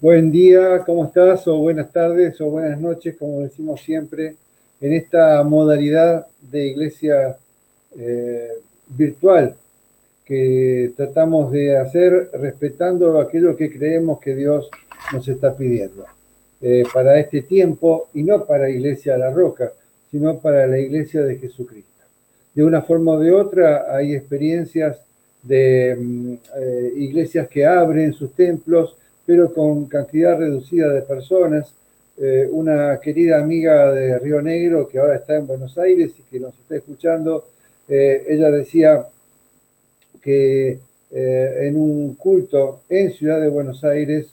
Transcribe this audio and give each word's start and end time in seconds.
Buen 0.00 0.30
día, 0.30 0.84
¿cómo 0.86 1.06
estás? 1.06 1.48
O 1.48 1.58
buenas 1.58 1.90
tardes 1.90 2.40
o 2.40 2.46
buenas 2.50 2.80
noches, 2.80 3.16
como 3.18 3.40
decimos 3.40 3.80
siempre, 3.80 4.36
en 4.80 4.92
esta 4.92 5.42
modalidad 5.42 6.24
de 6.40 6.68
iglesia 6.68 7.36
eh, 7.98 8.52
virtual 8.86 9.56
que 10.24 10.92
tratamos 10.96 11.50
de 11.50 11.76
hacer 11.76 12.30
respetando 12.34 13.18
aquello 13.18 13.56
que 13.56 13.72
creemos 13.76 14.20
que 14.20 14.36
Dios 14.36 14.70
nos 15.12 15.26
está 15.26 15.56
pidiendo 15.56 16.04
eh, 16.62 16.84
para 16.94 17.18
este 17.18 17.42
tiempo 17.42 18.08
y 18.14 18.22
no 18.22 18.44
para 18.44 18.70
Iglesia 18.70 19.16
a 19.16 19.18
la 19.18 19.30
Roca, 19.30 19.72
sino 20.12 20.38
para 20.38 20.68
la 20.68 20.78
Iglesia 20.78 21.22
de 21.22 21.38
Jesucristo. 21.38 22.04
De 22.54 22.62
una 22.62 22.82
forma 22.82 23.14
o 23.14 23.18
de 23.18 23.32
otra 23.32 23.86
hay 23.92 24.14
experiencias 24.14 25.00
de 25.42 25.96
mm, 25.98 26.34
eh, 26.56 26.92
iglesias 26.98 27.48
que 27.48 27.66
abren 27.66 28.12
sus 28.12 28.32
templos, 28.34 28.94
pero 29.28 29.52
con 29.52 29.84
cantidad 29.84 30.38
reducida 30.38 30.88
de 30.88 31.02
personas. 31.02 31.74
Eh, 32.16 32.48
una 32.50 32.98
querida 32.98 33.38
amiga 33.38 33.92
de 33.92 34.18
Río 34.18 34.40
Negro 34.40 34.88
que 34.88 34.98
ahora 34.98 35.16
está 35.16 35.36
en 35.36 35.46
Buenos 35.46 35.76
Aires 35.76 36.12
y 36.18 36.22
que 36.22 36.40
nos 36.40 36.58
está 36.58 36.76
escuchando, 36.76 37.44
ella 37.88 38.50
decía, 38.50 39.06
que 40.22 40.78
eh, 41.10 41.56
en 41.62 41.76
un 41.76 42.14
culto 42.14 42.82
en 42.88 43.12
Ciudad 43.12 43.40
de 43.40 43.48
Buenos 43.48 43.82
Aires 43.84 44.26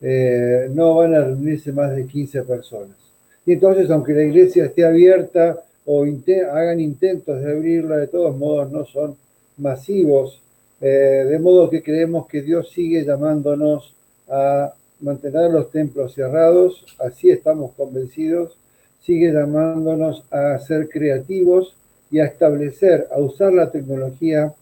eh, 0.00 0.68
no 0.72 0.96
van 0.96 1.14
a 1.14 1.24
reunirse 1.24 1.72
más 1.72 1.94
de 1.94 2.06
15 2.06 2.42
personas. 2.42 2.96
Y 3.44 3.52
entonces, 3.52 3.90
aunque 3.90 4.12
la 4.12 4.22
iglesia 4.22 4.66
esté 4.66 4.84
abierta 4.84 5.60
o 5.86 6.04
hagan 6.04 6.80
intentos 6.80 7.40
de 7.42 7.50
abrirla, 7.50 7.96
de 7.96 8.06
todos 8.06 8.36
modos 8.36 8.70
no 8.70 8.84
son 8.84 9.16
masivos, 9.56 10.40
eh, 10.80 11.26
de 11.28 11.38
modo 11.38 11.68
que 11.68 11.82
creemos 11.82 12.26
que 12.26 12.42
Dios 12.42 12.70
sigue 12.70 13.04
llamándonos 13.04 13.94
a 14.30 14.74
mantener 15.00 15.50
los 15.50 15.70
templos 15.70 16.14
cerrados, 16.14 16.84
así 16.98 17.30
estamos 17.30 17.72
convencidos, 17.72 18.56
sigue 19.00 19.32
llamándonos 19.32 20.24
a 20.30 20.58
ser 20.58 20.88
creativos 20.88 21.76
y 22.10 22.20
a 22.20 22.26
establecer, 22.26 23.08
a 23.10 23.18
usar 23.18 23.52
la 23.52 23.70
tecnología 23.70 24.54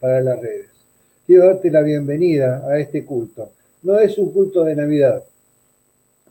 para 0.00 0.20
las 0.20 0.40
redes. 0.40 0.70
Quiero 1.26 1.46
darte 1.46 1.70
la 1.70 1.82
bienvenida 1.82 2.66
a 2.68 2.78
este 2.78 3.04
culto. 3.04 3.50
No 3.82 3.98
es 3.98 4.18
un 4.18 4.32
culto 4.32 4.64
de 4.64 4.76
Navidad. 4.76 5.22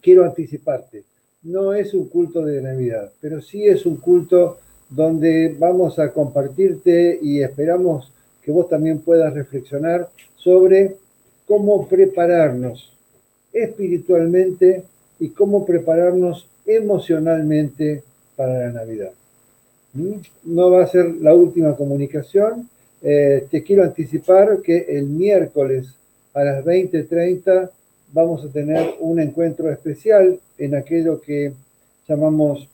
Quiero 0.01 0.25
anticiparte. 0.25 1.03
No 1.43 1.73
es 1.73 1.93
un 1.93 2.07
culto 2.07 2.45
de 2.45 2.61
Navidad, 2.61 3.11
pero 3.19 3.41
sí 3.41 3.65
es 3.65 3.85
un 3.85 3.97
culto 3.97 4.59
donde 4.89 5.55
vamos 5.57 5.97
a 5.97 6.11
compartirte 6.11 7.17
y 7.21 7.41
esperamos 7.41 8.11
que 8.43 8.51
vos 8.51 8.69
también 8.69 8.99
puedas 8.99 9.33
reflexionar 9.33 10.09
sobre 10.35 10.97
cómo 11.51 11.85
prepararnos 11.85 12.93
espiritualmente 13.51 14.85
y 15.19 15.31
cómo 15.31 15.65
prepararnos 15.65 16.47
emocionalmente 16.65 18.03
para 18.37 18.57
la 18.57 18.71
Navidad. 18.71 19.11
¿Mm? 19.91 20.13
No 20.45 20.71
va 20.71 20.83
a 20.83 20.87
ser 20.87 21.13
la 21.15 21.35
última 21.35 21.75
comunicación, 21.75 22.69
eh, 23.01 23.47
te 23.51 23.63
quiero 23.63 23.83
anticipar 23.83 24.61
que 24.61 24.77
el 24.97 25.07
miércoles 25.07 25.93
a 26.33 26.45
las 26.45 26.63
20.30 26.63 27.69
vamos 28.13 28.45
a 28.45 28.47
tener 28.47 28.95
un 29.01 29.19
encuentro 29.19 29.69
especial 29.69 30.39
en 30.57 30.73
aquello 30.73 31.19
que 31.19 31.51
llamamos 32.07 32.69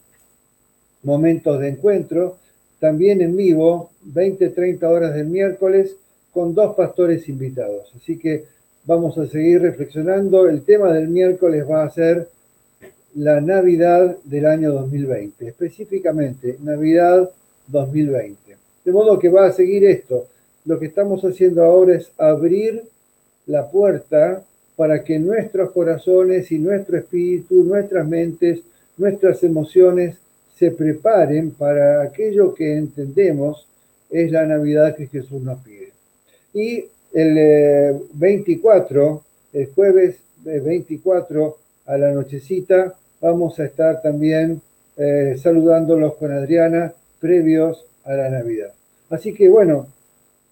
momentos 1.02 1.58
de 1.58 1.66
encuentro, 1.70 2.36
también 2.78 3.22
en 3.22 3.36
vivo, 3.36 3.90
20-30 4.06 4.84
horas 4.84 5.14
del 5.16 5.26
miércoles, 5.26 5.96
con 6.32 6.54
dos 6.54 6.76
pastores 6.76 7.28
invitados. 7.28 7.92
Así 7.96 8.16
que 8.16 8.44
vamos 8.88 9.18
a 9.18 9.26
seguir 9.26 9.60
reflexionando. 9.60 10.48
El 10.48 10.62
tema 10.62 10.90
del 10.94 11.08
miércoles 11.08 11.62
va 11.70 11.84
a 11.84 11.90
ser 11.90 12.26
la 13.14 13.38
Navidad 13.38 14.16
del 14.24 14.46
año 14.46 14.72
2020, 14.72 15.46
específicamente 15.46 16.56
Navidad 16.62 17.30
2020. 17.66 18.56
De 18.86 18.92
modo 18.92 19.18
que 19.18 19.28
va 19.28 19.46
a 19.46 19.52
seguir 19.52 19.84
esto. 19.84 20.26
Lo 20.64 20.78
que 20.78 20.86
estamos 20.86 21.22
haciendo 21.22 21.62
ahora 21.62 21.96
es 21.96 22.10
abrir 22.16 22.82
la 23.46 23.70
puerta 23.70 24.42
para 24.74 25.04
que 25.04 25.18
nuestros 25.18 25.70
corazones 25.72 26.50
y 26.50 26.58
nuestro 26.58 26.96
espíritu, 26.96 27.64
nuestras 27.64 28.08
mentes, 28.08 28.60
nuestras 28.96 29.42
emociones 29.42 30.16
se 30.56 30.70
preparen 30.70 31.50
para 31.50 32.02
aquello 32.02 32.54
que 32.54 32.76
entendemos 32.76 33.66
es 34.08 34.32
la 34.32 34.46
Navidad 34.46 34.96
que 34.96 35.08
Jesús 35.08 35.42
nos 35.42 35.58
pide. 35.60 35.92
Y 36.54 36.86
el 37.12 38.00
24, 38.12 39.22
eh, 39.52 39.60
el 39.60 39.66
jueves 39.74 40.16
24 40.44 41.56
a 41.86 41.98
la 41.98 42.12
nochecita, 42.12 42.94
vamos 43.20 43.58
a 43.58 43.64
estar 43.64 44.02
también 44.02 44.60
eh, 44.96 45.36
saludándolos 45.40 46.14
con 46.14 46.32
Adriana 46.32 46.92
previos 47.20 47.84
a 48.04 48.12
la 48.14 48.30
Navidad. 48.30 48.72
Así 49.10 49.32
que 49.32 49.48
bueno, 49.48 49.86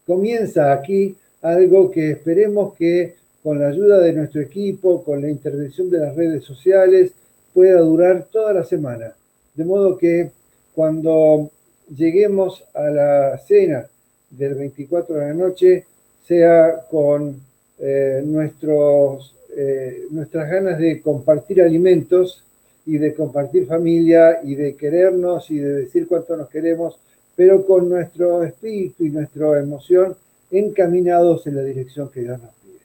comienza 0.06 0.72
aquí 0.72 1.16
algo 1.42 1.90
que 1.90 2.12
esperemos 2.12 2.74
que 2.74 3.14
con 3.42 3.60
la 3.60 3.68
ayuda 3.68 4.00
de 4.00 4.12
nuestro 4.12 4.40
equipo, 4.40 5.04
con 5.04 5.22
la 5.22 5.30
intervención 5.30 5.88
de 5.90 5.98
las 5.98 6.16
redes 6.16 6.44
sociales, 6.44 7.12
pueda 7.54 7.78
durar 7.80 8.26
toda 8.30 8.52
la 8.52 8.64
semana. 8.64 9.14
De 9.54 9.64
modo 9.64 9.96
que 9.96 10.30
cuando 10.74 11.50
lleguemos 11.94 12.64
a 12.74 12.90
la 12.90 13.38
cena 13.38 13.86
del 14.30 14.54
24 14.54 15.14
de 15.14 15.20
la 15.20 15.34
noche, 15.34 15.86
sea 16.26 16.84
con 16.90 17.40
eh, 17.78 18.22
nuestros, 18.24 19.34
eh, 19.56 20.06
nuestras 20.10 20.50
ganas 20.50 20.78
de 20.78 21.00
compartir 21.00 21.62
alimentos 21.62 22.42
y 22.84 22.98
de 22.98 23.14
compartir 23.14 23.66
familia 23.66 24.40
y 24.42 24.54
de 24.54 24.74
querernos 24.74 25.50
y 25.50 25.58
de 25.58 25.74
decir 25.74 26.08
cuánto 26.08 26.36
nos 26.36 26.48
queremos, 26.48 26.98
pero 27.36 27.64
con 27.64 27.88
nuestro 27.88 28.42
espíritu 28.42 29.04
y 29.04 29.10
nuestra 29.10 29.60
emoción 29.60 30.16
encaminados 30.50 31.46
en 31.46 31.56
la 31.56 31.62
dirección 31.62 32.08
que 32.08 32.22
Dios 32.22 32.40
nos 32.40 32.50
pide. 32.54 32.78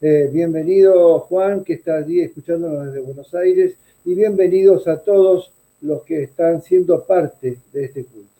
Eh, 0.00 0.30
bienvenido 0.32 1.20
Juan, 1.20 1.64
que 1.64 1.74
está 1.74 1.96
allí 1.96 2.20
escuchándonos 2.20 2.86
desde 2.86 3.00
Buenos 3.00 3.34
Aires, 3.34 3.74
y 4.04 4.14
bienvenidos 4.14 4.86
a 4.88 4.98
todos 4.98 5.50
los 5.82 6.02
que 6.02 6.22
están 6.22 6.62
siendo 6.62 7.04
parte 7.04 7.58
de 7.72 7.84
este 7.84 8.04
culto. 8.04 8.30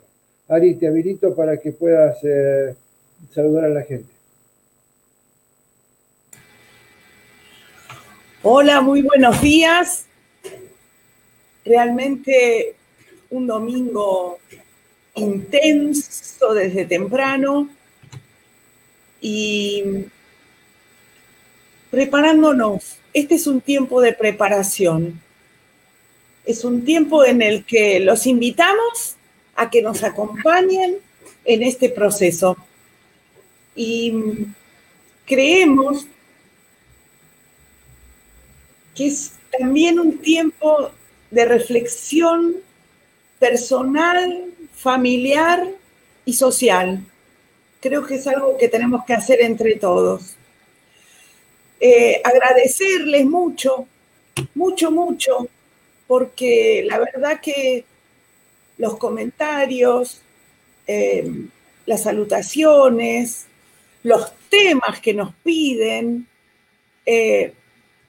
Ari, 0.49 0.77
te 0.77 0.87
habilito 0.87 1.35
para 1.35 1.57
que 1.59 1.73
puedas 1.73 2.19
saludar 3.33 3.65
a 3.65 3.69
la 3.71 3.83
gente. 3.83 4.16
Hola, 8.49 8.81
muy 8.81 9.03
buenos 9.03 9.43
días. 9.43 10.07
Realmente 11.65 12.77
un 13.29 13.49
domingo 13.49 14.39
intenso 15.17 16.55
desde 16.55 16.85
temprano 16.85 17.69
y 19.21 19.83
preparándonos. 21.91 22.99
Este 23.13 23.35
es 23.35 23.49
un 23.49 23.61
tiempo 23.61 24.01
de 24.01 24.13
preparación. 24.13 25.21
Es 26.45 26.65
un 26.65 26.85
tiempo 26.85 27.25
en 27.25 27.43
el 27.43 27.65
que 27.65 27.99
los 27.99 28.29
invitamos 28.29 29.17
a 29.57 29.71
que 29.71 29.83
nos 29.83 30.05
acompañen 30.05 30.99
en 31.45 31.63
este 31.65 31.89
proceso. 31.89 32.57
Y 33.75 34.15
creemos 35.25 36.07
que 38.97 39.07
es 39.09 39.33
también 39.57 40.01
un 40.01 40.19
tiempo 40.19 40.91
de 41.31 41.45
reflexión 41.45 42.57
personal, 43.39 44.47
familiar 44.75 45.69
y 46.25 46.33
social. 46.33 47.05
Creo 47.81 48.07
que 48.07 48.17
es 48.17 48.27
algo 48.27 48.57
que 48.57 48.69
tenemos 48.69 49.05
que 49.05 49.13
hacer 49.13 49.43
entre 49.43 49.77
todos. 49.77 50.35
Eh, 51.79 52.23
agradecerles 52.25 53.27
mucho, 53.27 53.87
mucho, 54.55 54.91
mucho, 54.91 55.49
porque 56.07 56.85
la 56.87 56.99
verdad 56.99 57.41
que 57.41 57.85
los 58.79 58.97
comentarios, 58.97 60.23
eh, 60.87 61.31
las 61.85 62.03
salutaciones, 62.03 63.47
los 64.03 64.33
temas 64.49 65.01
que 65.01 65.13
nos 65.13 65.35
piden, 65.43 66.27
eh, 67.05 67.53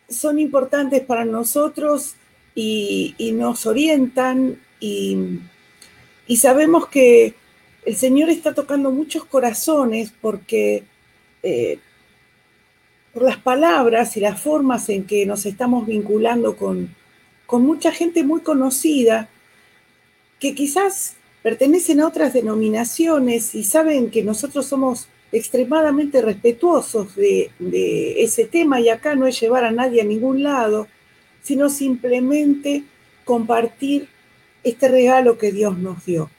son 0.10 0.40
importantes 0.40 1.02
para 1.02 1.26
nosotros 1.26 2.16
y, 2.56 3.16
nos 3.34 3.66
orientan 3.66 4.60
y 4.80 5.40
y 6.28 6.38
sabemos 6.38 6.88
que 6.90 7.34
el 7.86 7.96
Señor 7.96 8.30
está 8.30 8.54
tocando 8.54 8.92
muchos 8.92 9.24
corazones 9.24 10.14
porque 10.22 10.84
eh, 11.42 11.80
por 13.14 13.24
las 13.24 13.38
palabras 13.38 14.18
y 14.18 14.20
las 14.20 14.40
formas 14.40 14.90
en 14.90 15.06
que 15.06 15.26
nos 15.26 15.46
estamos 15.46 15.88
vinculando 15.88 16.58
con, 16.58 16.94
con 17.46 17.64
mucha 17.64 17.92
gente 17.92 18.24
muy 18.24 18.42
conocida 18.42 19.30
que 20.40 20.54
quizás 20.54 21.16
pertenecen 21.42 22.02
a 22.02 22.08
otras 22.08 22.34
denominaciones 22.34 23.56
y 23.56 23.64
saben 23.64 24.12
que 24.12 24.24
nosotros 24.24 24.66
somos 24.66 25.08
extremadamente 25.32 26.22
respetuosos 26.22 27.16
de, 27.16 27.52
ese 28.18 28.46
tema 28.46 28.80
y 28.80 28.90
acá 28.90 29.16
no 29.16 29.28
es 29.28 29.40
llevar 29.40 29.66
a 29.66 29.72
nadie 29.72 30.02
a 30.02 30.06
ningún 30.06 30.44
lado, 30.44 30.88
sino 31.42 31.70
simplemente 31.70 32.84
compartir 33.26 34.08
este 34.64 34.88
regalo 34.88 35.38
que 35.38 35.52
Dios 35.52 35.78
nos 35.78 36.06
dio 36.06 36.30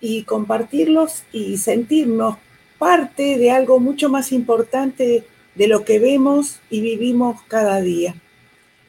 y 0.00 0.24
compartirlos 0.24 1.22
y 1.32 1.56
sentirnos 1.58 2.36
parte 2.78 3.38
de 3.38 3.50
algo 3.50 3.78
mucho 3.78 4.08
más 4.08 4.32
importante 4.32 5.24
de 5.54 5.68
lo 5.68 5.84
que 5.84 5.98
vemos 5.98 6.60
y 6.70 6.80
vivimos 6.80 7.40
cada 7.46 7.80
día. 7.80 8.14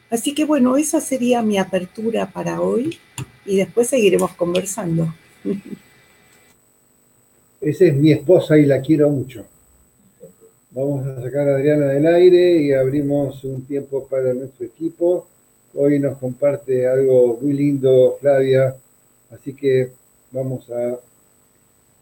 Así 0.09 0.33
que 0.33 0.45
bueno, 0.45 0.77
esa 0.77 1.01
sería 1.01 1.41
mi 1.41 1.57
apertura 1.57 2.31
para 2.31 2.61
hoy 2.61 2.99
y 3.45 3.57
después 3.57 3.89
seguiremos 3.89 4.31
conversando. 4.33 5.13
Esa 7.63 7.85
es 7.85 7.95
mi 7.95 8.11
esposa 8.11 8.57
y 8.57 8.65
la 8.65 8.81
quiero 8.81 9.09
mucho. 9.09 9.45
Vamos 10.71 11.07
a 11.07 11.21
sacar 11.21 11.47
a 11.47 11.55
Adriana 11.55 11.87
del 11.87 12.05
aire 12.05 12.57
y 12.57 12.73
abrimos 12.73 13.41
un 13.45 13.65
tiempo 13.65 14.05
para 14.05 14.33
nuestro 14.33 14.65
equipo. 14.65 15.27
Hoy 15.73 15.97
nos 15.97 16.17
comparte 16.17 16.85
algo 16.85 17.37
muy 17.41 17.53
lindo 17.53 18.17
Flavia, 18.19 18.75
así 19.31 19.53
que 19.55 19.91
vamos 20.31 20.69
a... 20.71 20.99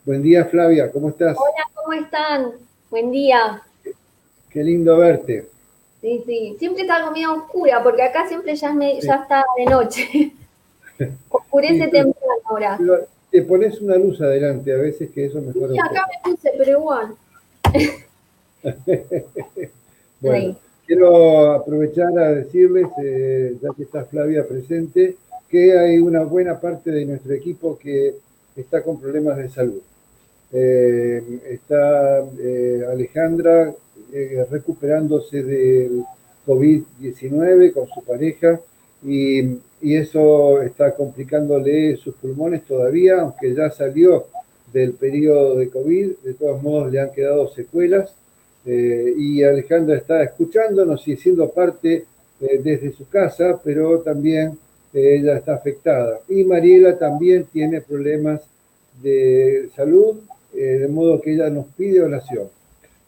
Buen 0.03 0.23
día 0.23 0.45
Flavia, 0.45 0.91
¿cómo 0.91 1.09
estás? 1.09 1.37
Hola, 1.37 1.69
¿cómo 1.75 1.93
están? 1.93 2.53
Buen 2.89 3.11
día. 3.11 3.61
Qué 4.49 4.63
lindo 4.63 4.97
verte. 4.97 5.47
Sí, 6.01 6.23
sí. 6.25 6.55
Siempre 6.57 6.81
está 6.81 6.95
algo 6.95 7.11
medio 7.11 7.35
oscura, 7.35 7.83
porque 7.83 8.01
acá 8.01 8.27
siempre 8.27 8.55
ya, 8.55 8.75
ya 8.99 9.15
está 9.15 9.45
de 9.55 9.65
noche. 9.65 10.33
Oscurece 11.29 11.87
temprano 11.87 12.41
ahora. 12.45 12.79
Te 13.31 13.41
pones 13.43 13.79
una 13.81 13.95
luz 13.95 14.19
adelante, 14.19 14.73
a 14.73 14.77
veces 14.77 15.09
que 15.09 15.25
eso 15.25 15.41
mejora. 15.41 15.73
Sí, 15.73 15.79
acá 15.79 16.05
me 16.09 16.31
puse, 16.31 16.51
pero 16.57 16.71
igual. 16.71 17.15
bueno, 20.19 20.57
quiero 20.85 21.53
aprovechar 21.53 22.17
a 22.19 22.33
decirles, 22.33 22.87
eh, 23.01 23.55
ya 23.61 23.69
que 23.75 23.83
está 23.83 24.03
Flavia 24.03 24.45
presente, 24.45 25.15
que 25.47 25.77
hay 25.77 25.97
una 25.99 26.23
buena 26.23 26.59
parte 26.59 26.91
de 26.91 27.05
nuestro 27.05 27.33
equipo 27.33 27.79
que 27.79 28.15
está 28.57 28.83
con 28.83 28.99
problemas 28.99 29.37
de 29.37 29.49
salud. 29.49 29.81
Eh, 30.51 31.39
está 31.49 32.25
eh, 32.39 32.85
Alejandra 32.91 33.73
recuperándose 34.49 35.41
del 35.41 36.03
COVID-19 36.45 37.71
con 37.71 37.87
su 37.87 38.03
pareja 38.03 38.59
y, 39.05 39.57
eso 39.81 40.61
está 40.61 40.95
complicándole 40.95 41.97
sus 41.97 42.15
pulmones 42.15 42.63
todavía, 42.63 43.21
aunque 43.21 43.53
ya 43.53 43.69
salió 43.71 44.27
del 44.71 44.93
periodo 44.93 45.57
de 45.57 45.69
COVID, 45.69 46.11
de 46.23 46.33
todos 46.35 46.61
modos 46.61 46.91
le 46.91 46.99
han 46.99 47.11
quedado 47.11 47.49
secuelas 47.49 48.13
eh, 48.65 49.15
y 49.17 49.43
Alejandra 49.43 49.97
está 49.97 50.23
escuchándonos 50.23 51.07
y 51.07 51.17
siendo 51.17 51.49
parte 51.49 52.05
eh, 52.41 52.61
desde 52.63 52.91
su 52.93 53.07
casa, 53.07 53.59
pero 53.63 53.99
también 54.01 54.57
eh, 54.93 55.17
ella 55.19 55.37
está 55.37 55.55
afectada. 55.55 56.19
Y 56.29 56.43
Mariela 56.43 56.97
también 56.97 57.45
tiene 57.51 57.81
problemas 57.81 58.41
de 59.01 59.69
salud, 59.75 60.17
de 60.53 60.87
modo 60.89 61.21
que 61.21 61.33
ella 61.33 61.49
nos 61.49 61.65
pide 61.77 62.03
oración. 62.03 62.49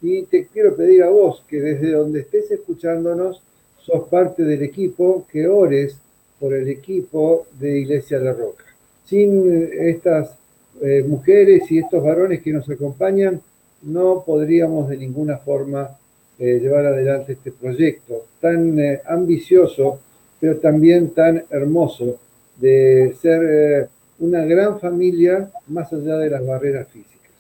Y 0.02 0.24
te 0.24 0.48
quiero 0.48 0.76
pedir 0.76 1.04
a 1.04 1.10
vos 1.10 1.44
que 1.48 1.60
desde 1.60 1.92
donde 1.92 2.22
estés 2.22 2.50
escuchándonos, 2.50 3.42
sos 3.80 4.08
parte 4.08 4.44
del 4.44 4.64
equipo, 4.64 5.28
que 5.30 5.46
ores 5.46 5.98
por 6.44 6.54
el 6.54 6.68
equipo 6.68 7.48
de 7.58 7.80
Iglesia 7.80 8.20
La 8.20 8.34
Roca. 8.34 8.66
Sin 9.06 9.72
estas 9.80 10.36
eh, 10.82 11.02
mujeres 11.08 11.72
y 11.72 11.78
estos 11.78 12.04
varones 12.04 12.42
que 12.42 12.52
nos 12.52 12.70
acompañan, 12.70 13.40
no 13.84 14.26
podríamos 14.26 14.90
de 14.90 14.98
ninguna 14.98 15.38
forma 15.38 15.98
eh, 16.38 16.60
llevar 16.62 16.86
adelante 16.86 17.32
este 17.32 17.54
proyecto 17.54 18.26
tan 18.42 18.78
eh, 18.78 19.00
ambicioso, 19.06 20.02
pero 20.42 20.58
también 20.58 21.12
tan 21.12 21.46
hermoso 21.50 22.20
de 22.60 23.16
ser 23.22 23.88
una 24.20 24.44
gran 24.44 24.82
familia 24.82 25.50
más 25.68 25.94
allá 25.94 26.18
de 26.18 26.30
las 26.30 26.46
barreras 26.46 26.90
físicas. 26.90 27.32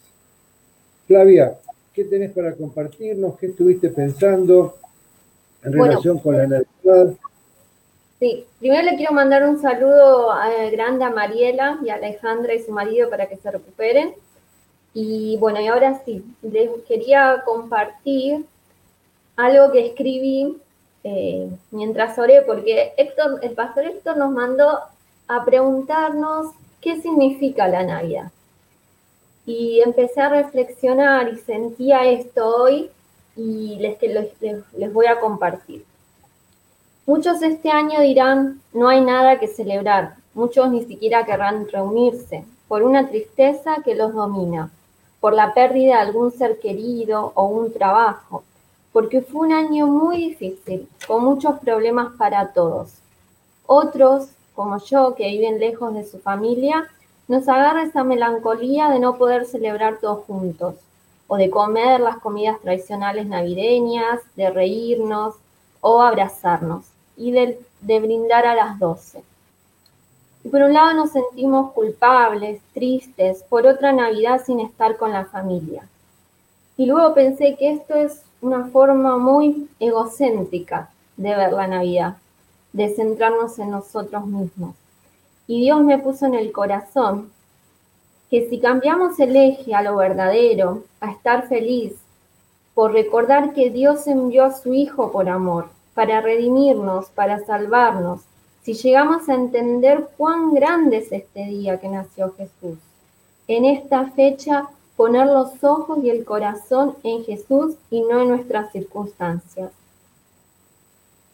Flavia, 1.08 1.58
¿qué 1.94 2.06
tenés 2.06 2.32
para 2.32 2.54
compartirnos? 2.54 3.38
¿Qué 3.38 3.48
estuviste 3.48 3.90
pensando? 3.90 4.78
en 5.64 5.74
relación 5.74 6.20
con 6.20 6.38
la 6.38 6.48
Navidad. 6.48 7.16
Sí, 8.24 8.46
primero 8.58 8.84
le 8.84 8.96
quiero 8.96 9.12
mandar 9.12 9.44
un 9.44 9.60
saludo 9.60 10.30
grande 10.72 11.04
a 11.04 11.10
Mariela 11.10 11.78
y 11.84 11.90
a 11.90 11.96
Alejandra 11.96 12.54
y 12.54 12.64
su 12.64 12.72
marido 12.72 13.10
para 13.10 13.28
que 13.28 13.36
se 13.36 13.52
recuperen. 13.52 14.14
Y 14.94 15.36
bueno, 15.42 15.60
y 15.60 15.68
ahora 15.68 16.02
sí, 16.06 16.24
les 16.42 16.70
quería 16.88 17.44
compartir 17.44 18.46
algo 19.36 19.74
que 19.74 19.88
escribí 19.88 20.58
eh, 21.04 21.50
mientras 21.72 22.18
oré, 22.18 22.44
porque 22.44 22.94
Héctor, 22.96 23.42
el 23.44 23.52
pastor 23.56 23.88
Héctor 23.88 24.16
nos 24.16 24.32
mandó 24.32 24.80
a 25.28 25.44
preguntarnos 25.44 26.54
qué 26.80 27.02
significa 27.02 27.68
la 27.68 27.84
Navidad. 27.84 28.32
Y 29.46 29.82
empecé 29.82 30.22
a 30.22 30.30
reflexionar 30.30 31.28
y 31.28 31.40
sentía 31.40 32.10
esto 32.10 32.48
hoy 32.48 32.90
y 33.36 33.76
les, 33.80 33.98
les, 34.78 34.94
voy 34.94 35.08
a 35.08 35.20
compartir. 35.20 35.84
Muchos 37.06 37.42
este 37.42 37.70
año 37.70 38.00
dirán, 38.00 38.62
no 38.72 38.88
hay 38.88 39.02
nada 39.02 39.38
que 39.38 39.50
celebrar. 39.50 40.16
Muchos 40.34 40.72
ni 40.72 40.86
siquiera 40.86 41.26
querrán 41.26 41.68
reunirse 41.68 42.46
por 42.70 42.82
una 42.82 43.10
tristeza 43.10 43.82
que 43.84 43.94
los 43.94 44.14
domina, 44.14 44.72
por 45.20 45.34
la 45.34 45.54
pérdida 45.54 45.96
de 45.96 46.02
algún 46.02 46.32
ser 46.32 46.62
querido 46.62 47.34
o 47.36 47.48
un 47.48 47.74
trabajo, 47.74 48.46
porque 48.94 49.22
fue 49.22 49.48
un 49.48 49.52
año 49.52 49.86
muy 49.88 50.30
difícil, 50.30 50.88
con 51.06 51.26
muchos 51.26 51.60
problemas 51.60 52.14
para 52.18 52.54
todos. 52.54 52.94
Otros, 53.66 54.30
como 54.56 54.78
yo, 54.78 55.14
que 55.14 55.28
viven 55.28 55.60
lejos 55.60 55.94
de 55.94 56.06
su 56.06 56.20
familia, 56.20 56.88
nos 57.28 57.50
agarra 57.50 57.84
esa 57.84 58.06
melancolía 58.06 58.90
de 58.90 59.00
no 59.00 59.18
poder 59.18 59.44
celebrar 59.44 59.98
todos 60.00 60.24
juntos 60.24 60.76
o 61.28 61.36
de 61.36 61.50
comer 61.50 62.00
las 62.00 62.20
comidas 62.20 62.62
tradicionales 62.62 63.26
navideñas, 63.26 64.22
de 64.38 64.50
reírnos 64.50 65.36
o 65.82 66.02
abrazarnos 66.02 66.93
y 67.18 67.32
de, 67.32 67.60
brindar 67.82 68.46
a 68.46 68.56
las 68.56 68.80
doce. 68.80 69.24
Y 70.44 70.50
por 70.50 70.62
un 70.62 70.74
lado 70.74 70.94
nos 70.94 71.12
sentimos 71.12 71.72
culpables, 71.72 72.62
tristes 72.74 73.44
por 73.50 73.66
otra 73.66 73.92
Navidad 73.92 74.42
sin 74.46 74.60
estar 74.60 74.98
con 74.98 75.12
la 75.12 75.26
familia. 75.26 75.88
Y 76.76 76.86
luego 76.86 77.14
pensé 77.14 77.56
que 77.56 77.72
esto 77.72 77.96
es 77.96 78.22
una 78.42 78.66
forma 78.66 79.18
muy 79.18 79.70
egocéntrica 79.80 80.90
de 81.18 81.36
ver 81.36 81.54
la 81.54 81.68
Navidad, 81.68 82.18
de 82.74 82.90
centrarnos 82.90 83.58
en 83.60 83.72
nosotros 83.72 84.26
mismos. 84.26 84.76
Y 85.48 85.62
Dios 85.62 85.82
me 85.82 85.98
puso 85.98 86.26
en 86.26 86.36
el 86.36 86.52
corazón 86.52 87.32
que 88.30 88.50
si 88.50 88.60
cambiamos 88.60 89.20
el 89.20 89.36
eje 89.36 89.76
a 89.76 89.84
lo 89.84 89.96
verdadero, 89.96 90.84
a 91.00 91.12
estar 91.12 91.48
feliz, 91.48 91.94
por 92.74 92.92
recordar 92.92 93.54
que 93.54 93.70
Dios 93.70 94.08
envió 94.08 94.46
a 94.46 94.54
su 94.54 94.74
Hijo 94.74 95.12
por 95.12 95.30
amor, 95.30 95.68
para 95.94 96.22
redimirnos, 96.22 97.10
para 97.10 97.46
salvarnos, 97.46 98.22
si 98.64 98.74
llegamos 98.74 99.28
a 99.28 99.36
entender 99.36 100.10
cuán 100.18 100.54
grande 100.54 100.98
es 100.98 101.12
este 101.12 101.46
día 101.46 101.80
que 101.80 101.90
nació 101.90 102.34
Jesús. 102.34 102.78
En 103.48 103.66
esta 103.66 104.10
fecha, 104.12 104.70
poner 104.96 105.28
los 105.28 105.64
ojos 105.64 106.00
y 106.04 106.10
el 106.10 106.24
corazón 106.24 106.96
en 107.04 107.26
Jesús 107.26 107.76
y 107.90 108.02
no 108.02 108.22
en 108.22 108.30
nuestras 108.30 108.72
circunstancias. 108.72 109.72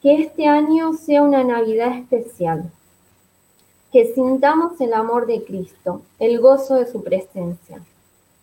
Que 0.02 0.22
este 0.22 0.48
año 0.48 0.94
sea 0.94 1.22
una 1.22 1.44
Navidad 1.44 1.98
especial, 1.98 2.72
que 3.92 4.14
sintamos 4.14 4.80
el 4.82 4.94
amor 4.94 5.28
de 5.28 5.44
Cristo, 5.44 6.02
el 6.20 6.40
gozo 6.40 6.76
de 6.76 6.92
su 6.92 7.04
presencia. 7.04 7.82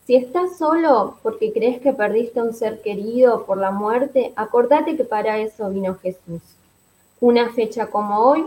Si 0.07 0.15
estás 0.15 0.57
solo 0.57 1.17
porque 1.25 1.53
crees 1.53 1.81
que 1.81 1.93
perdiste 1.93 2.39
a 2.39 2.45
un 2.45 2.55
ser 2.55 2.81
querido 2.81 3.45
por 3.45 3.59
la 3.59 3.73
muerte, 3.73 4.33
acordate 4.37 4.97
que 4.97 5.03
para 5.03 5.39
eso 5.39 5.69
vino 5.69 5.97
Jesús. 5.97 6.43
Una 7.21 7.51
fecha 7.51 7.89
como 7.89 8.21
hoy, 8.21 8.47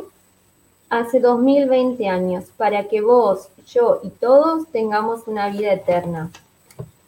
hace 0.89 1.19
2020 1.19 2.07
años, 2.07 2.45
para 2.55 2.87
que 2.87 3.01
vos, 3.01 3.49
yo 3.67 3.99
y 4.03 4.09
todos 4.09 4.67
tengamos 4.69 5.27
una 5.27 5.49
vida 5.49 5.73
eterna. 5.73 6.31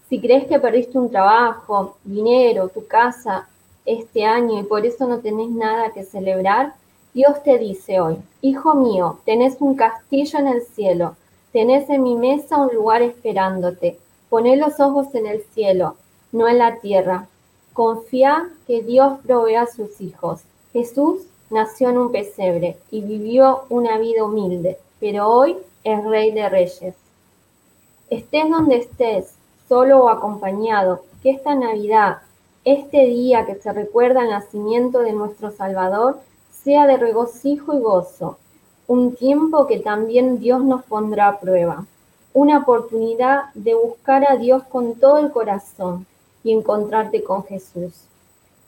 Si 0.10 0.20
crees 0.20 0.48
que 0.48 0.60
perdiste 0.60 0.98
un 0.98 1.10
trabajo, 1.10 1.96
dinero, 2.04 2.68
tu 2.68 2.86
casa 2.86 3.48
este 3.86 4.26
año 4.26 4.60
y 4.60 4.64
por 4.64 4.86
eso 4.86 5.08
no 5.08 5.20
tenés 5.20 5.50
nada 5.50 5.94
que 5.94 6.04
celebrar, 6.04 6.74
Dios 7.14 7.42
te 7.44 7.58
dice 7.58 8.02
hoy, 8.02 8.18
Hijo 8.42 8.76
mío, 8.76 9.20
tenés 9.24 9.56
un 9.62 9.76
castillo 9.76 10.40
en 10.40 10.48
el 10.48 10.62
cielo, 10.62 11.16
tenés 11.54 11.90
en 11.90 12.04
mi 12.04 12.16
mesa 12.16 12.58
un 12.58 12.76
lugar 12.76 13.02
esperándote. 13.02 13.98
Poné 14.32 14.56
los 14.56 14.80
ojos 14.80 15.14
en 15.14 15.28
el 15.28 15.44
cielo, 15.54 15.98
no 16.32 16.48
en 16.48 16.60
la 16.60 16.80
tierra. 16.80 17.28
Confía 17.74 18.50
que 18.66 18.82
Dios 18.82 19.20
provee 19.28 19.56
a 19.56 19.68
sus 19.68 20.00
hijos. 20.00 20.44
Jesús 20.72 21.24
nació 21.50 21.90
en 21.90 21.98
un 21.98 22.14
pesebre 22.14 22.78
y 22.92 23.02
vivió 23.02 23.64
una 23.68 23.98
vida 23.98 24.24
humilde, 24.24 24.78
pero 25.02 25.28
hoy 25.28 25.58
es 25.84 26.02
Rey 26.06 26.32
de 26.32 26.48
Reyes. 26.48 26.96
Estés 28.10 28.50
donde 28.50 28.78
estés, 28.78 29.34
solo 29.68 30.06
o 30.06 30.08
acompañado, 30.08 31.04
que 31.22 31.32
esta 31.32 31.54
Navidad, 31.54 32.20
este 32.64 33.08
día 33.08 33.46
que 33.46 33.56
se 33.56 33.74
recuerda 33.74 34.22
el 34.22 34.30
nacimiento 34.30 35.00
de 35.00 35.12
nuestro 35.12 35.52
Salvador, 35.52 36.22
sea 36.54 36.88
de 36.88 36.96
regocijo 36.96 37.74
y 37.74 37.82
gozo, 37.82 38.38
un 38.88 39.14
tiempo 39.14 39.68
que 39.68 39.82
también 39.82 40.40
Dios 40.40 40.64
nos 40.64 40.86
pondrá 40.86 41.28
a 41.28 41.40
prueba, 41.42 41.86
una 42.34 42.60
oportunidad 42.60 43.54
de 43.54 43.76
buscar 43.76 44.30
a 44.30 44.38
Dios 44.38 44.64
con 44.64 44.96
todo 44.96 45.18
el 45.18 45.32
corazón 45.32 46.06
y 46.44 46.54
encontrarte 46.54 47.24
con 47.24 47.44
Jesús. 47.44 47.94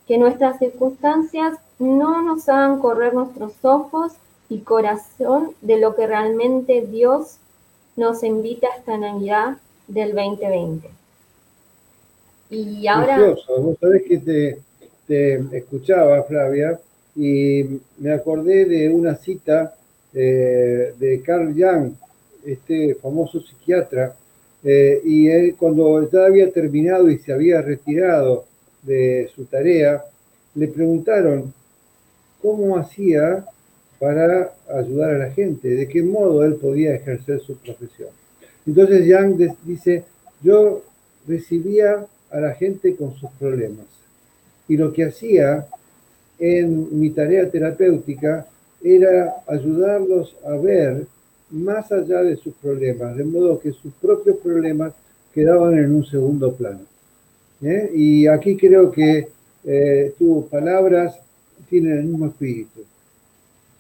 Que 0.08 0.18
nuestras 0.18 0.60
circunstancias 0.60 1.58
no 1.80 2.22
nos 2.22 2.50
hagan 2.50 2.80
correr 2.80 3.14
nuestros 3.14 3.54
ojos 3.64 4.14
y 4.50 4.60
corazón 4.60 5.52
de 5.62 5.80
lo 5.80 5.96
que 5.96 6.08
realmente 6.08 6.86
Dios 6.86 7.38
nos 7.96 8.24
invita 8.24 8.68
a 8.68 8.78
esta 8.78 8.98
Navidad 8.98 9.58
del 9.88 10.14
2020. 10.14 10.90
Y 12.50 12.88
ahora... 12.88 13.36
Vos 13.58 13.78
sabés 13.80 14.04
que 14.04 14.18
te, 14.18 14.60
te 15.08 15.58
escuchaba, 15.58 16.24
Flavia, 16.24 16.80
y 17.16 17.80
me 17.98 18.14
acordé 18.14 18.66
de 18.66 18.90
una 18.90 19.16
cita 19.16 19.74
eh, 20.14 20.94
de 20.98 21.22
Carl 21.22 21.54
Jung, 21.54 21.94
este 22.46 22.96
famoso 22.96 23.42
psiquiatra, 23.42 24.16
eh, 24.64 25.02
y 25.04 25.28
él 25.28 25.56
cuando 25.58 26.10
ya 26.10 26.26
había 26.26 26.52
terminado 26.52 27.10
y 27.10 27.18
se 27.20 27.34
había 27.34 27.62
retirado 27.62 28.46
de 28.82 29.30
su 29.36 29.46
tarea, 29.46 30.04
le 30.56 30.68
preguntaron 30.68 31.54
cómo 32.42 32.78
hacía 32.78 33.46
para 34.00 34.54
ayudar 34.70 35.12
a 35.12 35.18
la 35.18 35.32
gente, 35.32 35.70
de 35.70 35.88
qué 35.88 36.04
modo 36.04 36.44
él 36.44 36.56
podía 36.56 36.94
ejercer 36.94 37.40
su 37.40 37.58
profesión. 37.58 38.10
Entonces 38.66 39.06
Jung 39.08 39.56
dice, 39.64 40.04
yo 40.42 40.84
recibía 41.28 42.06
a 42.32 42.40
la 42.40 42.54
gente 42.54 42.96
con 42.96 43.16
sus 43.16 43.30
problemas 43.40 43.86
y 44.68 44.78
lo 44.78 44.92
que 44.92 45.06
hacía 45.06 45.68
en 46.40 47.00
mi 47.00 47.12
tarea 47.12 47.50
terapéutica 47.50 48.48
era 48.84 49.36
ayudarlos 49.48 50.36
a 50.46 50.58
ver 50.58 51.06
más 51.54 51.92
allá 51.92 52.24
de 52.24 52.36
sus 52.36 52.54
problemas, 52.56 53.16
de 53.16 53.24
modo 53.24 53.60
que 53.60 53.72
sus 53.72 53.94
propios 53.94 54.38
problemas 54.38 54.94
quedaban 55.34 55.78
en 55.78 55.94
un 55.94 56.06
segundo 56.06 56.54
plano. 56.54 56.82
¿eh? 57.62 57.92
Y 57.94 58.28
aquí 58.28 58.58
creo 58.58 58.92
que 58.92 59.28
eh, 59.64 60.14
tus 60.18 60.46
palabras 60.46 61.16
tienen 61.70 62.00
el 62.00 62.04
mismo 62.06 62.28
espíritu. 62.28 62.82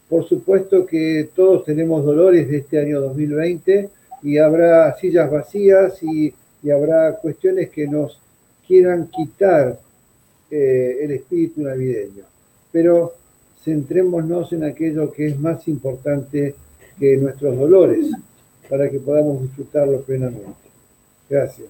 Por 0.08 0.27
supuesto 0.27 0.86
que 0.86 1.30
todos 1.36 1.65
tenemos 1.65 2.06
dolores 2.06 2.48
de 2.48 2.58
este 2.58 2.80
año 2.80 3.01
2020 3.01 3.89
y 4.22 4.38
habrá 4.38 4.96
sillas 4.96 5.30
vacías 5.30 6.01
y, 6.03 6.34
habrá 6.72 7.18
cuestiones 7.18 7.70
que 7.72 7.86
nos 7.88 8.18
quieran 8.65 9.08
quitar 9.08 9.77
eh, 10.50 11.00
el 11.01 11.12
espíritu 11.12 11.62
navideño. 11.62 12.24
Pero 12.72 13.15
centrémonos 13.63 14.53
en 14.53 14.63
aquello 14.63 15.12
que 15.12 15.27
es 15.27 15.39
más 15.39 15.68
importante 15.68 16.56
que 17.00 17.18
nuestros 17.18 17.58
dolores, 17.58 18.08
para 18.70 18.90
que 18.90 19.00
podamos 19.00 19.42
disfrutarlo 19.42 20.02
plenamente. 20.02 20.54
Gracias. 21.30 21.68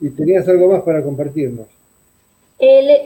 ¿Y 0.00 0.10
tenías 0.10 0.46
algo 0.48 0.68
más 0.68 0.82
para 0.82 1.02
compartirnos? 1.02 1.66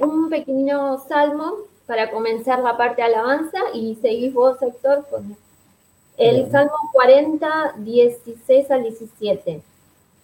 un 0.03 0.31
pequeño 0.31 0.99
salmo 1.09 1.55
para 1.87 2.11
comenzar 2.11 2.61
la 2.61 2.77
parte 2.77 3.03
de 3.03 3.09
alabanza 3.09 3.59
y 3.75 3.97
seguís 3.97 4.33
vos, 4.33 4.63
Héctor, 4.63 5.05
con 5.11 5.37
el 6.17 6.51
Salmo 6.51 6.77
40, 6.93 7.75
16 7.79 8.71
al 8.71 8.83
17. 8.85 9.61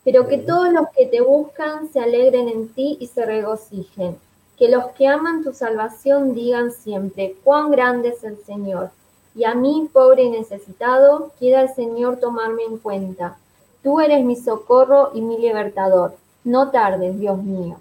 Pero 0.05 0.29
que 0.29 0.39
todos 0.39 0.73
los 0.73 0.89
que 0.97 1.07
te 1.07 1.21
buscan 1.21 1.93
se 1.93 1.99
alegren 1.99 2.49
en 2.49 2.69
ti 2.69 2.97
y 3.01 3.09
se 3.09 3.27
regocijen 3.27 4.17
que 4.57 4.69
los 4.69 4.87
que 4.93 5.07
aman 5.07 5.45
tu 5.45 5.53
salvación 5.53 6.35
digan 6.35 6.73
siempre, 6.73 7.37
cuán 7.45 7.71
grande 7.71 8.11
es 8.11 8.25
el 8.25 8.39
Señor. 8.45 8.91
Y 9.37 9.45
a 9.45 9.55
mí, 9.55 9.89
pobre 9.93 10.25
y 10.25 10.31
necesitado, 10.31 11.33
quiera 11.39 11.63
el 11.63 11.69
Señor 11.75 12.19
tomarme 12.19 12.65
en 12.65 12.79
cuenta. 12.79 13.37
Tú 13.83 14.01
eres 14.01 14.25
mi 14.25 14.35
socorro 14.35 15.11
y 15.15 15.21
mi 15.21 15.39
libertador. 15.39 16.15
No 16.45 16.71
tardes, 16.71 17.19
Dios 17.19 17.43
mío. 17.43 17.77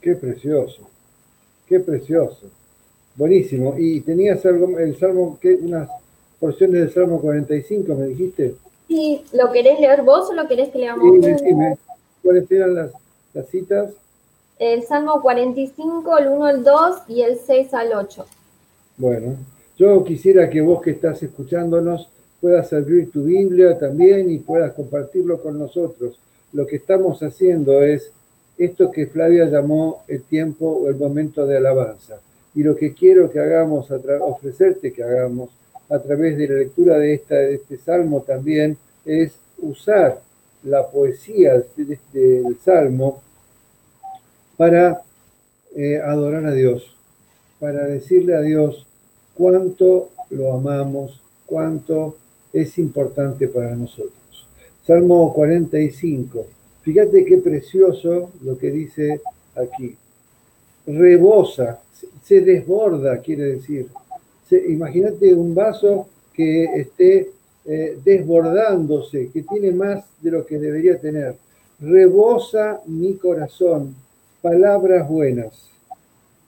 Qué 0.00 0.14
precioso, 0.16 0.82
qué 1.66 1.80
precioso. 1.80 2.46
Buenísimo. 3.14 3.74
¿Y 3.78 4.00
tenías 4.00 4.44
algo, 4.44 4.78
el 4.78 4.98
Salmo, 4.98 5.38
qué, 5.40 5.54
unas 5.54 5.88
porciones 6.40 6.80
del 6.80 6.92
Salmo 6.92 7.20
45, 7.20 7.94
me 7.94 8.06
dijiste? 8.08 8.56
Sí, 8.88 9.24
¿lo 9.32 9.50
querés 9.52 9.80
leer 9.80 10.02
vos 10.02 10.28
o 10.28 10.34
lo 10.34 10.46
querés 10.48 10.70
que 10.70 10.78
leamos? 10.78 11.24
Sí, 11.24 11.54
¿Cuáles 12.22 12.50
eran 12.50 12.74
las, 12.74 12.90
las 13.32 13.48
citas? 13.48 13.90
el 14.58 14.82
Salmo 14.84 15.20
45, 15.20 16.18
el 16.18 16.28
1 16.28 16.44
al 16.44 16.64
2 16.64 16.96
y 17.08 17.22
el 17.22 17.38
6 17.38 17.74
al 17.74 17.92
8. 17.92 18.26
Bueno, 18.96 19.36
yo 19.76 20.04
quisiera 20.04 20.48
que 20.48 20.60
vos 20.60 20.80
que 20.82 20.92
estás 20.92 21.22
escuchándonos 21.22 22.08
puedas 22.40 22.72
abrir 22.72 23.10
tu 23.10 23.24
Biblia 23.24 23.78
también 23.78 24.30
y 24.30 24.38
puedas 24.38 24.72
compartirlo 24.74 25.40
con 25.40 25.58
nosotros. 25.58 26.18
Lo 26.52 26.66
que 26.66 26.76
estamos 26.76 27.22
haciendo 27.22 27.82
es 27.82 28.12
esto 28.58 28.90
que 28.90 29.06
Flavia 29.06 29.46
llamó 29.46 30.04
el 30.08 30.22
tiempo 30.22 30.66
o 30.66 30.88
el 30.88 30.96
momento 30.96 31.46
de 31.46 31.56
alabanza. 31.56 32.20
Y 32.54 32.62
lo 32.62 32.76
que 32.76 32.94
quiero 32.94 33.30
que 33.30 33.40
hagamos, 33.40 33.90
ofrecerte 33.90 34.92
que 34.92 35.02
hagamos 35.02 35.50
a 35.88 35.98
través 35.98 36.36
de 36.36 36.48
la 36.48 36.54
lectura 36.56 36.98
de, 36.98 37.14
esta, 37.14 37.34
de 37.34 37.54
este 37.54 37.78
salmo 37.78 38.20
también, 38.20 38.76
es 39.04 39.32
usar 39.58 40.20
la 40.62 40.86
poesía 40.86 41.62
del 41.76 42.56
salmo 42.64 43.22
para 44.56 45.02
eh, 45.74 45.98
adorar 45.98 46.46
a 46.46 46.52
Dios, 46.52 46.94
para 47.58 47.86
decirle 47.86 48.36
a 48.36 48.40
Dios 48.40 48.86
cuánto 49.34 50.10
lo 50.30 50.52
amamos, 50.52 51.20
cuánto 51.46 52.16
es 52.52 52.78
importante 52.78 53.48
para 53.48 53.74
nosotros. 53.74 54.12
Salmo 54.86 55.32
45. 55.32 56.46
Fíjate 56.82 57.24
qué 57.24 57.38
precioso 57.38 58.30
lo 58.42 58.58
que 58.58 58.70
dice 58.70 59.20
aquí. 59.56 59.96
Rebosa, 60.86 61.80
se 62.22 62.40
desborda, 62.40 63.18
quiere 63.18 63.56
decir. 63.56 63.88
Imagínate 64.68 65.34
un 65.34 65.54
vaso 65.54 66.08
que 66.32 66.64
esté 66.64 67.30
eh, 67.64 67.98
desbordándose, 68.04 69.30
que 69.32 69.42
tiene 69.42 69.72
más 69.72 70.04
de 70.20 70.30
lo 70.30 70.44
que 70.44 70.58
debería 70.58 70.98
tener. 71.00 71.36
Rebosa 71.80 72.82
mi 72.86 73.14
corazón 73.14 73.94
palabras 74.44 75.08
buenas. 75.08 75.70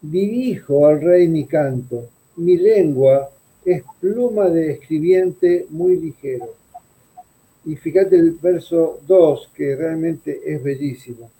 Dirijo 0.02 0.86
al 0.86 1.00
rey 1.00 1.26
mi 1.28 1.46
canto, 1.46 2.10
mi 2.36 2.56
lengua 2.56 3.30
es 3.64 3.82
pluma 4.00 4.48
de 4.48 4.72
escribiente 4.72 5.66
muy 5.70 5.96
ligero. 5.96 6.54
Y 7.64 7.74
fíjate 7.76 8.16
el 8.16 8.32
verso 8.32 9.00
2, 9.06 9.50
que 9.54 9.74
realmente 9.74 10.40
es 10.44 10.62
bellísimo. 10.62 11.30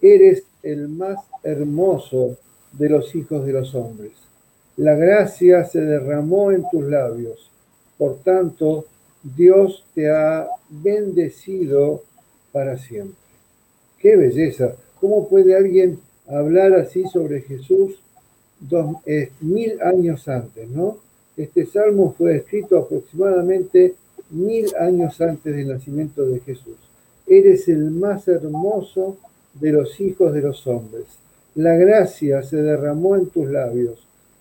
Eres 0.00 0.44
el 0.62 0.88
más 0.88 1.18
hermoso 1.42 2.38
de 2.72 2.88
los 2.88 3.14
hijos 3.14 3.44
de 3.44 3.52
los 3.52 3.74
hombres. 3.74 4.12
La 4.76 4.94
gracia 4.94 5.64
se 5.64 5.80
derramó 5.80 6.50
en 6.50 6.64
tus 6.70 6.84
labios. 6.84 7.50
Por 7.98 8.18
tanto, 8.22 8.86
Dios 9.22 9.84
te 9.94 10.10
ha 10.10 10.48
bendecido 10.68 12.02
para 12.52 12.78
siempre. 12.78 13.16
¡Qué 13.98 14.16
belleza! 14.16 14.76
¿Cómo 15.00 15.28
puede 15.28 15.56
alguien 15.56 15.98
hablar 16.26 16.74
así 16.74 17.04
sobre 17.04 17.42
Jesús 17.42 18.00
dos, 18.60 18.96
mil 19.40 19.80
años 19.82 20.28
antes, 20.28 20.68
¿no? 20.68 20.98
Este 21.36 21.66
salmo 21.66 22.14
fue 22.16 22.36
escrito 22.36 22.78
aproximadamente 22.78 23.94
mil 24.30 24.74
años 24.76 25.20
antes 25.20 25.54
del 25.54 25.68
nacimiento 25.68 26.24
de 26.24 26.40
Jesús. 26.40 26.76
Eres 27.26 27.68
el 27.68 27.90
más 27.90 28.26
hermoso 28.28 29.16
de 29.54 29.72
los 29.72 30.00
hijos 30.00 30.32
de 30.32 30.42
los 30.42 30.66
hombres. 30.66 31.04
La 31.54 31.74
gracia 31.74 32.42
se 32.42 32.56
derramó 32.56 33.16
en 33.16 33.26
tus 33.26 33.48
labios, 33.48 33.98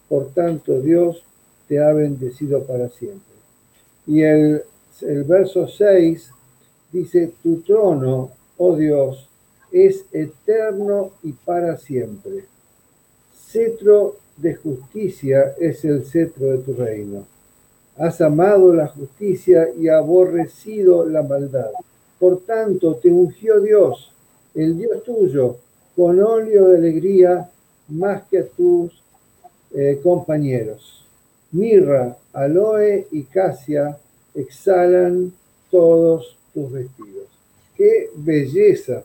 por 0.08 0.34
tanto 0.34 0.82
Dios 0.82 1.24
te 1.68 1.80
ha 1.80 1.92
bendecido 1.94 2.64
para 2.64 2.90
siempre. 2.90 3.36
Y 4.08 4.22
el, 4.22 4.64
el 5.02 5.24
verso 5.24 5.68
6 5.68 6.30
dice, 6.92 7.32
tu 7.42 7.62
trono, 7.62 8.32
oh 8.58 8.76
Dios, 8.76 9.28
es 9.72 10.06
eterno 10.12 11.12
y 11.24 11.34
para 11.34 11.78
siempre. 11.78 12.46
Cetro 13.56 14.18
de 14.36 14.54
justicia 14.56 15.56
es 15.58 15.86
el 15.86 16.04
cetro 16.04 16.48
de 16.48 16.58
tu 16.58 16.74
reino. 16.74 17.26
Has 17.96 18.20
amado 18.20 18.74
la 18.74 18.88
justicia 18.88 19.70
y 19.80 19.88
aborrecido 19.88 21.06
la 21.06 21.24
maldad. 21.24 21.70
Por 22.20 22.42
tanto, 22.42 22.96
te 22.96 23.08
ungió 23.08 23.62
Dios, 23.62 24.12
el 24.56 24.78
Dios 24.78 25.02
tuyo, 25.06 25.56
con 25.96 26.22
óleo 26.22 26.68
de 26.68 26.80
alegría 26.80 27.50
más 27.88 28.24
que 28.24 28.40
a 28.40 28.46
tus 28.46 28.92
eh, 29.74 30.02
compañeros. 30.04 31.06
Mirra, 31.54 32.18
aloe 32.34 33.08
y 33.10 33.24
casia 33.24 33.98
exhalan 34.34 35.32
todos 35.72 36.36
tus 36.54 36.74
vestidos. 36.74 37.30
¡Qué 37.78 38.10
belleza! 38.16 39.04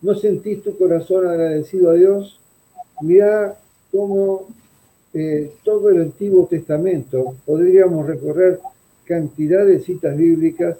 ¿No 0.00 0.14
sentís 0.14 0.62
tu 0.62 0.74
corazón 0.78 1.26
agradecido 1.26 1.90
a 1.90 1.94
Dios? 1.94 2.37
Mira 3.00 3.56
cómo 3.92 4.48
eh, 5.14 5.52
todo 5.64 5.90
el 5.90 6.02
Antiguo 6.02 6.46
Testamento, 6.46 7.36
podríamos 7.46 8.06
recorrer 8.06 8.60
cantidad 9.04 9.64
de 9.64 9.80
citas 9.80 10.16
bíblicas, 10.16 10.76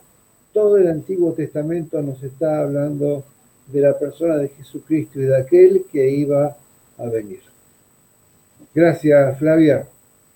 todo 0.52 0.76
el 0.76 0.88
Antiguo 0.88 1.32
Testamento 1.32 2.02
nos 2.02 2.22
está 2.22 2.60
hablando 2.60 3.24
de 3.66 3.80
la 3.80 3.98
persona 3.98 4.36
de 4.36 4.48
Jesucristo 4.48 5.20
y 5.20 5.24
de 5.24 5.36
aquel 5.36 5.84
que 5.90 6.10
iba 6.10 6.56
a 6.98 7.08
venir. 7.08 7.40
Gracias, 8.74 9.38
Flavia. 9.38 9.86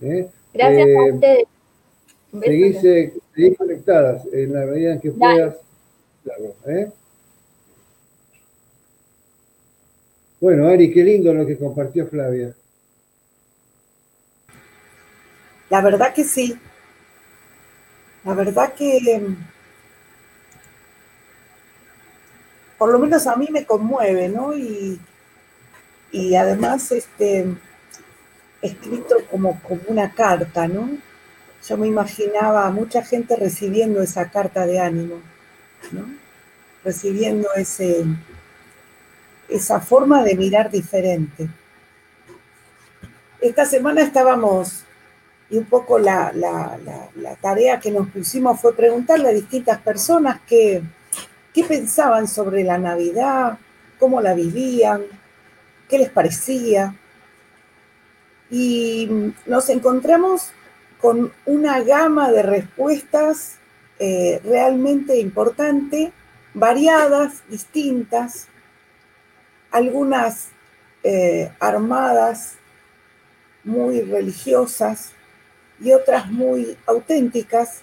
¿eh? 0.00 0.28
Gracias 0.54 0.86
a 0.86 0.90
eh, 0.90 1.12
ustedes. 1.12 1.44
Seguís, 3.34 3.58
conectadas 3.58 4.26
en 4.32 4.54
la 4.54 4.66
medida 4.66 4.92
en 4.94 5.00
que 5.00 5.10
puedas. 5.10 5.56
¿eh? 6.66 6.90
Bueno, 10.42 10.66
Ari, 10.66 10.92
qué 10.92 11.04
lindo 11.04 11.32
lo 11.32 11.46
que 11.46 11.56
compartió 11.56 12.04
Flavia. 12.04 12.52
La 15.70 15.80
verdad 15.80 16.12
que 16.12 16.24
sí. 16.24 16.58
La 18.24 18.34
verdad 18.34 18.74
que 18.74 19.20
por 22.76 22.90
lo 22.90 22.98
menos 22.98 23.24
a 23.28 23.36
mí 23.36 23.46
me 23.52 23.64
conmueve, 23.64 24.28
¿no? 24.30 24.52
Y, 24.52 24.98
y 26.10 26.34
además, 26.34 26.90
este, 26.90 27.46
escrito 28.62 29.14
como, 29.30 29.62
como 29.62 29.82
una 29.86 30.12
carta, 30.12 30.66
¿no? 30.66 30.90
Yo 31.68 31.76
me 31.76 31.86
imaginaba 31.86 32.66
a 32.66 32.72
mucha 32.72 33.04
gente 33.04 33.36
recibiendo 33.36 34.02
esa 34.02 34.28
carta 34.28 34.66
de 34.66 34.80
ánimo, 34.80 35.20
¿no? 35.92 36.04
Recibiendo 36.82 37.48
ese, 37.54 38.04
esa 39.54 39.80
forma 39.80 40.22
de 40.22 40.36
mirar 40.36 40.70
diferente. 40.70 41.48
Esta 43.40 43.64
semana 43.64 44.02
estábamos, 44.02 44.84
y 45.50 45.58
un 45.58 45.64
poco 45.64 45.98
la, 45.98 46.32
la 46.32 47.36
tarea 47.36 47.80
que 47.80 47.90
nos 47.90 48.08
pusimos 48.08 48.60
fue 48.60 48.74
preguntarle 48.74 49.28
a 49.28 49.32
distintas 49.32 49.78
personas 49.80 50.40
qué, 50.46 50.82
qué 51.52 51.64
pensaban 51.64 52.28
sobre 52.28 52.64
la 52.64 52.78
Navidad, 52.78 53.58
cómo 53.98 54.20
la 54.20 54.34
vivían, 54.34 55.02
qué 55.88 55.98
les 55.98 56.10
parecía 56.10 56.94
y 58.52 59.32
nos 59.46 59.70
encontramos 59.70 60.50
con 61.00 61.32
una 61.46 61.80
gama 61.80 62.30
de 62.30 62.42
respuestas 62.42 63.56
eh, 63.98 64.40
realmente 64.44 65.18
importante, 65.18 66.12
variadas, 66.52 67.42
distintas, 67.48 68.48
algunas 69.72 70.50
eh, 71.02 71.50
armadas, 71.58 72.58
muy 73.64 74.02
religiosas 74.02 75.12
y 75.80 75.92
otras 75.92 76.30
muy 76.30 76.76
auténticas, 76.86 77.82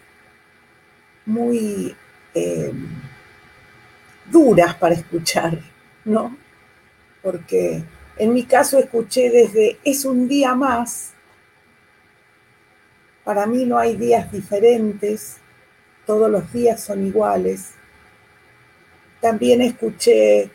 muy 1.26 1.96
eh, 2.34 2.72
duras 4.32 4.76
para 4.76 4.96
escuchar, 4.96 5.60
¿no? 6.06 6.38
Porque 7.22 7.84
en 8.18 8.34
mi 8.34 8.44
caso 8.44 8.78
escuché 8.80 9.30
desde 9.30 9.80
es 9.84 10.06
un 10.06 10.28
día 10.28 10.56
más. 10.56 11.14
Para 13.24 13.46
mí 13.46 13.66
no 13.66 13.78
hay 13.78 13.96
días 13.96 14.32
diferentes, 14.32 15.38
todos 16.06 16.30
los 16.30 16.52
días 16.54 16.82
son 16.82 17.06
iguales. 17.06 17.72
También 19.22 19.62
escuché 19.62 20.50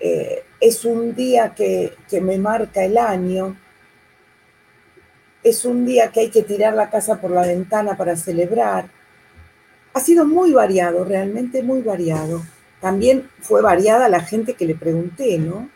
eh, 0.00 0.44
es 0.66 0.84
un 0.84 1.14
día 1.14 1.54
que, 1.54 1.94
que 2.08 2.20
me 2.20 2.38
marca 2.38 2.84
el 2.84 2.98
año. 2.98 3.56
Es 5.42 5.64
un 5.64 5.86
día 5.86 6.10
que 6.10 6.20
hay 6.20 6.30
que 6.30 6.42
tirar 6.42 6.74
la 6.74 6.90
casa 6.90 7.20
por 7.20 7.30
la 7.30 7.42
ventana 7.42 7.96
para 7.96 8.16
celebrar. 8.16 8.88
Ha 9.94 10.00
sido 10.00 10.24
muy 10.26 10.52
variado, 10.52 11.04
realmente 11.04 11.62
muy 11.62 11.82
variado. 11.82 12.42
También 12.80 13.28
fue 13.40 13.62
variada 13.62 14.08
la 14.08 14.20
gente 14.20 14.54
que 14.54 14.66
le 14.66 14.74
pregunté, 14.74 15.38
¿no? 15.38 15.68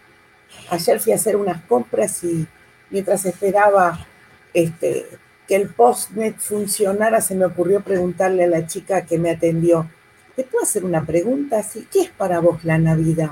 Ayer 0.70 0.98
fui 1.00 1.12
a 1.12 1.16
hacer 1.16 1.37
unas 1.37 1.62
compras 1.62 2.22
y 2.24 2.46
mientras 2.90 3.24
esperaba 3.24 4.07
este, 4.53 5.07
que 5.46 5.57
el 5.57 5.68
postnet 5.68 6.38
funcionara, 6.38 7.20
se 7.20 7.35
me 7.35 7.44
ocurrió 7.44 7.81
preguntarle 7.81 8.44
a 8.44 8.48
la 8.48 8.66
chica 8.66 9.07
que 9.07 9.18
me 9.18 9.31
atendió, 9.31 9.88
¿te 10.35 10.42
puedo 10.42 10.64
hacer 10.64 10.85
una 10.85 11.05
pregunta 11.07 11.61
así? 11.61 11.87
¿Qué 11.90 12.03
es 12.03 12.11
para 12.11 12.40
vos 12.40 12.64
la 12.64 12.79
Navidad? 12.79 13.31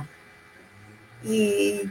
Y 1.29 1.83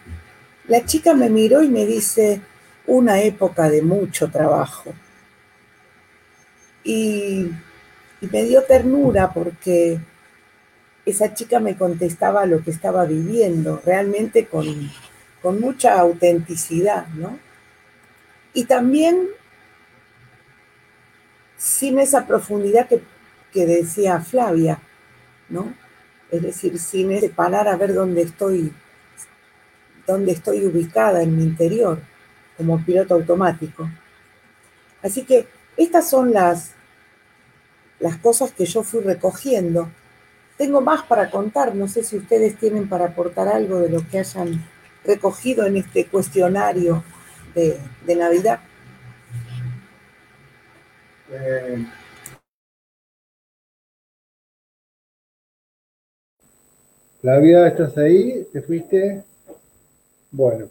la 0.68 0.84
chica 0.86 1.14
me 1.14 1.30
miró 1.30 1.62
y 1.62 1.70
me 1.70 1.86
dice, 1.86 2.42
una 2.88 3.22
época 3.22 3.70
de 3.70 3.82
mucho 3.82 4.30
trabajo. 4.30 4.94
Y, 6.84 7.52
me 8.20 8.44
dio 8.46 8.64
ternura 8.64 9.32
porque 9.32 10.00
esa 11.06 11.36
chica 11.36 11.60
me 11.60 11.78
contestaba 11.78 12.48
lo 12.48 12.64
que 12.64 12.72
estaba 12.72 13.06
viviendo, 13.06 13.80
realmente 13.86 14.48
con, 14.48 14.66
con 15.42 15.62
mucha 15.62 16.00
autenticidad, 16.00 17.08
¿no? 17.10 17.38
Y 18.56 18.66
también 18.66 19.28
sin 21.58 22.00
esa 22.00 22.26
profundidad 22.26 22.88
que, 22.88 23.02
decía 23.66 24.20
Flavia, 24.20 24.80
¿no? 25.50 25.74
Es 26.30 26.44
decir, 26.44 26.78
sin 26.78 27.12
ese 27.12 27.30
parar 27.30 27.68
a 27.68 27.76
ver 27.76 27.94
dónde 27.94 28.22
estoy, 28.22 28.72
dónde 30.08 30.32
estoy 30.32 30.66
ubicada 30.66 31.22
en 31.22 31.36
mi 31.36 31.44
interior, 31.44 32.00
como 32.56 32.84
piloto 32.84 33.14
automático. 33.14 33.88
Así 35.04 35.24
que 35.24 35.48
estas 35.76 36.10
son 36.10 36.34
las, 36.34 36.72
las 38.00 38.18
cosas 38.18 38.52
que 38.52 38.66
yo 38.66 38.82
fui 38.84 39.02
recogiendo. 39.02 39.92
Tengo 40.58 40.82
más 40.82 41.04
para 41.04 41.30
contar, 41.30 41.76
no 41.76 41.88
sé 41.88 42.04
si 42.04 42.18
ustedes 42.18 42.58
tienen 42.58 42.90
para 42.90 43.06
aportar 43.06 43.48
algo 43.48 43.80
de 43.80 43.90
lo 43.90 44.08
que 44.08 44.20
hayan 44.20 44.66
recogido 45.06 45.66
en 45.68 45.78
este 45.78 46.08
cuestionario 46.08 47.04
de, 47.54 48.16
Navidad. 48.16 48.60
Eh, 51.30 51.86
Flavia, 57.22 57.68
¿estás 57.68 57.98
ahí? 57.98 58.48
¿Te 58.54 58.62
fuiste? 58.62 59.27
Bueno, 60.32 60.70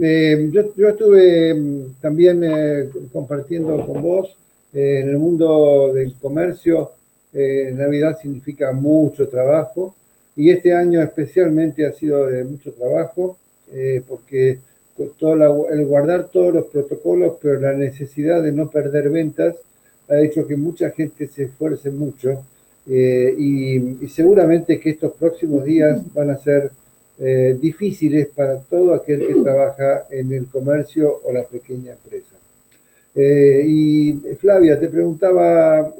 eh, 0.00 0.50
yo, 0.52 0.88
estuve 0.88 1.54
mm, 1.54 1.94
también 2.00 2.42
eh, 2.44 2.88
compartiendo 3.12 3.84
con 3.86 4.02
vos 4.02 4.36
en 4.72 5.08
el 5.08 5.18
mundo 5.18 5.92
del 5.92 6.14
comercio. 6.14 6.92
Navidad 7.32 8.18
significa 8.18 8.72
mucho 8.72 9.28
trabajo 9.28 9.94
y 10.36 10.48
este 10.48 10.72
año 10.72 11.02
especialmente 11.02 11.86
ha 11.86 11.92
sido 11.92 12.26
de 12.26 12.44
mucho 12.44 12.72
trabajo. 12.72 13.36
Eh, 13.72 14.02
porque 14.06 14.58
todo 15.18 15.68
el 15.68 15.86
guardar 15.86 16.28
todos 16.28 16.54
los 16.54 16.66
protocolos, 16.66 17.34
pero 17.42 17.60
la 17.60 17.72
necesidad 17.72 18.42
de 18.42 18.52
no 18.52 18.70
perder 18.70 19.10
ventas 19.10 19.56
ha 20.08 20.20
hecho 20.20 20.46
que 20.46 20.56
mucha 20.56 20.90
gente 20.90 21.26
se 21.26 21.44
esfuerce 21.44 21.90
mucho 21.90 22.44
eh, 22.88 23.34
y, 23.36 24.06
seguramente 24.08 24.78
que 24.78 24.90
estos 24.90 25.12
próximos 25.14 25.64
días 25.64 26.00
van 26.14 26.30
a 26.30 26.38
ser 26.38 26.70
eh, 27.18 27.56
difíciles 27.60 28.28
para 28.28 28.60
todo 28.60 28.94
aquel 28.94 29.26
que 29.26 29.34
trabaja 29.34 30.06
en 30.10 30.32
el 30.32 30.46
comercio 30.46 31.20
o 31.24 31.32
la 31.32 31.44
pequeña 31.44 31.92
empresa. 31.92 32.36
y 33.14 34.12
Flavia, 34.38 34.78
te 34.78 34.88
preguntaba, 34.88 35.94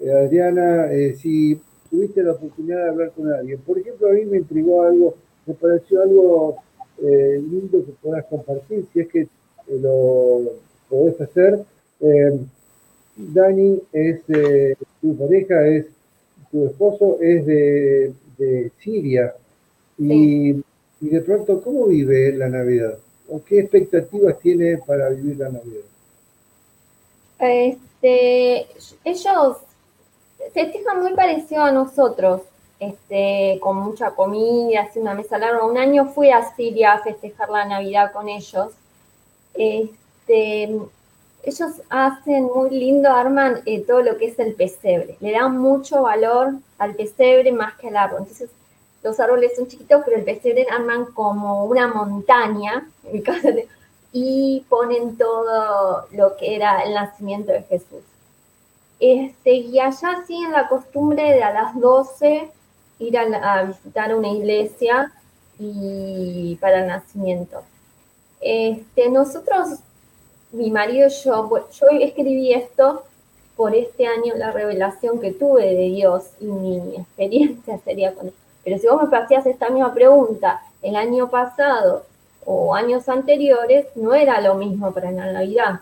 Adriana, 0.00 0.88
si 1.20 1.60
tuviste 1.90 2.22
la 2.22 2.32
oportunidad 2.32 2.84
de 2.84 2.90
hablar 2.90 3.10
con 3.10 3.32
alguien. 3.32 3.58
Por 3.60 3.78
ejemplo, 3.78 4.08
a 4.08 4.12
mí 4.12 4.24
me 4.24 4.38
intrigó 4.38 4.82
algo 4.82 5.14
me 5.46 5.54
pareció 5.54 6.02
algo 6.02 6.56
eh, 7.02 7.42
lindo 7.42 7.84
que 7.84 7.92
puedas 8.00 8.24
compartir, 8.26 8.86
si 8.92 9.00
es 9.00 9.08
que 9.08 9.20
eh, 9.22 9.28
lo 9.80 10.52
podés 10.88 11.20
hacer. 11.20 11.60
Eh, 12.00 12.38
Dani 13.16 13.80
es, 13.92 14.20
tu 15.00 15.16
pareja 15.16 15.66
es, 15.66 15.86
tu 16.50 16.66
esposo 16.66 17.18
es 17.20 17.44
de, 17.46 18.12
Siria. 18.80 19.34
Y, 19.98 20.62
de 21.00 21.20
pronto, 21.20 21.62
¿cómo 21.62 21.86
vive 21.86 22.32
la 22.32 22.48
Navidad? 22.48 22.98
¿O 23.28 23.42
qué 23.42 23.60
expectativas 23.60 24.38
tiene 24.38 24.78
para 24.78 25.08
vivir 25.10 25.36
la 25.38 25.48
Navidad? 25.48 25.82
Este, 27.38 28.66
ellos 29.04 29.56
se 30.54 30.66
fijan 30.66 31.00
muy 31.00 31.14
parecido 31.14 31.62
a 31.62 31.72
nosotros 31.72 32.42
este, 32.78 33.58
con 33.60 33.76
mucha 33.76 34.10
comida, 34.10 34.82
haciendo 34.82 35.10
una 35.10 35.20
mesa 35.20 35.38
larga. 35.38 35.64
Un 35.64 35.78
año 35.78 36.06
fui 36.06 36.30
a 36.30 36.54
Siria 36.54 36.94
a 36.94 37.02
festejar 37.02 37.48
la 37.48 37.64
Navidad 37.64 38.12
con 38.12 38.28
ellos. 38.28 38.72
Este, 39.54 40.80
ellos 41.44 41.70
hacen 41.90 42.44
muy 42.44 42.70
lindo, 42.70 43.10
arman 43.10 43.62
eh, 43.66 43.80
todo 43.80 44.02
lo 44.02 44.16
que 44.16 44.26
es 44.26 44.38
el 44.38 44.54
pesebre. 44.54 45.16
Le 45.20 45.32
dan 45.32 45.58
mucho 45.58 46.02
valor 46.02 46.54
al 46.78 46.94
pesebre 46.94 47.52
más 47.52 47.74
que 47.74 47.88
al 47.88 47.96
árbol. 47.96 48.20
Entonces, 48.22 48.50
los 49.02 49.18
árboles 49.18 49.52
son 49.56 49.66
chiquitos, 49.66 50.02
pero 50.04 50.18
el 50.18 50.24
pesebre 50.24 50.66
arman 50.70 51.06
como 51.06 51.64
una 51.64 51.88
montaña, 51.88 52.88
en 53.04 53.12
mi 53.12 53.22
casa, 53.22 53.48
y 54.12 54.64
ponen 54.68 55.16
todo 55.16 56.06
lo 56.12 56.36
que 56.36 56.54
era 56.54 56.82
el 56.82 56.94
nacimiento 56.94 57.52
de 57.52 57.62
Jesús. 57.62 58.02
Este, 59.00 59.54
y 59.54 59.80
allá 59.80 60.22
siguen 60.26 60.52
la 60.52 60.68
costumbre 60.68 61.22
de 61.32 61.42
a 61.42 61.52
las 61.52 61.78
12 61.80 62.50
ir 63.00 63.18
a, 63.18 63.64
visitar 63.64 64.14
una 64.14 64.28
iglesia 64.28 65.12
y 65.58 66.56
para 66.60 66.82
el 66.82 66.86
nacimiento. 66.86 67.62
Este, 68.40 69.08
nosotros, 69.10 69.80
mi 70.52 70.70
marido 70.70 71.08
y 71.08 71.24
yo, 71.24 71.68
yo 71.72 71.86
escribí 72.00 72.52
esto 72.52 73.02
por 73.56 73.74
este 73.74 74.06
año, 74.06 74.34
la 74.36 74.52
revelación 74.52 75.20
que 75.20 75.32
tuve 75.32 75.66
de 75.74 75.88
Dios 75.90 76.24
y 76.40 76.46
mi 76.46 76.96
experiencia 76.96 77.78
sería 77.84 78.14
con 78.14 78.28
él. 78.28 78.34
Pero 78.64 78.78
si 78.78 78.86
vos 78.86 79.08
me 79.08 79.16
hacías 79.16 79.46
esta 79.46 79.70
misma 79.70 79.92
pregunta 79.92 80.62
el 80.82 80.96
año 80.96 81.28
pasado 81.28 82.04
o 82.44 82.74
años 82.74 83.08
anteriores, 83.08 83.86
no 83.94 84.14
era 84.14 84.40
lo 84.40 84.54
mismo 84.54 84.92
para 84.92 85.10
la 85.10 85.32
Navidad. 85.32 85.80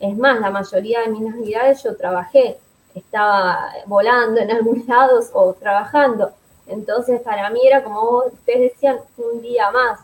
Es 0.00 0.16
más, 0.16 0.40
la 0.40 0.50
mayoría 0.50 1.00
de 1.00 1.08
mis 1.08 1.22
navidades 1.22 1.82
yo 1.82 1.96
trabajé, 1.96 2.58
estaba 2.94 3.72
volando 3.86 4.40
en 4.40 4.50
algunos 4.50 4.86
lados 4.88 5.30
o 5.32 5.52
trabajando. 5.54 6.30
Entonces, 6.66 7.20
para 7.20 7.48
mí 7.50 7.60
era 7.66 7.82
como 7.82 8.24
ustedes 8.24 8.72
decían, 8.72 8.98
un 9.16 9.40
día 9.40 9.70
más. 9.70 10.00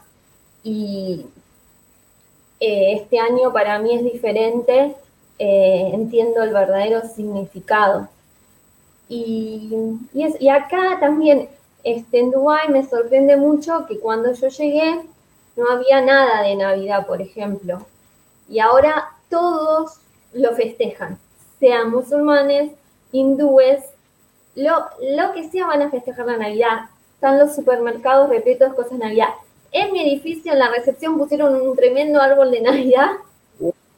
Y 0.63 1.27
eh, 2.61 2.95
este 2.95 3.19
año 3.19 3.53
para 3.53 3.79
mí 3.79 3.95
es 3.95 4.05
diferente, 4.05 4.97
eh, 5.39 5.91
entiendo 5.93 6.43
el 6.43 6.53
verdadero 6.53 7.03
significado. 7.03 8.09
Y, 9.09 9.99
y, 10.15 10.49
acá 10.49 10.99
también, 10.99 11.49
este, 11.85 12.20
en 12.20 12.31
Dubái, 12.31 12.68
me 12.70 12.87
sorprende 12.87 13.37
mucho 13.37 13.87
que 13.87 14.01
cuando 14.01 14.33
yo 14.33 14.49
llegué 14.49 15.03
no 15.57 15.70
había 15.70 16.01
nada 16.01 16.42
de 16.42 16.57
Navidad, 16.57 17.07
por 17.07 17.20
ejemplo. 17.20 17.87
Y 18.49 18.59
ahora 18.59 19.11
todos 19.29 20.01
lo 20.33 20.53
festejan, 20.55 21.18
sean 21.61 21.90
musulmanes, 21.90 22.73
hindúes, 23.12 23.85
lo, 24.55 24.87
lo 25.01 25.33
que 25.33 25.49
sea 25.51 25.66
van 25.66 25.83
a 25.83 25.90
festejar 25.90 26.27
la 26.27 26.38
Navidad. 26.38 26.88
Están 27.14 27.38
los 27.38 27.55
supermercados 27.55 28.29
repletos 28.29 28.70
de 28.70 28.77
cosas 28.77 28.92
de 28.92 29.05
Navidad. 29.05 29.29
En 29.73 29.92
mi 29.92 30.03
edificio, 30.03 30.53
en 30.53 30.59
la 30.61 30.70
recepción, 30.70 31.18
pusieron 31.18 31.61
un 31.61 31.77
tremendo 31.77 32.20
árbol 32.20 32.51
de 32.51 32.61
Navidad. 32.61 33.12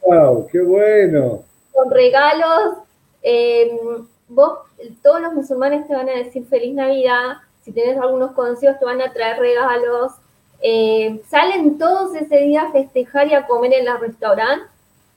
¡Wow! 0.02 0.46
¡Qué 0.50 0.60
bueno! 0.62 1.42
Con 1.72 1.90
regalos. 1.90 2.78
Em, 3.22 4.06
vos, 4.28 4.60
todos 5.02 5.20
los 5.20 5.34
musulmanes 5.34 5.86
te 5.86 5.94
van 5.94 6.08
a 6.08 6.16
decir 6.16 6.46
feliz 6.46 6.74
Navidad. 6.74 7.38
Si 7.66 7.72
tenés 7.72 7.98
algunos 7.98 8.30
conocidos, 8.30 8.78
te 8.78 8.84
van 8.84 9.02
a 9.02 9.12
traer 9.12 9.40
regalos. 9.40 10.12
Em, 10.60 11.20
salen 11.28 11.78
todos 11.78 12.14
ese 12.14 12.36
día 12.36 12.62
a 12.62 12.70
festejar 12.70 13.26
y 13.26 13.34
a 13.34 13.44
comer 13.44 13.72
en 13.72 13.88
el 13.88 13.98
restaurante 13.98 14.66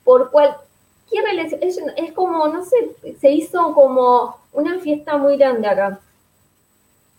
por 0.03 0.31
cual 0.31 0.57
es, 1.61 1.79
es 1.95 2.11
como, 2.13 2.47
no 2.47 2.65
sé, 2.65 2.95
se 3.21 3.29
hizo 3.29 3.75
como 3.75 4.35
una 4.51 4.79
fiesta 4.79 5.17
muy 5.17 5.37
grande 5.37 5.67
acá. 5.67 5.99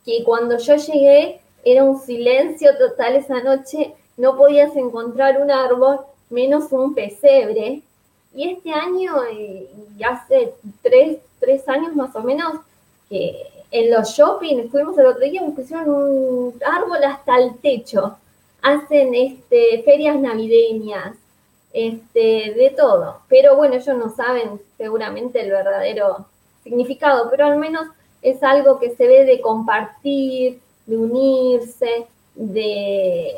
Que 0.05 0.25
cuando 0.25 0.59
yo 0.59 0.75
llegué 0.75 1.41
era 1.65 1.85
un 1.85 2.01
silencio 2.01 2.77
total 2.77 3.15
esa 3.15 3.41
noche, 3.45 3.95
no 4.17 4.37
podías 4.37 4.75
encontrar 4.75 5.41
un 5.41 5.53
árbol, 5.53 6.01
menos 6.29 6.73
un 6.73 6.93
pesebre. 6.93 7.83
Y 8.35 8.51
este 8.51 8.73
año, 8.73 9.15
y 9.31 10.03
hace 10.03 10.55
tres, 10.83 11.19
tres 11.39 11.69
años 11.69 11.95
más 11.95 12.17
o 12.17 12.23
menos, 12.23 12.55
que 13.09 13.47
en 13.71 13.91
los 13.91 14.11
shopping, 14.11 14.69
fuimos 14.69 14.99
el 14.99 15.07
otro 15.07 15.21
día, 15.21 15.43
me 15.43 15.53
pusieron 15.53 15.89
un 15.91 16.55
árbol 16.65 17.03
hasta 17.05 17.39
el 17.39 17.59
techo. 17.59 18.17
Hacen 18.63 19.15
este, 19.15 19.83
ferias 19.85 20.19
navideñas, 20.19 21.17
este, 21.73 22.55
de 22.57 22.75
todo. 22.77 23.21
Pero 23.29 23.57
bueno, 23.57 23.77
ellos 23.77 23.97
no 23.97 24.15
saben 24.15 24.61
seguramente 24.77 25.41
el 25.41 25.51
verdadero 25.51 26.27
significado, 26.63 27.31
pero 27.31 27.47
al 27.47 27.59
menos 27.59 27.87
es 28.23 28.43
algo 28.43 28.79
que 28.79 28.95
se 28.97 29.07
ve 29.07 29.25
de 29.25 29.41
compartir, 29.41 30.61
de 30.87 30.97
unirse, 30.97 32.07
de, 32.35 33.35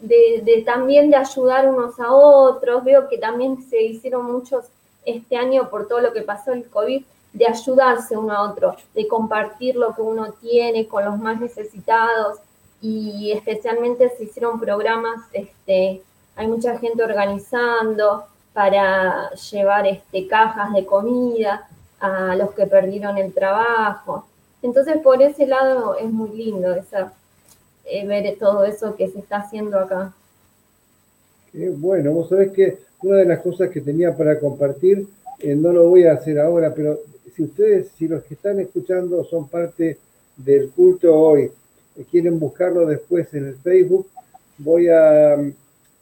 de, 0.00 0.62
también 0.64 1.10
de 1.10 1.16
ayudar 1.16 1.68
unos 1.68 1.98
a 1.98 2.12
otros. 2.12 2.84
Veo 2.84 3.08
que 3.08 3.18
también 3.18 3.62
se 3.68 3.82
hicieron 3.82 4.30
muchos 4.30 4.66
este 5.04 5.36
año 5.36 5.70
por 5.70 5.88
todo 5.88 6.00
lo 6.00 6.12
que 6.12 6.22
pasó 6.22 6.52
el 6.52 6.68
COVID, 6.68 7.02
de 7.32 7.46
ayudarse 7.46 8.16
uno 8.16 8.32
a 8.32 8.50
otro, 8.50 8.76
de 8.94 9.06
compartir 9.06 9.76
lo 9.76 9.94
que 9.94 10.02
uno 10.02 10.32
tiene 10.40 10.86
con 10.86 11.04
los 11.04 11.18
más 11.18 11.40
necesitados 11.40 12.38
y 12.80 13.32
especialmente 13.32 14.08
se 14.16 14.24
hicieron 14.24 14.60
programas 14.60 15.20
este, 15.32 16.02
hay 16.38 16.46
mucha 16.46 16.78
gente 16.78 17.02
organizando 17.02 18.24
para 18.52 19.30
llevar 19.30 19.86
este, 19.86 20.28
cajas 20.28 20.72
de 20.72 20.86
comida 20.86 21.68
a 22.00 22.36
los 22.36 22.52
que 22.52 22.66
perdieron 22.66 23.18
el 23.18 23.32
trabajo. 23.32 24.24
Entonces, 24.62 24.98
por 24.98 25.20
ese 25.20 25.46
lado 25.46 25.96
es 25.96 26.10
muy 26.10 26.30
lindo 26.30 26.72
esa, 26.74 27.12
eh, 27.84 28.06
ver 28.06 28.36
todo 28.38 28.64
eso 28.64 28.94
que 28.94 29.08
se 29.08 29.18
está 29.18 29.38
haciendo 29.38 29.78
acá. 29.78 30.12
bueno, 31.52 32.12
vos 32.12 32.28
sabés 32.28 32.52
que 32.52 32.78
una 33.02 33.16
de 33.16 33.24
las 33.24 33.40
cosas 33.40 33.70
que 33.70 33.80
tenía 33.80 34.16
para 34.16 34.38
compartir, 34.38 35.08
eh, 35.40 35.54
no 35.56 35.72
lo 35.72 35.88
voy 35.88 36.04
a 36.04 36.12
hacer 36.12 36.38
ahora, 36.38 36.72
pero 36.74 36.98
si 37.38 37.44
ustedes, 37.44 37.90
si 37.96 38.08
los 38.08 38.24
que 38.24 38.34
están 38.34 38.58
escuchando 38.58 39.22
son 39.22 39.48
parte 39.48 39.96
del 40.36 40.70
culto 40.70 41.14
hoy, 41.14 41.42
eh, 41.44 42.04
quieren 42.10 42.40
buscarlo 42.40 42.84
después 42.84 43.32
en 43.32 43.46
el 43.46 43.54
Facebook, 43.54 44.08
voy 44.58 44.88
a 44.88 45.34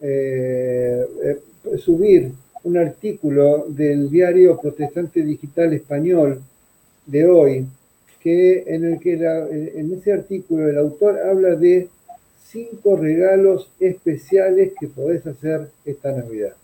eh, 0.00 1.06
eh, 1.22 1.38
subir 1.76 2.32
un 2.64 2.78
artículo 2.78 3.66
del 3.68 4.08
diario 4.08 4.58
Protestante 4.58 5.22
Digital 5.22 5.74
Español 5.74 6.40
de 7.04 7.26
hoy, 7.26 7.66
que 8.18 8.64
en 8.66 8.84
el 8.86 8.98
que 8.98 9.12
en 9.12 9.92
ese 9.92 10.14
artículo 10.14 10.70
el 10.70 10.78
autor 10.78 11.18
habla 11.18 11.54
de 11.54 11.88
cinco 12.46 12.96
regalos 12.96 13.70
especiales 13.78 14.72
que 14.80 14.88
podés 14.88 15.26
hacer 15.26 15.68
esta 15.84 16.12
Navidad. 16.12 16.54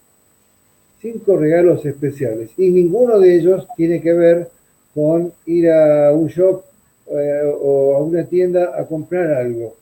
Cinco 1.01 1.37
regalos 1.37 1.85
especiales. 1.85 2.51
Y 2.57 2.71
ninguno 2.71 3.21
de 3.21 3.37
ellos 3.37 3.69
tiene 3.77 4.01
que 4.01 4.13
ver 4.13 4.49
con 4.95 5.33
ir 5.47 5.71
a 5.71 6.13
un 6.13 6.27
shop 6.29 6.63
eh, 7.11 7.43
o 7.61 7.97
a 7.97 8.03
una 8.03 8.25
tienda 8.25 8.79
a 8.79 8.87
comprar 8.87 9.33
algo 9.33 9.75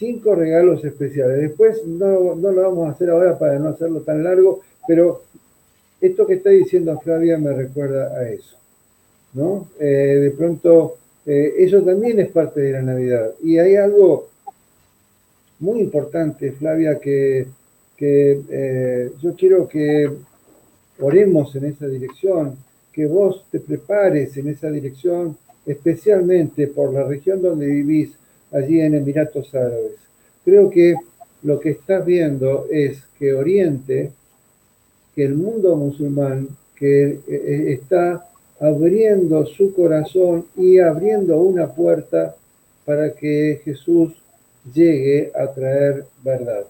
cinco 0.00 0.34
regalos 0.34 0.82
especiales. 0.82 1.38
Después 1.38 1.86
no, 1.86 2.34
lo 2.34 2.62
vamos 2.62 2.88
a 2.88 2.92
hacer 2.92 3.10
ahora 3.10 3.38
para 3.38 3.58
no 3.58 3.68
hacerlo 3.68 4.00
tan 4.00 4.24
largo, 4.24 4.62
pero 4.88 5.22
esto 6.00 6.26
que 6.26 6.34
está 6.34 6.48
diciendo 6.48 6.98
Flavia 6.98 7.36
me 7.36 7.52
recuerda 7.52 8.16
a 8.16 8.28
eso. 8.30 8.56
¿no? 9.34 9.68
Eh, 9.78 9.84
de 9.84 10.30
pronto, 10.30 10.96
eh, 11.26 11.52
eso 11.58 11.82
también 11.82 12.18
es 12.18 12.28
parte 12.30 12.62
de 12.62 12.72
la 12.72 12.82
Navidad. 12.82 13.32
Y 13.44 13.58
hay 13.58 13.76
algo 13.76 14.30
muy 15.58 15.80
importante, 15.80 16.52
Flavia, 16.52 16.98
que, 16.98 17.46
eh, 18.00 19.12
yo 19.20 19.34
quiero 19.36 19.68
que 19.68 20.10
oremos 21.00 21.54
en 21.56 21.66
esa 21.66 21.86
dirección, 21.86 22.56
que 22.92 23.06
vos 23.06 23.44
te 23.50 23.60
prepares 23.60 24.36
en 24.36 24.48
esa 24.48 24.70
dirección, 24.70 25.36
especialmente 25.66 26.66
por 26.66 26.92
la 26.92 27.04
región 27.04 27.42
donde 27.42 27.66
vivís, 27.66 28.12
allí 28.52 28.80
en 28.80 28.94
Emiratos 28.94 29.54
Árabes. 29.54 29.96
Creo 30.44 30.70
que 30.70 30.94
lo 31.42 31.60
que 31.60 31.70
estás 31.70 32.04
viendo 32.04 32.66
es 32.70 33.02
que 33.18 33.32
Oriente, 33.32 34.10
que 35.14 35.24
el 35.24 35.34
mundo 35.34 35.76
musulmán, 35.76 36.48
que 36.74 37.04
eh, 37.04 37.20
eh, 37.28 37.72
está 37.72 38.26
abriendo 38.58 39.46
su 39.46 39.72
corazón 39.74 40.46
y 40.56 40.78
abriendo 40.78 41.38
una 41.40 41.68
puerta 41.68 42.34
para 42.84 43.12
que 43.14 43.60
Jesús 43.64 44.12
llegue 44.74 45.30
a 45.34 45.46
traer 45.52 46.04
verdad. 46.22 46.64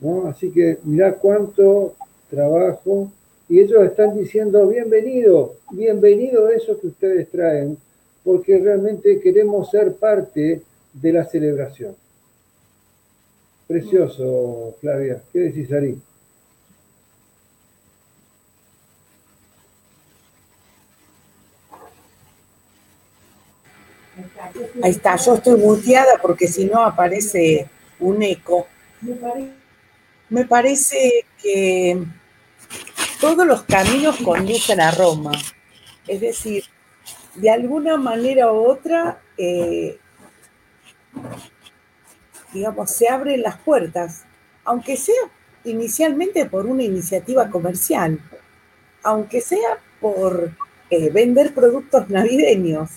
¿no? 0.00 0.26
Así 0.26 0.50
que 0.50 0.78
mira 0.84 1.14
cuánto 1.14 1.94
trabajo 2.30 3.10
y 3.48 3.60
ellos 3.60 3.84
están 3.84 4.16
diciendo 4.16 4.66
bienvenido, 4.66 5.54
bienvenido 5.70 6.46
a 6.46 6.54
eso 6.54 6.78
que 6.80 6.88
ustedes 6.88 7.30
traen, 7.30 7.78
porque 8.24 8.58
realmente 8.58 9.20
queremos 9.20 9.70
ser 9.70 9.94
parte 9.94 10.62
de 10.92 11.12
la 11.12 11.24
celebración. 11.24 11.94
Precioso, 13.68 14.74
Flavia. 14.80 15.20
¿Qué 15.32 15.40
decís, 15.40 15.72
Ari? 15.72 15.98
Ahí 24.82 24.90
está, 24.90 25.16
yo 25.16 25.34
estoy 25.34 25.60
muteada 25.60 26.18
porque 26.20 26.48
si 26.48 26.64
no 26.64 26.82
aparece 26.82 27.68
un 28.00 28.22
eco. 28.22 28.66
Me 30.28 30.44
parece 30.44 31.24
que 31.40 32.04
todos 33.20 33.46
los 33.46 33.62
caminos 33.62 34.16
conducen 34.24 34.80
a 34.80 34.90
Roma. 34.90 35.32
Es 36.06 36.20
decir, 36.20 36.64
de 37.34 37.50
alguna 37.50 37.96
manera 37.96 38.52
u 38.52 38.66
otra, 38.66 39.20
eh, 39.36 39.98
digamos, 42.52 42.90
se 42.90 43.08
abren 43.08 43.42
las 43.42 43.58
puertas, 43.58 44.24
aunque 44.64 44.96
sea 44.96 45.14
inicialmente 45.64 46.46
por 46.46 46.66
una 46.66 46.82
iniciativa 46.82 47.50
comercial, 47.50 48.20
aunque 49.02 49.40
sea 49.40 49.78
por 50.00 50.52
eh, 50.90 51.10
vender 51.10 51.54
productos 51.54 52.08
navideños, 52.08 52.90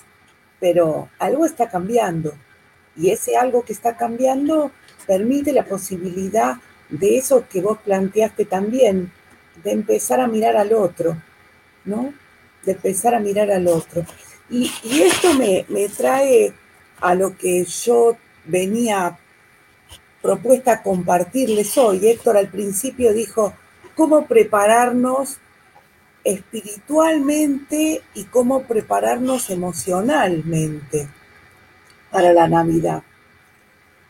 pero 0.59 1.09
algo 1.19 1.45
está 1.45 1.69
cambiando 1.69 2.33
y 2.95 3.11
ese 3.11 3.37
algo 3.37 3.63
que 3.63 3.73
está 3.73 3.95
cambiando 3.95 4.71
permite 5.07 5.53
la 5.53 5.65
posibilidad 5.65 6.57
de 6.89 7.17
eso 7.17 7.45
que 7.49 7.61
vos 7.61 7.77
planteaste 7.79 8.45
también, 8.45 9.11
de 9.63 9.71
empezar 9.71 10.19
a 10.19 10.27
mirar 10.27 10.55
al 10.57 10.73
otro, 10.73 11.17
¿no? 11.85 12.13
De 12.63 12.73
empezar 12.73 13.15
a 13.15 13.19
mirar 13.19 13.51
al 13.51 13.67
otro. 13.67 14.05
Y, 14.49 14.71
esto 14.83 15.33
me, 15.33 15.65
me, 15.69 15.87
trae 15.89 16.53
a 16.99 17.15
lo 17.15 17.37
que 17.37 17.63
yo 17.65 18.17
venía 18.45 19.17
propuesta 20.21 20.73
a 20.73 20.83
compartirles 20.83 21.77
hoy. 21.77 22.07
Héctor 22.07 22.37
al 22.37 22.49
principio 22.49 23.13
dijo, 23.13 23.53
¿cómo 23.95 24.25
prepararnos 24.25 25.37
espiritualmente 26.23 28.01
y 28.13 28.23
cómo 28.25 28.63
prepararnos 28.63 29.49
emocionalmente 29.49 31.07
para 32.11 32.33
la 32.33 32.47
Navidad? 32.47 33.03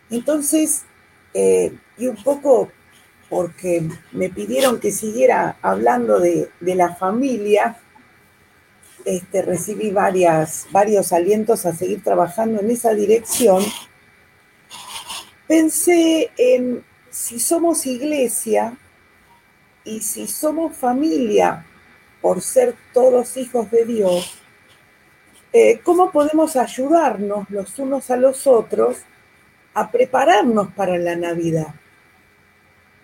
Entonces, 0.09 0.83
eh, 1.33 1.73
y 1.97 2.07
un 2.07 2.15
poco 2.15 2.71
porque 3.29 3.87
me 4.11 4.29
pidieron 4.29 4.79
que 4.79 4.91
siguiera 4.91 5.57
hablando 5.61 6.19
de, 6.19 6.49
la 6.61 6.95
familia, 6.95 7.77
este, 9.05 9.41
recibí 9.43 9.91
varios 9.91 11.13
alientos 11.13 11.65
a 11.65 11.75
seguir 11.75 12.03
trabajando 12.03 12.61
en 12.61 12.71
esa 12.71 12.93
dirección. 12.93 13.63
Pensé 15.47 16.31
en 16.37 16.83
si 17.09 17.39
somos 17.39 17.85
iglesia 17.85 18.77
y 19.83 20.01
si 20.01 20.27
somos 20.27 20.75
familia 20.75 21.65
por 22.21 22.41
ser 22.41 22.75
todos 22.93 23.37
hijos 23.37 23.71
de 23.71 23.85
Dios, 23.85 24.39
eh, 25.53 25.79
¿cómo 25.83 26.11
podemos 26.11 26.55
ayudarnos 26.55 27.49
los 27.49 27.79
unos 27.79 28.11
a 28.11 28.17
los 28.17 28.45
otros 28.45 28.97
a 29.73 29.89
prepararnos 29.89 30.71
para 30.73 30.97
la 30.97 31.15
Navidad? 31.15 31.73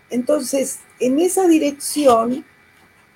Entonces, 0.10 0.80
en 1.00 1.20
esa 1.20 1.48
dirección, 1.48 2.46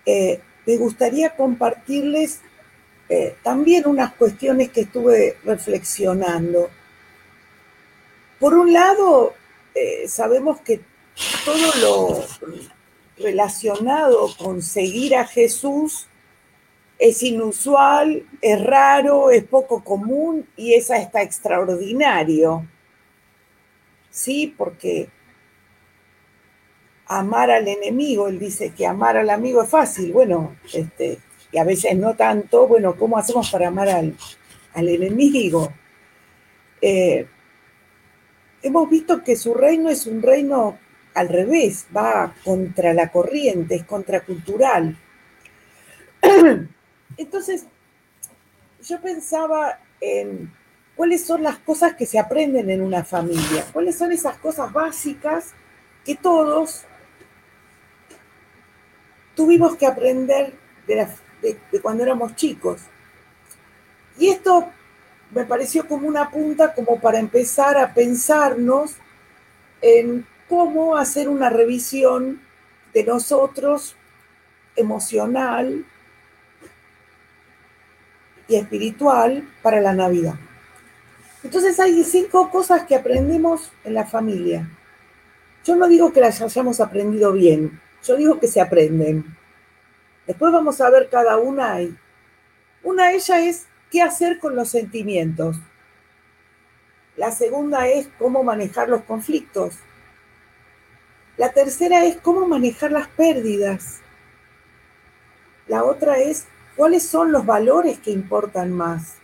eh, 0.06 0.42
me 0.66 0.78
gustaría 0.78 1.36
compartirles 1.36 2.42
eh, 3.10 3.36
también 3.44 3.88
unas 3.88 4.14
cuestiones 4.14 4.70
que 4.70 4.82
estuve 4.82 5.38
reflexionando. 5.44 6.70
Por 8.40 8.54
un 8.54 8.72
lado, 8.72 9.34
eh, 9.74 10.08
sabemos 10.08 10.62
que 10.62 10.82
todo 11.44 11.72
lo 11.82 12.26
relacionado 13.18 14.30
con 14.38 14.62
seguir 14.62 15.16
a 15.16 15.26
Jesús 15.26 16.08
es 17.00 17.24
inusual, 17.24 18.26
es 18.42 18.64
raro, 18.64 19.32
es 19.32 19.44
poco 19.44 19.84
común 19.84 20.48
y 20.56 20.74
es 20.74 20.92
hasta 20.92 21.22
extraordinario. 21.22 22.68
Sí, 24.12 24.54
porque 24.58 25.10
amar 27.10 27.50
al 27.50 27.68
enemigo, 27.68 28.28
él 28.28 28.38
dice 28.38 28.72
que 28.72 28.86
amar 28.86 29.18
al 29.18 29.32
amigo 29.32 29.64
es 29.64 29.70
fácil, 29.70 30.14
bueno, 30.14 30.56
este, 30.72 31.18
y 31.52 31.58
a 31.58 31.64
veces 31.64 31.98
no 31.98 32.16
tanto, 32.16 32.68
bueno, 32.68 32.96
¿cómo 32.96 33.18
hacemos 33.18 33.50
para 33.50 33.68
amar 33.68 33.90
al, 33.90 34.16
enemigo? 34.76 35.74
Eh, 36.80 37.28
hemos 38.62 38.90
visto 38.90 39.24
que 39.24 39.36
su 39.36 39.56
reino 39.56 39.90
es 39.90 40.06
un 40.06 40.22
reino 40.22 40.78
al 41.16 41.30
revés, 41.30 41.88
va 41.96 42.36
contra 42.44 42.94
la 42.94 43.12
corriente, 43.12 43.76
es 43.76 43.84
contracultural. 43.86 44.96
Entonces, 47.18 47.66
yo 48.88 49.02
pensaba 49.02 49.80
en 50.00 50.54
cuáles 50.96 51.26
son 51.26 51.42
las 51.42 51.58
cosas 51.58 51.96
que 51.96 52.06
se 52.06 52.20
aprenden 52.20 52.70
en 52.70 52.82
una 52.82 53.04
familia, 53.04 53.66
cuáles 53.74 53.98
son 53.98 54.12
esas 54.12 54.38
cosas 54.38 54.72
básicas 54.72 55.54
que 56.06 56.16
todos 56.16 56.86
tuvimos 59.40 59.78
que 59.78 59.86
aprender 59.86 60.52
de, 60.86 61.08
cuando 61.82 62.04
éramos 62.04 62.36
chicos. 62.36 62.82
Y 64.18 64.28
esto 64.28 64.68
me 65.32 65.46
pareció 65.46 65.88
como 65.88 66.10
una 66.10 66.30
punta 66.30 66.74
como 66.74 67.00
para 67.00 67.20
empezar 67.20 67.78
a 67.78 67.94
pensarnos 67.94 68.96
en 69.82 70.28
cómo 70.50 70.98
hacer 70.98 71.30
una 71.30 71.50
revisión 71.50 72.42
de 72.94 73.06
nosotros 73.06 73.96
emocional 74.76 75.86
y 78.50 78.58
espiritual 78.58 79.48
para 79.62 79.80
la 79.80 79.94
Navidad. 79.94 80.36
Entonces 81.46 81.80
hay 81.80 82.04
cinco 82.04 82.52
cosas 82.52 82.84
que 82.84 82.96
aprendemos 82.96 83.72
en 83.86 83.94
la 83.94 84.06
familia. 84.06 84.70
Yo 85.64 85.78
no 85.78 85.88
digo 85.88 86.12
que 86.12 86.20
las 86.20 86.42
hayamos 86.42 86.82
aprendido 86.82 87.32
bien, 87.32 87.80
yo 88.04 88.16
digo 88.16 88.40
que 88.40 88.48
se 88.48 88.62
aprenden. 88.62 89.38
Después 90.26 90.54
vamos 90.54 90.80
a 90.82 90.90
ver 90.90 91.10
cada 91.10 91.38
una. 91.38 91.78
Una 92.84 93.08
de 93.08 93.16
ellas 93.16 93.40
es 93.40 93.66
qué 93.92 94.02
hacer 94.02 94.40
con 94.40 94.56
los 94.56 94.70
sentimientos. 94.70 95.58
La 97.18 97.32
segunda 97.32 97.88
es 97.88 98.10
cómo 98.18 98.44
manejar 98.44 98.90
los 98.90 99.02
conflictos. 99.04 99.76
La 101.36 101.52
tercera 101.52 102.06
es 102.06 102.18
cómo 102.18 102.48
manejar 102.48 102.92
las 102.92 103.08
pérdidas. 103.08 104.02
La 105.68 105.84
otra 105.84 106.18
es 106.20 106.46
cuáles 106.76 107.04
son 107.04 107.32
los 107.32 107.46
valores 107.46 108.00
que 108.00 108.12
importan 108.12 108.72
más. 108.72 109.16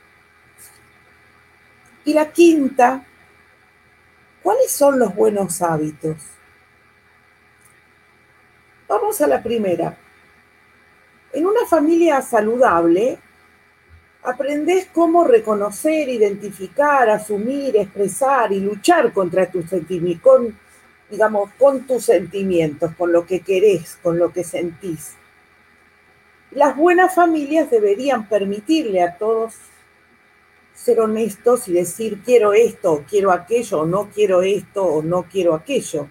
Y 2.03 2.13
la 2.13 2.31
quinta, 2.31 3.05
¿cuáles 4.43 4.71
son 4.71 4.99
los 4.99 5.15
buenos 5.15 5.61
hábitos? 5.61 6.17
Vamos 8.87 9.19
a 9.21 9.27
la 9.27 9.41
primera. 9.41 9.97
En 11.33 11.45
una 11.45 11.65
familia 11.65 12.21
saludable, 12.21 13.17
aprendes 14.21 14.87
cómo 14.93 15.23
reconocer, 15.23 16.07
identificar, 16.07 17.09
asumir, 17.09 17.77
expresar 17.77 18.51
y 18.51 18.59
luchar 18.59 19.11
contra 19.11 19.49
tus 19.49 19.69
sentimientos, 19.69 20.21
con, 20.21 20.59
digamos, 21.09 21.51
con 21.57 21.87
tus 21.87 22.05
sentimientos, 22.05 22.93
con 22.95 23.11
lo 23.11 23.25
que 23.25 23.41
querés, 23.41 23.97
con 24.03 24.19
lo 24.19 24.31
que 24.31 24.43
sentís. 24.43 25.15
Las 26.51 26.75
buenas 26.75 27.15
familias 27.15 27.71
deberían 27.71 28.29
permitirle 28.29 29.01
a 29.01 29.17
todos 29.17 29.55
ser 30.75 30.99
honestos 30.99 31.67
y 31.67 31.73
decir 31.73 32.21
quiero 32.23 32.53
esto, 32.53 33.03
quiero 33.09 33.31
aquello, 33.31 33.85
no 33.85 34.09
quiero 34.13 34.41
esto, 34.43 34.85
o 34.85 35.01
no 35.01 35.23
quiero 35.23 35.55
aquello. 35.55 36.07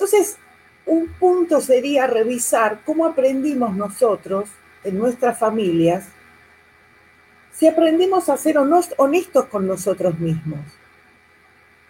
Entonces, 0.00 0.38
un 0.86 1.08
punto 1.08 1.60
sería 1.60 2.06
revisar 2.06 2.80
cómo 2.86 3.04
aprendimos 3.04 3.76
nosotros 3.76 4.48
en 4.82 4.96
nuestras 4.96 5.38
familias, 5.38 6.06
si 7.52 7.68
aprendimos 7.68 8.30
a 8.30 8.38
ser 8.38 8.56
honestos 8.56 9.44
con 9.50 9.66
nosotros 9.66 10.18
mismos, 10.18 10.60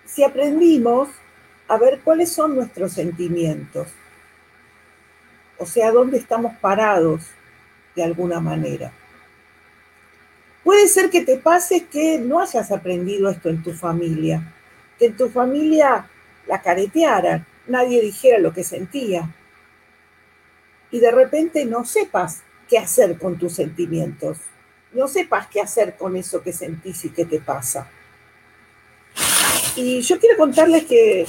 si 0.07 0.25
aprendimos 0.25 1.09
a 1.69 1.79
ver 1.79 2.01
cuáles 2.01 2.33
son 2.33 2.57
nuestros 2.57 2.95
sentimientos, 2.95 3.87
o 5.57 5.65
sea, 5.65 5.93
dónde 5.93 6.19
estamos 6.19 6.57
parados 6.57 7.27
de 7.95 8.03
alguna 8.03 8.41
manera. 8.41 8.91
Puede 10.65 10.89
ser 10.89 11.11
que 11.11 11.21
te 11.21 11.37
pase 11.37 11.85
que 11.85 12.19
no 12.19 12.41
hayas 12.41 12.73
aprendido 12.73 13.31
esto 13.31 13.51
en 13.51 13.63
tu 13.63 13.73
familia, 13.73 14.53
que 14.99 15.07
en 15.07 15.17
tu 15.17 15.29
familia 15.29 16.11
la 16.49 16.61
caretearan, 16.61 17.47
nadie 17.67 18.01
dijera 18.01 18.39
lo 18.39 18.53
que 18.53 18.65
sentía. 18.65 19.35
Y 20.91 21.01
de 21.01 21.11
repente 21.11 21.65
no 21.65 21.85
sepas 21.85 22.43
qué 22.69 22.79
hacer 22.79 23.19
con 23.19 23.39
tus 23.39 23.55
sentimientos. 23.55 24.39
No 24.93 25.07
sepas 25.09 25.47
qué 25.49 25.61
hacer 25.61 25.97
con 25.97 26.17
eso 26.17 26.43
que 26.43 26.53
sentís 26.53 27.05
y 27.05 27.11
qué 27.11 27.25
te 27.25 27.41
pasa. 27.41 27.89
Y 29.77 30.01
yo 30.01 30.19
quiero 30.19 30.37
contarles 30.37 30.85
que 30.85 31.23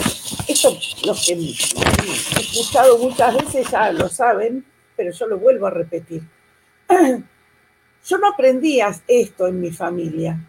esto, 0.48 0.78
los 1.06 1.26
que 1.26 1.34
he 1.34 2.42
escuchado 2.42 2.98
muchas 2.98 3.36
veces 3.36 3.70
ya 3.70 3.92
lo 3.92 4.10
saben, 4.10 4.66
pero 4.96 5.12
yo 5.12 5.28
lo 5.28 5.38
vuelvo 5.38 5.68
a 5.68 5.72
repetir. 5.72 6.24
Yo 8.04 8.18
no 8.18 8.30
aprendía 8.30 8.92
esto 9.08 9.46
en 9.46 9.62
mi 9.62 9.72
familia. 9.72 10.40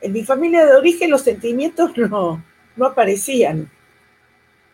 En 0.00 0.12
mi 0.12 0.24
familia 0.24 0.66
de 0.66 0.74
origen 0.74 1.08
los 1.08 1.22
sentimientos 1.22 1.96
no, 1.96 2.44
no 2.74 2.86
aparecían 2.86 3.70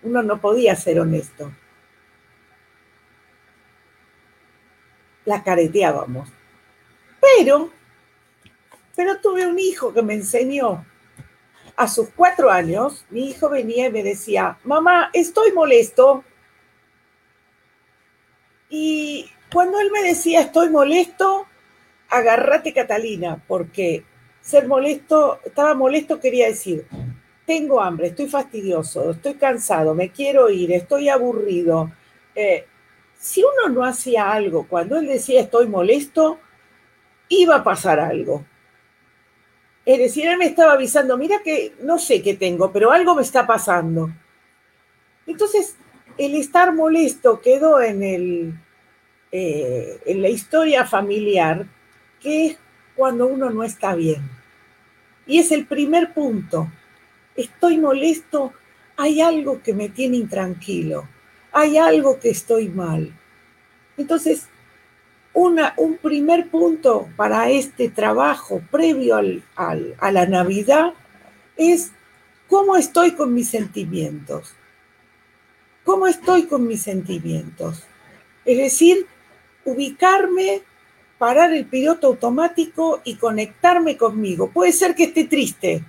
uno 0.03 0.23
no 0.23 0.41
podía 0.41 0.75
ser 0.77 1.01
honesto. 1.01 1.53
La 5.25 5.43
careteábamos. 5.43 6.29
Pero, 7.21 7.71
Pero 8.97 9.21
tuve 9.21 9.47
un 9.47 9.59
hijo 9.59 9.93
que 9.93 10.03
me 10.03 10.15
enseñó. 10.15 10.85
A 11.77 11.89
sus 11.89 12.11
cuatro 12.11 12.51
años, 12.51 13.07
mi 13.09 13.31
hijo 13.31 13.49
venía 13.49 13.87
y 13.87 13.93
me 13.93 14.03
decía, 14.03 14.59
mamá, 14.65 15.11
estoy 15.15 15.53
molesto. 15.53 16.25
Y 18.69 19.31
cuando 19.51 19.81
él 19.81 19.91
me 19.91 20.03
decía, 20.03 20.43
estoy 20.43 20.69
molesto, 20.69 21.47
agárrate 22.11 22.75
Catalina, 22.75 23.43
porque 23.49 24.05
ser 24.43 24.67
molesto, 24.67 25.41
estaba 25.45 25.75
molesto 25.75 26.21
quería 26.21 26.49
decir, 26.49 26.87
tengo 27.51 27.81
hambre, 27.81 28.07
estoy 28.07 28.29
fastidioso, 28.29 29.11
estoy 29.11 29.35
cansado, 29.35 29.93
me 29.93 30.11
quiero 30.11 30.51
ir, 30.51 30.71
estoy 30.71 31.09
aburrido. 31.09 31.91
Eh, 32.33 32.65
si 33.19 33.43
uno 33.43 33.75
no 33.75 33.85
hacía 33.85 34.31
algo 34.31 34.69
cuando 34.69 34.97
él 34.97 35.09
decía 35.09 35.41
estoy 35.41 35.67
molesto, 35.67 36.39
iba 37.29 37.57
a 37.57 37.65
pasar 37.65 37.99
algo. 37.99 38.45
Es 39.85 39.99
decir, 39.99 40.29
él 40.29 40.39
me 40.39 40.47
estaba 40.47 40.75
avisando, 40.75 41.19
mira 41.19 41.43
que 41.43 41.75
no 41.83 41.99
sé 41.99 42.23
qué 42.23 42.35
tengo, 42.35 42.71
pero 42.71 42.93
algo 42.93 43.17
me 43.17 43.23
está 43.23 43.49
pasando. 43.49 44.13
Entonces, 45.27 45.75
el 46.19 46.37
estar 46.37 46.73
molesto 46.73 47.41
quedó 47.41 47.81
en, 47.81 48.05
el, 48.05 48.55
eh, 49.33 50.01
en 50.07 50.23
la 50.23 50.29
historia 50.29 50.87
familiar, 50.87 51.67
que 52.21 52.47
es 52.47 52.59
cuando 52.95 53.27
uno 53.27 53.51
no 53.51 53.65
está 53.65 53.97
bien. 53.97 54.23
Y 55.27 55.41
es 55.41 55.51
el 55.51 55.67
primer 55.67 56.15
punto. 56.15 56.71
Estoy 57.37 57.79
molesto, 57.79 58.53
hay 58.97 59.21
algo 59.21 59.63
que 59.63 59.73
me 59.73 59.89
tiene 59.89 60.17
intranquilo, 60.17 61.09
hay 61.53 61.79
algo 61.79 62.19
que 62.19 62.31
estoy 62.31 62.69
mal. 62.69 63.13
Entonces, 63.97 64.47
un 65.33 65.97
primer 66.03 66.51
punto 66.51 67.09
para 67.17 67.51
este 67.51 67.89
trabajo 67.89 68.63
previo 68.71 69.17
a 69.57 70.11
la 70.11 70.27
Navidad 70.27 70.93
es 71.57 71.93
cómo 72.49 72.77
estoy 72.77 73.13
con 73.13 73.33
mis 73.33 73.49
sentimientos. 73.49 74.55
¿Cómo 75.85 76.07
estoy 76.07 76.45
con 76.45 76.67
mis 76.67 76.83
sentimientos? 76.83 77.85
Es 78.45 78.59
decir, 78.59 79.07
ubicarme, 79.65 80.63
parar 81.19 81.53
el 81.53 81.67
piloto 81.67 82.09
automático 82.09 83.01
y 83.05 83.15
conectarme 83.17 83.97
conmigo. 83.97 84.51
Puede 84.51 84.73
ser 84.73 84.95
que 84.95 85.05
esté 85.05 85.25
triste, 85.25 85.85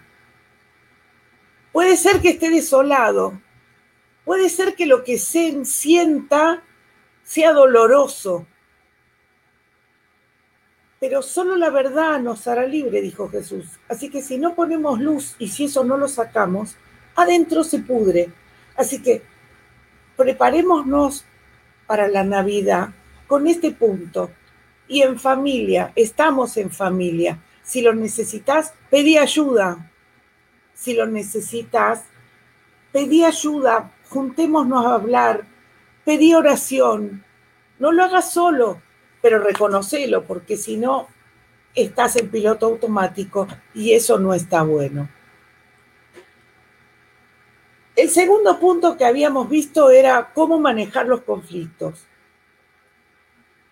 puede 1.71 1.97
ser 1.97 2.21
que 2.21 2.29
esté 2.29 2.49
desolado, 2.49 3.39
puede 4.25 4.49
ser 4.49 4.75
que 4.75 4.85
lo 4.85 5.03
que 5.03 5.17
se 5.17 5.65
sienta 5.65 6.63
sea 7.23 7.53
doloroso, 7.53 8.47
pero 10.99 11.23
solo 11.23 11.55
la 11.55 11.71
verdad 11.71 12.19
nos 12.19 12.47
hará 12.47 12.67
libre, 12.67 13.01
dijo 13.01 13.27
Jesús. 13.27 13.65
Así 13.89 14.09
que 14.09 14.21
si 14.21 14.37
no 14.37 14.53
ponemos 14.53 14.99
luz 14.99 15.35
y 15.39 15.47
si 15.47 15.65
eso 15.65 15.83
no 15.83 15.97
lo 15.97 16.07
sacamos, 16.07 16.75
adentro 17.15 17.63
se 17.63 17.79
pudre. 17.79 18.29
Así 18.75 19.01
que 19.01 19.23
preparémonos 20.15 21.25
para 21.87 22.07
la 22.07 22.23
Navidad 22.23 22.89
con 23.25 23.47
este 23.47 23.71
punto. 23.71 24.29
Y 24.87 25.01
en 25.01 25.19
familia, 25.19 25.91
estamos 25.95 26.55
en 26.57 26.69
familia. 26.69 27.39
Si 27.63 27.81
lo 27.81 27.95
necesitas, 27.95 28.73
pedí 28.89 29.17
ayuda. 29.17 29.90
Si 30.81 30.93
lo 30.95 31.05
necesitas, 31.05 32.05
pedí 32.91 33.23
ayuda. 33.23 33.91
Juntémonos 34.09 34.85
a 34.85 34.95
hablar. 34.95 35.45
Pedí 36.03 36.33
oración. 36.33 37.23
No 37.77 37.91
lo 37.91 38.03
hagas 38.03 38.33
solo 38.33 38.81
pero 39.21 39.39
reconocelo, 39.39 40.23
porque 40.25 40.57
si 40.57 40.77
no, 40.77 41.07
estás 41.75 42.15
en 42.15 42.29
piloto 42.29 42.65
automático 42.65 43.47
y 43.73 43.93
eso 43.93 44.19
no 44.19 44.33
está 44.33 44.63
bueno. 44.63 45.07
El 47.95 48.09
segundo 48.09 48.59
punto 48.59 48.97
que 48.97 49.05
habíamos 49.05 49.47
visto 49.47 49.91
era 49.91 50.31
cómo 50.33 50.59
manejar 50.59 51.07
los 51.07 51.21
conflictos. 51.21 52.07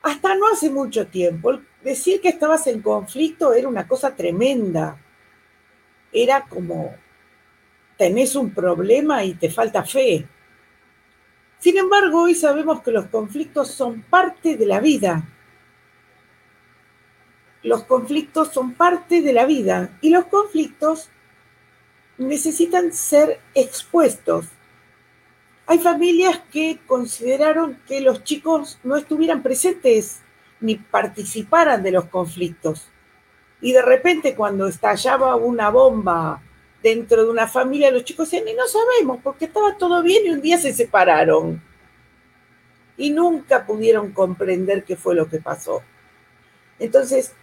Hasta 0.03 0.35
no 0.35 0.47
hace 0.47 0.69
mucho 0.69 1.07
tiempo, 1.07 1.59
decir 1.83 2.21
que 2.21 2.29
estabas 2.29 2.67
en 2.67 2.81
conflicto 2.81 3.53
era 3.53 3.67
una 3.67 3.87
cosa 3.87 4.15
tremenda. 4.15 4.97
Era 6.11 6.45
como 6.45 6.95
tenés 7.97 8.35
un 8.35 8.51
problema 8.51 9.23
y 9.23 9.33
te 9.33 9.49
falta 9.49 9.83
fe. 9.83 10.27
Sin 11.59 11.77
embargo, 11.77 12.23
hoy 12.23 12.35
sabemos 12.35 12.81
que 12.81 12.91
los 12.91 13.07
conflictos 13.07 13.69
son 13.71 14.01
parte 14.03 14.55
de 14.55 14.65
la 14.65 14.79
vida 14.79 15.23
los 17.63 17.83
conflictos 17.83 18.53
son 18.53 18.73
parte 18.73 19.21
de 19.21 19.33
la 19.33 19.45
vida 19.45 19.97
y 20.01 20.09
los 20.09 20.25
conflictos 20.25 21.09
necesitan 22.17 22.93
ser 22.93 23.39
expuestos. 23.53 24.45
Hay 25.65 25.79
familias 25.79 26.41
que 26.51 26.79
consideraron 26.87 27.79
que 27.87 28.01
los 28.01 28.23
chicos 28.23 28.79
no 28.83 28.95
estuvieran 28.95 29.43
presentes 29.43 30.21
ni 30.61 30.75
participaran 30.75 31.83
de 31.83 31.91
los 31.91 32.05
conflictos. 32.05 32.87
Y 33.61 33.73
de 33.73 33.81
repente 33.81 34.35
cuando 34.35 34.67
estallaba 34.67 35.35
una 35.35 35.69
bomba 35.69 36.41
dentro 36.81 37.23
de 37.23 37.29
una 37.29 37.47
familia, 37.47 37.91
los 37.91 38.03
chicos 38.03 38.29
decían, 38.29 38.47
y 38.47 38.53
no 38.53 38.67
sabemos, 38.67 39.19
porque 39.23 39.45
estaba 39.45 39.77
todo 39.77 40.01
bien 40.01 40.25
y 40.25 40.29
un 40.29 40.41
día 40.41 40.57
se 40.57 40.73
separaron. 40.73 41.61
Y 42.97 43.11
nunca 43.11 43.65
pudieron 43.65 44.11
comprender 44.11 44.83
qué 44.83 44.95
fue 44.95 45.15
lo 45.15 45.29
que 45.29 45.39
pasó. 45.39 45.81
Entonces, 46.79 47.33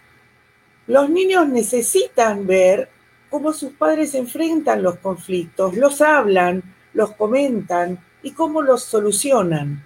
los 0.87 1.09
niños 1.09 1.47
necesitan 1.47 2.47
ver 2.47 2.89
cómo 3.29 3.53
sus 3.53 3.73
padres 3.73 4.15
enfrentan 4.15 4.81
los 4.81 4.97
conflictos, 4.99 5.75
los 5.75 6.01
hablan, 6.01 6.63
los 6.93 7.13
comentan 7.13 7.99
y 8.23 8.31
cómo 8.31 8.61
los 8.61 8.83
solucionan. 8.83 9.85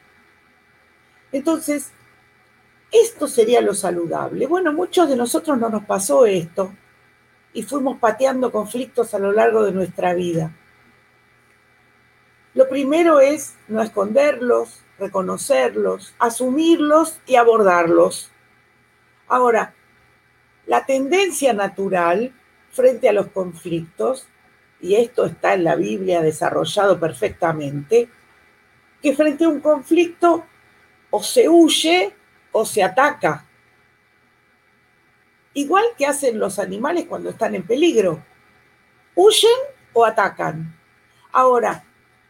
Entonces, 1.32 1.92
esto 2.92 3.28
sería 3.28 3.62
lo 3.62 3.74
saludable. 3.74 4.48
Bueno, 4.48 4.74
muchos 4.74 5.08
de 5.10 5.16
nosotros 5.16 5.58
no 5.58 5.70
nos 5.70 5.86
pasó 5.86 6.26
esto 6.26 6.74
y 7.54 7.64
fuimos 7.64 7.98
pateando 8.00 8.52
conflictos 8.52 9.14
a 9.14 9.20
lo 9.20 9.32
largo 9.32 9.64
de 9.64 9.72
nuestra 9.72 10.14
vida. 10.14 10.52
Lo 12.54 12.68
primero 12.68 13.22
es 13.22 13.56
no 13.70 13.82
esconderlos, 13.82 14.82
reconocerlos, 15.00 16.14
asumirlos 16.20 17.20
y 17.26 17.36
abordarlos. 17.36 18.30
Ahora, 19.28 19.74
la 20.68 20.86
tendencia 20.86 21.54
natural 21.54 22.34
frente 22.72 23.08
a 23.08 23.14
los 23.14 23.28
conflictos, 23.28 24.28
y 24.82 24.96
esto 24.96 25.26
está 25.26 25.54
en 25.54 25.64
la 25.64 25.76
Biblia 25.76 26.22
desarrollado 26.22 27.00
perfectamente, 27.00 28.10
que 29.02 29.16
frente 29.16 29.46
a 29.46 29.50
un 29.50 29.62
conflicto 29.62 30.46
o 31.10 31.24
se 31.24 31.48
huye 31.48 32.14
o 32.52 32.66
se 32.66 32.84
ataca. 32.84 33.46
Igual 35.54 35.86
que 35.98 36.06
hacen 36.06 36.40
los 36.40 36.60
animales 36.60 37.06
cuando 37.08 37.30
están 37.30 37.56
en 37.56 37.64
peligro. 37.64 38.24
Huyen 39.16 39.52
o 39.94 40.06
atacan. 40.06 40.78
Ahora, 41.32 41.84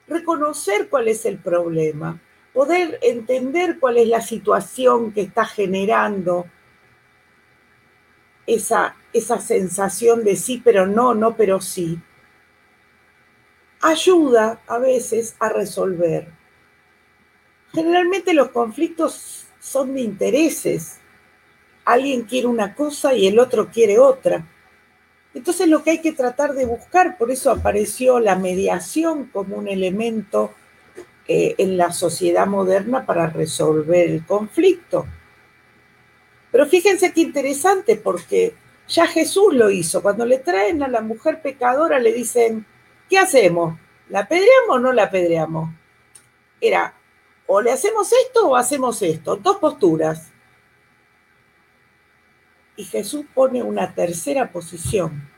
reconocer 0.08 0.90
cuál 0.90 1.08
es 1.08 1.26
el 1.26 1.38
problema, 1.38 2.20
poder 2.54 3.00
entender 3.02 3.80
cuál 3.80 3.98
es 3.98 4.08
la 4.08 4.22
situación 4.22 5.12
que 5.12 5.22
está 5.22 5.46
generando 5.46 6.46
esa, 8.46 8.96
esa 9.14 9.40
sensación 9.40 10.24
de 10.24 10.36
sí, 10.36 10.62
pero 10.64 10.86
no, 10.86 11.14
no, 11.14 11.36
pero 11.36 11.62
sí, 11.62 12.00
ayuda 13.82 14.62
a 14.68 14.78
veces 14.78 15.36
a 15.40 15.50
resolver. 15.50 16.28
Generalmente 17.74 18.34
los 18.34 18.50
conflictos 18.50 19.41
son 19.62 19.94
de 19.94 20.02
intereses. 20.02 20.98
Alguien 21.86 22.24
quiere 22.24 22.48
una 22.48 22.76
cosa 22.76 23.14
y 23.14 23.28
el 23.28 23.40
otro 23.40 23.70
quiere 23.70 24.00
otra. 24.00 24.46
Entonces 25.34 25.68
lo 25.70 25.84
que 25.84 25.92
hay 25.92 26.02
que 26.02 26.12
tratar 26.12 26.54
de 26.54 26.66
buscar, 26.66 27.18
por 27.18 27.32
eso 27.32 27.52
apareció 27.52 28.20
la 28.20 28.36
mediación 28.36 29.26
como 29.26 29.56
un 29.56 29.68
elemento 29.68 30.54
eh, 31.28 31.56
en 31.58 31.78
la 31.78 31.94
sociedad 31.94 32.48
moderna 32.48 33.06
para 33.06 33.28
resolver 33.28 34.10
el 34.10 34.26
conflicto. 34.26 35.06
Pero 36.52 36.66
fíjense 36.66 37.14
qué 37.14 37.22
interesante, 37.22 37.96
porque 37.96 38.54
ya 38.90 39.08
Jesús 39.08 39.54
lo 39.54 39.70
hizo. 39.70 40.02
Cuando 40.02 40.26
le 40.26 40.40
traen 40.40 40.84
a 40.84 40.90
la 40.90 41.02
mujer 41.02 41.42
pecadora, 41.42 42.00
le 42.00 42.12
dicen, 42.12 42.66
¿qué 43.10 43.18
hacemos? 43.18 43.80
¿La 44.10 44.22
apedreamos 44.22 44.76
o 44.76 44.80
no 44.80 44.92
la 44.92 45.04
apedreamos? 45.04 45.70
Era, 46.60 46.94
o 47.54 47.62
le 47.62 47.70
hacemos 47.70 48.10
esto 48.14 48.48
o 48.48 48.56
hacemos 48.56 49.02
esto, 49.02 49.36
dos 49.36 49.58
posturas. 49.58 50.32
Y 52.78 52.86
Jesús 52.86 53.26
pone 53.34 53.62
una 53.62 53.94
tercera 53.94 54.54
posición. 54.54 55.30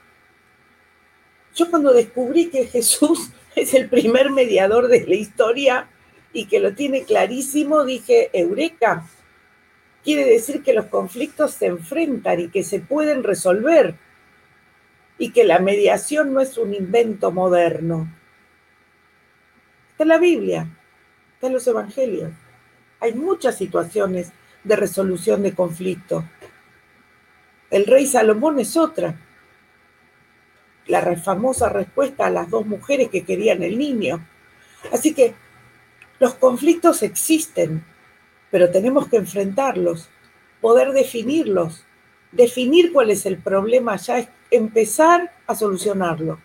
Yo 1.55 1.71
cuando 1.71 1.91
descubrí 1.91 2.51
que 2.51 2.67
Jesús 2.67 3.31
es 3.55 3.73
el 3.73 3.89
primer 3.89 4.29
mediador 4.29 4.89
de 4.89 5.07
la 5.07 5.15
historia 5.15 5.89
y 6.33 6.45
que 6.45 6.59
lo 6.59 6.75
tiene 6.75 7.03
clarísimo, 7.03 7.83
dije, 7.83 8.29
Eureka, 8.31 9.09
quiere 10.03 10.25
decir 10.25 10.61
que 10.61 10.73
los 10.73 10.85
conflictos 10.85 11.55
se 11.55 11.65
enfrentan 11.65 12.39
y 12.39 12.49
que 12.49 12.63
se 12.63 12.79
pueden 12.79 13.23
resolver. 13.23 13.95
y 15.17 15.31
que 15.31 15.45
la 15.45 15.59
mediación 15.59 16.33
no 16.33 16.41
es 16.41 16.57
un 16.57 16.73
invento 16.73 17.31
moderno. 17.31 18.07
Está 19.91 20.03
en 20.03 20.09
la 20.09 20.17
Biblia, 20.17 20.67
en 21.47 21.53
los 21.53 21.67
evangelios. 21.67 22.31
Hay 22.99 23.13
muchas 23.13 23.57
situaciones 23.57 24.31
de 24.63 24.75
resolución 24.75 25.43
de 25.43 25.53
conflicto. 25.53 26.23
El 27.69 27.85
rey 27.85 28.05
Salomón 28.05 28.59
es 28.59 28.77
otra. 28.77 29.15
La 30.87 31.15
famosa 31.17 31.69
respuesta 31.69 32.27
a 32.27 32.29
las 32.29 32.49
dos 32.49 32.65
mujeres 32.65 33.09
que 33.09 33.23
querían 33.23 33.63
el 33.63 33.77
niño. 33.77 34.25
Así 34.91 35.13
que 35.13 35.33
los 36.19 36.35
conflictos 36.35 37.03
existen, 37.03 37.83
pero 38.51 38.69
tenemos 38.69 39.07
que 39.07 39.17
enfrentarlos, 39.17 40.09
poder 40.61 40.91
definirlos, 40.91 41.85
definir 42.31 42.93
cuál 42.93 43.09
es 43.11 43.25
el 43.25 43.37
problema 43.37 43.95
ya 43.95 44.29
empezar 44.51 45.33
a 45.47 45.55
solucionarlo. 45.55 46.39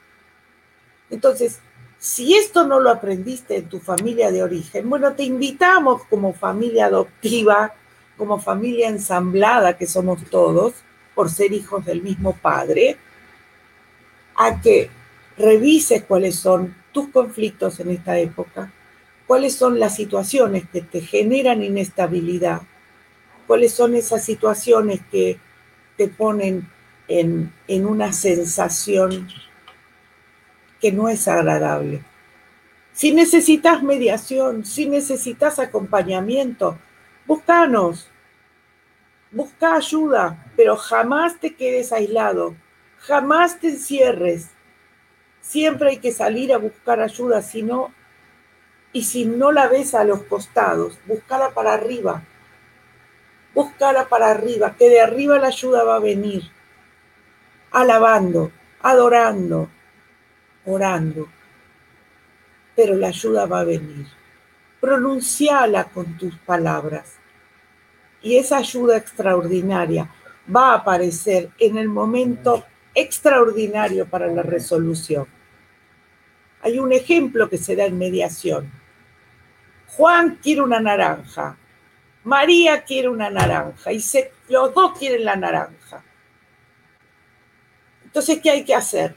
Entonces, 1.11 1.61
si 1.99 2.37
esto 2.37 2.67
no 2.67 2.79
lo 2.79 2.91
aprendiste 2.91 3.57
en 3.57 3.69
tu 3.69 3.81
familia 3.81 4.31
de 4.31 4.43
origen, 4.43 4.89
bueno, 4.89 5.15
te 5.15 5.25
invitamos 5.25 6.05
como 6.05 6.33
familia 6.33 6.87
adoptiva, 6.87 7.75
como 8.17 8.39
familia 8.39 8.89
ensamblada 8.89 9.77
que 9.77 9.87
somos 9.87 10.25
todos, 10.31 10.75
por 11.15 11.31
ser 11.31 11.53
hijos 11.53 11.85
del 11.85 12.03
mismo 12.03 12.37
padre, 12.37 12.97
a 14.37 14.61
que 14.61 14.89
revises 15.37 16.05
cuáles 16.05 16.37
son 16.37 16.77
tus 16.93 17.09
conflictos 17.09 17.81
en 17.81 17.91
esta 17.91 18.17
época, 18.19 18.73
cuáles 19.27 19.57
son 19.57 19.81
las 19.81 19.97
situaciones 19.97 20.69
que 20.73 20.81
te 20.81 21.01
generan 21.01 21.63
inestabilidad, 21.63 22.63
cuáles 23.49 23.73
son 23.73 23.97
esas 23.97 24.25
situaciones 24.25 25.01
que 25.11 25.39
te 25.97 26.07
ponen 26.07 26.69
en, 27.09 27.53
en 27.67 27.87
una 27.87 28.13
sensación 28.13 29.29
que 30.81 30.93
no 30.93 31.09
es 31.09 31.26
agradable. 31.29 32.03
Si 32.93 33.12
necesitas 33.12 33.83
mediación, 33.83 34.64
si 34.64 34.89
necesitas 34.89 35.59
acompañamiento, 35.59 36.79
búscanos, 37.26 38.11
busca 39.31 39.76
ayuda, 39.76 40.53
pero 40.57 40.76
jamás 40.76 41.39
te 41.39 41.55
quedes 41.55 41.93
aislado, 41.93 42.57
jamás 42.99 43.61
te 43.61 43.68
encierres. 43.68 44.51
Siempre 45.41 45.91
hay 45.91 45.99
que 45.99 46.12
salir 46.12 46.53
a 46.53 46.59
buscar 46.59 47.01
ayuda, 47.01 47.43
si 47.43 47.62
no, 47.62 47.93
y 48.93 49.05
si 49.05 49.24
no 49.26 49.53
la 49.53 49.68
ves 49.68 49.95
a 49.95 50.05
los 50.05 50.22
costados, 50.24 50.99
búscala 51.07 51.51
para 51.51 51.74
arriba, 51.74 52.24
búscala 53.55 54.09
para 54.09 54.31
arriba, 54.31 54.74
que 54.76 54.89
de 54.89 55.01
arriba 55.01 55.39
la 55.39 55.49
ayuda 55.49 55.85
va 55.85 55.97
a 55.97 56.01
venir, 56.01 56.51
alabando, 57.70 58.51
adorando, 58.81 59.70
orando, 60.69 61.29
pero 62.77 62.95
la 62.95 63.09
ayuda 63.09 63.47
va 63.47 63.61
a 63.61 63.64
venir. 63.64 64.07
Pronunciala 64.81 65.85
con 65.85 66.16
tus 66.16 66.37
palabras 66.39 67.16
y 68.23 68.37
esa 68.37 68.59
ayuda 68.59 68.97
extraordinaria 68.97 70.09
va 70.55 70.73
a 70.73 70.77
aparecer 70.77 71.51
en 71.59 71.77
el 71.77 71.89
momento 71.89 72.64
extraordinario 72.95 74.07
para 74.07 74.29
la 74.29 74.43
resolución. 74.43 75.27
Hay 76.62 76.79
un 76.79 76.93
ejemplo 76.93 77.49
que 77.49 77.59
se 77.59 77.77
da 77.77 77.85
en 77.85 77.99
mediación. 77.99 78.71
Juan 79.89 80.39
quiere 80.43 80.61
una 80.61 80.81
naranja, 80.81 81.57
María 82.25 82.83
quiere 82.83 83.09
una 83.09 83.31
naranja 83.31 83.93
y 83.93 84.05
los 84.49 84.75
dos 84.75 84.99
quieren 84.99 85.25
la 85.25 85.37
naranja. 85.37 86.05
Entonces, 88.05 88.41
¿qué 88.43 88.51
hay 88.51 88.64
que 88.64 88.75
hacer? 88.75 89.14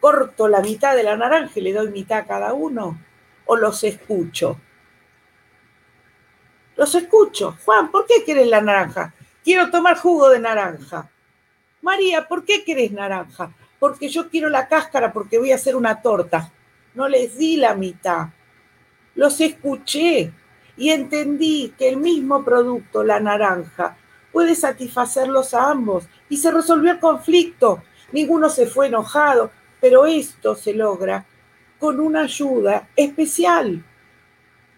Corto 0.00 0.48
la 0.48 0.60
mitad 0.60 0.96
de 0.96 1.02
la 1.02 1.16
naranja 1.16 1.52
y 1.54 1.60
le 1.60 1.72
doy 1.72 1.90
mitad 1.90 2.18
a 2.18 2.26
cada 2.26 2.52
uno? 2.54 2.98
¿O 3.46 3.56
los 3.56 3.84
escucho? 3.84 4.58
Los 6.76 6.94
escucho. 6.94 7.56
Juan, 7.64 7.90
¿por 7.90 8.06
qué 8.06 8.24
quieres 8.24 8.48
la 8.48 8.60
naranja? 8.60 9.14
Quiero 9.44 9.70
tomar 9.70 9.98
jugo 9.98 10.30
de 10.30 10.38
naranja. 10.38 11.10
María, 11.82 12.28
¿por 12.28 12.44
qué 12.44 12.64
querés 12.64 12.92
naranja? 12.92 13.52
Porque 13.78 14.08
yo 14.08 14.28
quiero 14.28 14.48
la 14.48 14.68
cáscara 14.68 15.12
porque 15.12 15.38
voy 15.38 15.52
a 15.52 15.56
hacer 15.56 15.76
una 15.76 16.02
torta. 16.02 16.52
No 16.94 17.08
les 17.08 17.36
di 17.38 17.56
la 17.56 17.74
mitad. 17.74 18.28
Los 19.14 19.40
escuché 19.40 20.32
y 20.76 20.90
entendí 20.90 21.74
que 21.76 21.88
el 21.88 21.96
mismo 21.96 22.44
producto, 22.44 23.02
la 23.04 23.20
naranja, 23.20 23.96
puede 24.32 24.54
satisfacerlos 24.54 25.54
a 25.54 25.70
ambos. 25.70 26.08
Y 26.28 26.36
se 26.36 26.50
resolvió 26.50 26.92
el 26.92 27.00
conflicto. 27.00 27.82
Ninguno 28.12 28.48
se 28.48 28.66
fue 28.66 28.86
enojado. 28.86 29.50
Pero 29.80 30.06
esto 30.06 30.54
se 30.54 30.74
logra 30.74 31.24
con 31.78 32.00
una 32.00 32.22
ayuda 32.22 32.88
especial, 32.94 33.82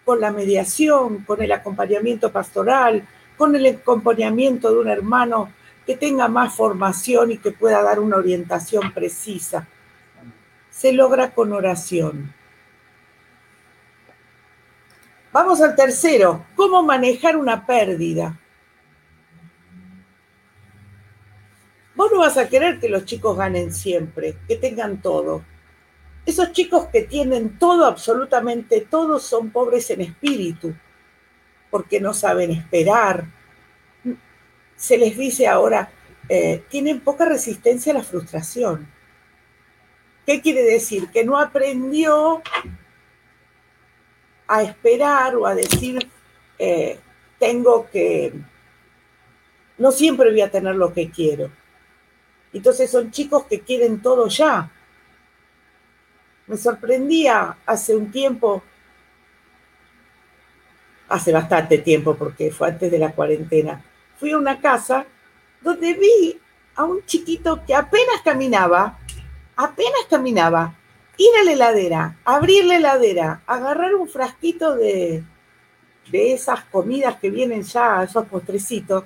con 0.05 0.21
la 0.21 0.31
mediación, 0.31 1.23
con 1.23 1.41
el 1.41 1.51
acompañamiento 1.51 2.31
pastoral, 2.31 3.05
con 3.37 3.55
el 3.55 3.65
acompañamiento 3.65 4.71
de 4.71 4.79
un 4.79 4.87
hermano 4.87 5.51
que 5.85 5.97
tenga 5.97 6.27
más 6.27 6.55
formación 6.55 7.31
y 7.31 7.37
que 7.37 7.51
pueda 7.51 7.81
dar 7.81 7.99
una 7.99 8.17
orientación 8.17 8.93
precisa. 8.93 9.67
Se 10.69 10.93
logra 10.93 11.31
con 11.31 11.51
oración. 11.51 12.33
Vamos 15.31 15.61
al 15.61 15.75
tercero, 15.75 16.45
cómo 16.55 16.83
manejar 16.83 17.35
una 17.35 17.65
pérdida. 17.65 18.39
Vos 22.03 22.11
no 22.11 22.19
vas 22.19 22.35
a 22.35 22.49
querer 22.49 22.81
que 22.81 22.89
los 22.89 23.05
chicos 23.05 23.37
ganen 23.37 23.73
siempre, 23.73 24.35
que 24.45 24.57
tengan 24.57 25.01
todo. 25.01 25.41
Esos 26.25 26.51
chicos 26.51 26.87
que 26.87 27.03
tienen 27.03 27.57
todo, 27.57 27.85
absolutamente 27.85 28.81
todo, 28.81 29.19
son 29.19 29.51
pobres 29.51 29.89
en 29.89 30.01
espíritu, 30.01 30.75
porque 31.71 32.01
no 32.01 32.13
saben 32.13 32.51
esperar. 32.51 33.23
Se 34.75 34.97
les 34.97 35.17
dice 35.17 35.47
ahora, 35.47 35.93
eh, 36.27 36.65
tienen 36.67 36.99
poca 36.99 37.23
resistencia 37.23 37.93
a 37.93 37.99
la 37.99 38.03
frustración. 38.03 38.85
¿Qué 40.25 40.41
quiere 40.41 40.63
decir? 40.63 41.07
Que 41.07 41.23
no 41.23 41.39
aprendió 41.39 42.41
a 44.45 44.61
esperar 44.61 45.37
o 45.37 45.45
a 45.45 45.55
decir, 45.55 46.11
eh, 46.59 46.99
tengo 47.39 47.89
que, 47.89 48.33
no 49.77 49.93
siempre 49.93 50.31
voy 50.31 50.41
a 50.41 50.51
tener 50.51 50.75
lo 50.75 50.93
que 50.93 51.09
quiero 51.09 51.62
entonces 52.53 52.89
son 52.89 53.11
chicos 53.11 53.45
que 53.45 53.61
quieren 53.61 54.01
todo 54.01 54.27
ya. 54.27 54.71
Me 56.45 56.57
sorprendía 56.57 57.57
hace 57.65 57.95
un 57.95 58.11
tiempo, 58.11 58.61
hace 61.09 61.31
bastante 61.31 61.79
tiempo 61.79 62.15
porque 62.15 62.51
fue 62.51 62.69
antes 62.69 62.91
de 62.91 62.99
la 62.99 63.11
cuarentena, 63.11 63.83
fui 64.19 64.31
a 64.31 64.37
una 64.37 64.59
casa 64.59 65.05
donde 65.61 65.93
vi 65.93 66.39
a 66.75 66.83
un 66.83 67.05
chiquito 67.05 67.63
que 67.65 67.73
apenas 67.73 68.21
caminaba, 68.23 68.99
apenas 69.55 70.05
caminaba, 70.09 70.75
ir 71.17 71.29
a 71.39 71.43
la 71.43 71.51
heladera, 71.53 72.17
abrir 72.25 72.65
la 72.65 72.75
heladera, 72.75 73.41
agarrar 73.45 73.95
un 73.95 74.09
frasquito 74.09 74.75
de, 74.75 75.23
de 76.11 76.33
esas 76.33 76.63
comidas 76.65 77.17
que 77.17 77.29
vienen 77.29 77.63
ya, 77.63 78.03
esos 78.03 78.25
postrecitos, 78.25 79.03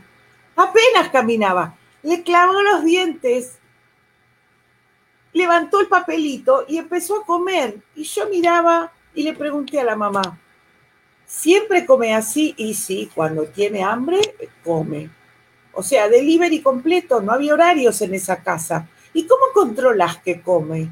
apenas 0.56 1.10
caminaba 1.12 1.76
le 2.08 2.24
clavó 2.24 2.62
los 2.62 2.86
dientes, 2.86 3.58
levantó 5.34 5.82
el 5.82 5.88
papelito 5.88 6.64
y 6.66 6.78
empezó 6.78 7.18
a 7.18 7.26
comer. 7.26 7.82
Y 7.98 8.04
yo 8.04 8.30
miraba 8.30 8.94
y 9.14 9.24
le 9.24 9.34
pregunté 9.34 9.78
a 9.82 9.84
la 9.84 9.98
mamá, 9.98 10.40
¿siempre 11.26 11.86
come 11.86 12.16
así? 12.16 12.54
Y 12.56 12.76
sí, 12.76 13.12
cuando 13.14 13.46
tiene 13.48 13.84
hambre, 13.84 14.22
come. 14.64 15.10
O 15.74 15.84
sea, 15.84 16.08
delivery 16.08 16.62
completo, 16.62 17.22
no 17.22 17.34
había 17.34 17.54
horarios 17.54 18.02
en 18.02 18.14
esa 18.14 18.42
casa. 18.42 18.88
¿Y 19.14 19.28
cómo 19.28 19.44
controlas 19.54 20.16
que 20.20 20.40
come? 20.42 20.90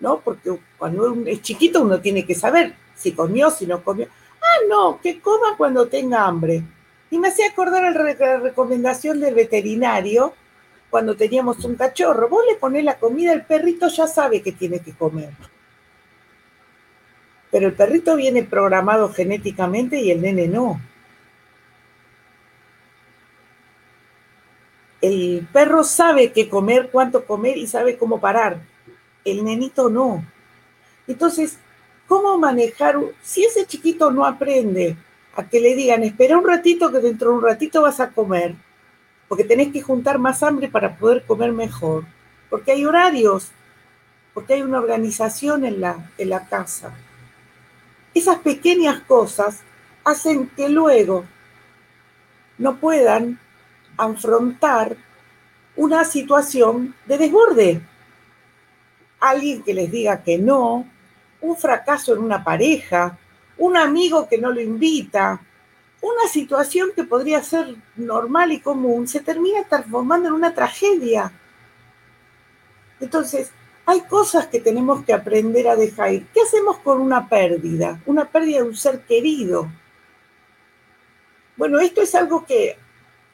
¿No? 0.00 0.20
Porque 0.20 0.58
cuando 0.78 1.14
es 1.26 1.42
chiquito 1.42 1.82
uno 1.82 2.00
tiene 2.00 2.24
que 2.24 2.34
saber 2.34 2.74
si 2.94 3.12
comió, 3.12 3.50
si 3.50 3.66
no 3.66 3.84
comió. 3.84 4.08
Ah, 4.40 4.64
no, 4.66 4.98
que 4.98 5.20
coma 5.20 5.58
cuando 5.58 5.86
tenga 5.88 6.24
hambre. 6.24 6.64
Y 7.10 7.18
me 7.18 7.28
hacía 7.28 7.48
acordar 7.48 7.82
la 7.92 8.38
recomendación 8.38 9.20
del 9.20 9.34
veterinario 9.34 10.34
cuando 10.90 11.16
teníamos 11.16 11.64
un 11.64 11.74
cachorro. 11.76 12.28
Vos 12.28 12.44
le 12.48 12.56
ponés 12.56 12.84
la 12.84 12.98
comida, 12.98 13.32
el 13.32 13.44
perrito 13.44 13.88
ya 13.88 14.06
sabe 14.06 14.42
que 14.42 14.52
tiene 14.52 14.80
que 14.80 14.92
comer. 14.92 15.30
Pero 17.50 17.66
el 17.68 17.72
perrito 17.72 18.16
viene 18.16 18.42
programado 18.42 19.12
genéticamente 19.12 20.00
y 20.00 20.10
el 20.10 20.20
nene 20.20 20.48
no. 20.48 20.80
El 25.00 25.48
perro 25.52 25.84
sabe 25.84 26.32
qué 26.32 26.48
comer, 26.48 26.90
cuánto 26.90 27.24
comer 27.24 27.56
y 27.56 27.66
sabe 27.66 27.96
cómo 27.96 28.20
parar. 28.20 28.60
El 29.24 29.44
nenito 29.44 29.88
no. 29.88 30.24
Entonces, 31.06 31.58
¿cómo 32.06 32.36
manejar? 32.36 32.98
Si 33.22 33.44
ese 33.44 33.64
chiquito 33.64 34.10
no 34.10 34.26
aprende 34.26 34.96
a 35.38 35.48
que 35.48 35.60
le 35.60 35.76
digan, 35.76 36.02
espera 36.02 36.36
un 36.36 36.44
ratito 36.44 36.90
que 36.90 36.98
dentro 36.98 37.30
de 37.30 37.36
un 37.36 37.42
ratito 37.42 37.82
vas 37.82 38.00
a 38.00 38.10
comer. 38.10 38.56
porque 39.28 39.44
tenés 39.44 39.70
que 39.72 39.82
juntar 39.82 40.18
más 40.18 40.42
hambre 40.42 40.68
para 40.68 40.96
poder 40.96 41.24
comer 41.26 41.52
mejor, 41.52 42.04
porque 42.48 42.72
hay 42.72 42.86
horarios, 42.86 43.52
porque 44.32 44.54
hay 44.54 44.62
una 44.62 44.78
organización 44.78 45.66
en 45.66 45.82
la, 45.82 46.10
en 46.16 46.30
la 46.30 46.48
casa. 46.48 46.94
Esas 48.14 48.38
pequeñas 48.38 49.00
cosas 49.00 49.60
hacen 50.02 50.48
que 50.56 50.70
luego 50.70 51.24
no 52.56 52.76
puedan 52.80 53.38
afrontar 53.98 54.96
una 55.76 56.04
situación 56.04 56.94
de 57.04 57.18
desborde. 57.18 57.80
Alguien 59.20 59.62
que 59.62 59.74
les 59.74 59.90
diga 59.90 60.22
que 60.22 60.38
no, 60.38 60.86
un 61.42 61.56
fracaso 61.56 62.14
en 62.14 62.22
una 62.22 62.42
pareja, 62.42 63.18
un 63.58 63.76
amigo 63.76 64.28
que 64.28 64.38
no 64.38 64.50
lo 64.50 64.60
invita, 64.60 65.40
una 66.00 66.28
situación 66.30 66.90
que 66.94 67.04
podría 67.04 67.42
ser 67.42 67.74
normal 67.96 68.52
y 68.52 68.60
común, 68.60 69.08
se 69.08 69.20
termina 69.20 69.64
transformando 69.64 70.28
en 70.28 70.34
una 70.34 70.54
tragedia. 70.54 71.32
Entonces, 73.00 73.50
hay 73.84 74.02
cosas 74.02 74.46
que 74.46 74.60
tenemos 74.60 75.04
que 75.04 75.12
aprender 75.12 75.68
a 75.68 75.76
dejar. 75.76 76.10
¿Qué 76.32 76.40
hacemos 76.40 76.78
con 76.78 77.00
una 77.00 77.28
pérdida? 77.28 78.00
Una 78.06 78.26
pérdida 78.26 78.58
de 78.58 78.68
un 78.68 78.76
ser 78.76 79.00
querido. 79.00 79.68
Bueno, 81.56 81.80
esto 81.80 82.02
es 82.02 82.14
algo 82.14 82.44
que 82.44 82.76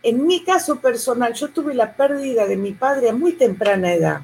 en 0.05 0.27
mi 0.27 0.45
caso 0.45 0.81
personal, 0.81 1.33
yo 1.33 1.49
tuve 1.49 1.75
la 1.75 1.95
pérdida 1.95 2.47
de 2.47 2.59
mi 2.59 2.73
padre 2.73 3.09
a 3.09 3.15
muy 3.15 3.33
temprana 3.33 3.95
edad. 3.95 4.21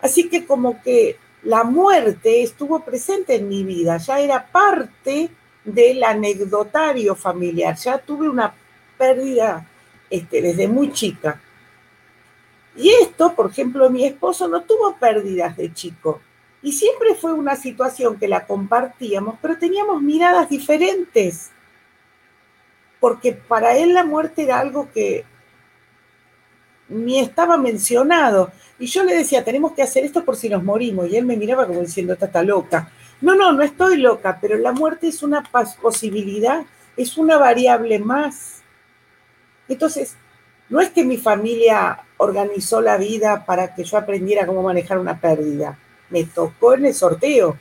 Así 0.00 0.28
que 0.28 0.44
como 0.44 0.82
que 0.82 1.16
la 1.46 1.62
muerte 1.62 2.42
estuvo 2.42 2.80
presente 2.80 3.36
en 3.36 3.48
mi 3.48 3.62
vida, 3.62 3.98
ya 3.98 4.18
era 4.18 4.44
parte 4.44 5.30
del 5.64 6.02
anecdotario 6.02 7.14
familiar, 7.14 7.76
ya 7.76 7.98
tuve 7.98 8.28
una 8.28 8.52
pérdida 8.98 9.64
este, 10.10 10.42
desde 10.42 10.66
muy 10.66 10.92
chica. 10.92 11.40
Y 12.74 12.90
esto, 12.90 13.32
por 13.34 13.50
ejemplo, 13.50 13.88
mi 13.90 14.04
esposo 14.04 14.48
no 14.48 14.62
tuvo 14.62 14.96
pérdidas 14.96 15.56
de 15.56 15.72
chico. 15.72 16.20
Y 16.62 16.72
siempre 16.72 17.14
fue 17.14 17.32
una 17.32 17.54
situación 17.54 18.18
que 18.18 18.26
la 18.26 18.44
compartíamos, 18.44 19.36
pero 19.40 19.56
teníamos 19.56 20.02
miradas 20.02 20.48
diferentes. 20.48 21.52
Porque 22.98 23.32
para 23.32 23.76
él 23.76 23.94
la 23.94 24.04
muerte 24.04 24.42
era 24.42 24.58
algo 24.58 24.90
que 24.92 25.24
ni 26.88 27.20
estaba 27.20 27.56
mencionado. 27.56 28.50
Y 28.78 28.86
yo 28.86 29.04
le 29.04 29.16
decía, 29.16 29.44
tenemos 29.44 29.72
que 29.72 29.82
hacer 29.82 30.04
esto 30.04 30.24
por 30.24 30.36
si 30.36 30.48
nos 30.48 30.62
morimos. 30.62 31.08
Y 31.08 31.16
él 31.16 31.24
me 31.24 31.36
miraba 31.36 31.66
como 31.66 31.80
diciendo, 31.80 32.12
esta 32.12 32.26
está 32.26 32.42
loca. 32.42 32.90
No, 33.20 33.34
no, 33.34 33.52
no 33.52 33.62
estoy 33.62 33.96
loca, 33.98 34.38
pero 34.40 34.58
la 34.58 34.72
muerte 34.72 35.08
es 35.08 35.22
una 35.22 35.42
posibilidad, 35.80 36.64
es 36.96 37.16
una 37.16 37.38
variable 37.38 37.98
más. 37.98 38.62
Entonces, 39.68 40.16
no 40.68 40.80
es 40.80 40.90
que 40.90 41.04
mi 41.04 41.16
familia 41.16 42.04
organizó 42.18 42.80
la 42.80 42.96
vida 42.96 43.44
para 43.46 43.74
que 43.74 43.84
yo 43.84 43.96
aprendiera 43.96 44.46
cómo 44.46 44.62
manejar 44.62 44.98
una 44.98 45.18
pérdida. 45.18 45.78
Me 46.10 46.24
tocó 46.24 46.74
en 46.74 46.86
el 46.86 46.94
sorteo. 46.94 47.56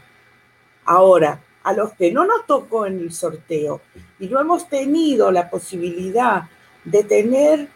Ahora, 0.86 1.40
a 1.64 1.74
los 1.74 1.94
que 1.94 2.12
no 2.12 2.26
nos 2.26 2.46
tocó 2.46 2.86
en 2.86 3.00
el 3.00 3.12
sorteo 3.12 3.82
y 4.20 4.28
no 4.28 4.40
hemos 4.40 4.70
tenido 4.70 5.32
la 5.32 5.50
posibilidad 5.50 6.44
de 6.84 7.04
tener 7.04 7.68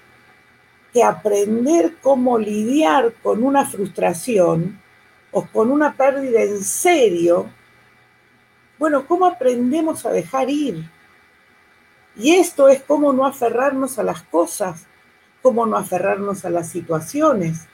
que 0.94 1.04
aprender 1.04 1.98
cómo 2.02 2.38
lidiar 2.38 3.14
con 3.22 3.44
una 3.44 3.66
frustración 3.66 4.82
o 5.32 5.46
con 5.46 5.72
una 5.72 5.96
pérdida 5.96 6.42
en 6.42 6.64
serio, 6.64 7.50
bueno, 8.78 9.06
¿cómo 9.06 9.26
aprendemos 9.26 10.06
a 10.06 10.12
dejar 10.12 10.50
ir? 10.50 10.90
Y 12.16 12.36
esto 12.36 12.68
es 12.68 12.82
cómo 12.82 13.14
no 13.14 13.26
aferrarnos 13.26 14.00
a 14.00 14.04
las 14.04 14.24
cosas, 14.24 14.86
cómo 15.42 15.66
no 15.66 15.78
aferrarnos 15.78 16.44
a 16.46 16.50
las 16.50 16.70
situaciones. 16.70 17.68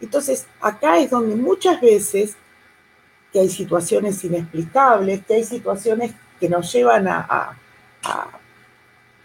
Entonces, 0.00 0.46
acá 0.60 0.98
es 0.98 1.10
donde 1.10 1.34
muchas 1.36 1.80
veces 1.80 2.36
que 3.32 3.40
hay 3.40 3.48
situaciones 3.48 4.22
inexplicables, 4.22 5.24
que 5.24 5.34
hay 5.34 5.44
situaciones 5.44 6.12
que 6.38 6.48
nos 6.48 6.72
llevan 6.72 7.08
a, 7.08 7.58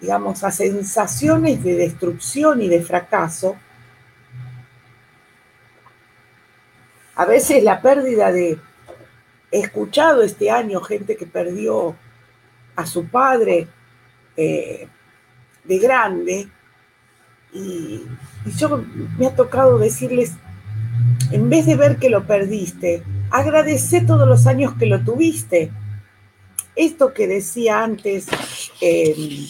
digamos, 0.02 0.44
a 0.44 0.52
sensaciones 0.52 1.64
de 1.64 1.76
destrucción 1.76 2.62
y 2.62 2.70
de 2.70 2.82
fracaso. 2.82 3.56
A 7.16 7.26
veces 7.26 7.64
la 7.64 7.82
pérdida 7.82 8.32
de, 8.32 8.60
he 9.52 9.60
escuchado 9.60 10.22
este 10.22 10.52
año 10.52 10.82
gente 10.82 11.18
que 11.18 11.26
perdió 11.26 11.96
a 12.76 12.86
su 12.86 13.08
padre 13.08 13.68
eh, 14.38 14.88
de 15.66 15.80
grande, 15.80 16.50
y, 17.54 18.04
yo 18.58 18.84
me 19.18 19.28
ha 19.28 19.36
tocado 19.36 19.78
decirles, 19.78 20.34
en 21.32 21.50
vez 21.50 21.66
de 21.66 21.76
ver 21.76 21.98
que 21.98 22.10
lo 22.10 22.26
perdiste, 22.26 23.04
agradece 23.32 24.02
todos 24.02 24.28
los 24.28 24.48
años 24.48 24.76
que 24.76 24.86
lo 24.86 25.04
tuviste. 25.04 25.72
Esto 26.76 27.14
que 27.14 27.28
decía 27.28 27.84
antes 27.84 28.28
em, 28.82 29.46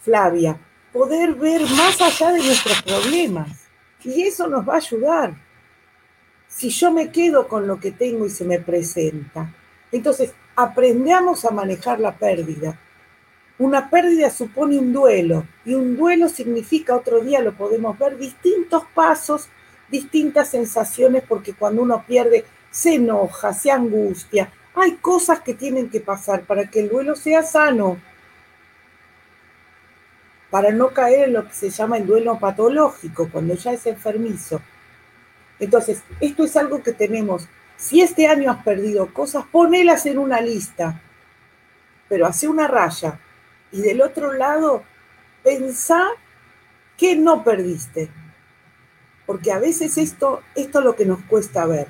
Flavia, 0.00 0.58
poder 0.92 1.34
ver 1.34 1.62
más 1.62 2.00
allá 2.00 2.32
de 2.32 2.42
nuestros 2.42 2.82
problemas. 2.82 3.48
Y 4.02 4.22
eso 4.22 4.48
nos 4.48 4.68
va 4.68 4.74
a 4.74 4.78
ayudar. 4.78 5.34
Si 6.48 6.70
yo 6.70 6.90
me 6.90 7.10
quedo 7.10 7.46
con 7.48 7.66
lo 7.66 7.78
que 7.78 7.92
tengo 7.92 8.26
y 8.26 8.30
se 8.30 8.44
me 8.44 8.58
presenta. 8.58 9.54
Entonces, 9.92 10.32
aprendamos 10.56 11.44
a 11.44 11.50
manejar 11.50 12.00
la 12.00 12.16
pérdida 12.16 12.78
una 13.60 13.90
pérdida 13.90 14.30
supone 14.30 14.78
un 14.78 14.90
duelo 14.90 15.46
y 15.66 15.74
un 15.74 15.94
duelo 15.94 16.30
significa, 16.30 16.96
otro 16.96 17.20
día 17.20 17.42
lo 17.42 17.52
podemos 17.52 17.98
ver, 17.98 18.16
distintos 18.16 18.84
pasos, 18.94 19.50
distintas 19.90 20.48
sensaciones, 20.48 21.24
porque 21.28 21.52
cuando 21.52 21.82
uno 21.82 22.02
pierde 22.06 22.46
se 22.70 22.94
enoja, 22.94 23.52
se 23.52 23.70
angustia. 23.70 24.50
Hay 24.74 24.92
cosas 24.92 25.40
que 25.40 25.52
tienen 25.52 25.90
que 25.90 26.00
pasar 26.00 26.44
para 26.46 26.70
que 26.70 26.80
el 26.80 26.88
duelo 26.88 27.14
sea 27.14 27.42
sano, 27.42 28.00
para 30.50 30.72
no 30.72 30.88
caer 30.90 31.28
en 31.28 31.34
lo 31.34 31.46
que 31.46 31.54
se 31.54 31.70
llama 31.70 31.96
el 31.96 32.06
duelo 32.06 32.38
patológico, 32.38 33.28
cuando 33.30 33.54
ya 33.54 33.72
es 33.72 33.86
enfermizo. 33.86 34.60
Entonces, 35.60 36.02
esto 36.20 36.44
es 36.44 36.56
algo 36.56 36.82
que 36.82 36.92
tenemos. 36.92 37.48
Si 37.76 38.00
este 38.00 38.26
año 38.26 38.50
has 38.50 38.64
perdido 38.64 39.12
cosas, 39.14 39.44
ponelas 39.50 40.06
en 40.06 40.18
una 40.18 40.40
lista, 40.40 41.00
pero 42.08 42.26
hace 42.26 42.48
una 42.48 42.66
raya 42.66 43.20
y 43.70 43.80
del 43.80 44.02
otro 44.02 44.32
lado, 44.32 44.82
pensá 45.44 46.08
que 46.96 47.14
no 47.16 47.44
perdiste. 47.44 48.10
Porque 49.26 49.52
a 49.52 49.60
veces 49.60 49.96
esto, 49.96 50.42
esto 50.56 50.80
es 50.80 50.84
lo 50.84 50.96
que 50.96 51.06
nos 51.06 51.22
cuesta 51.22 51.64
ver. 51.66 51.86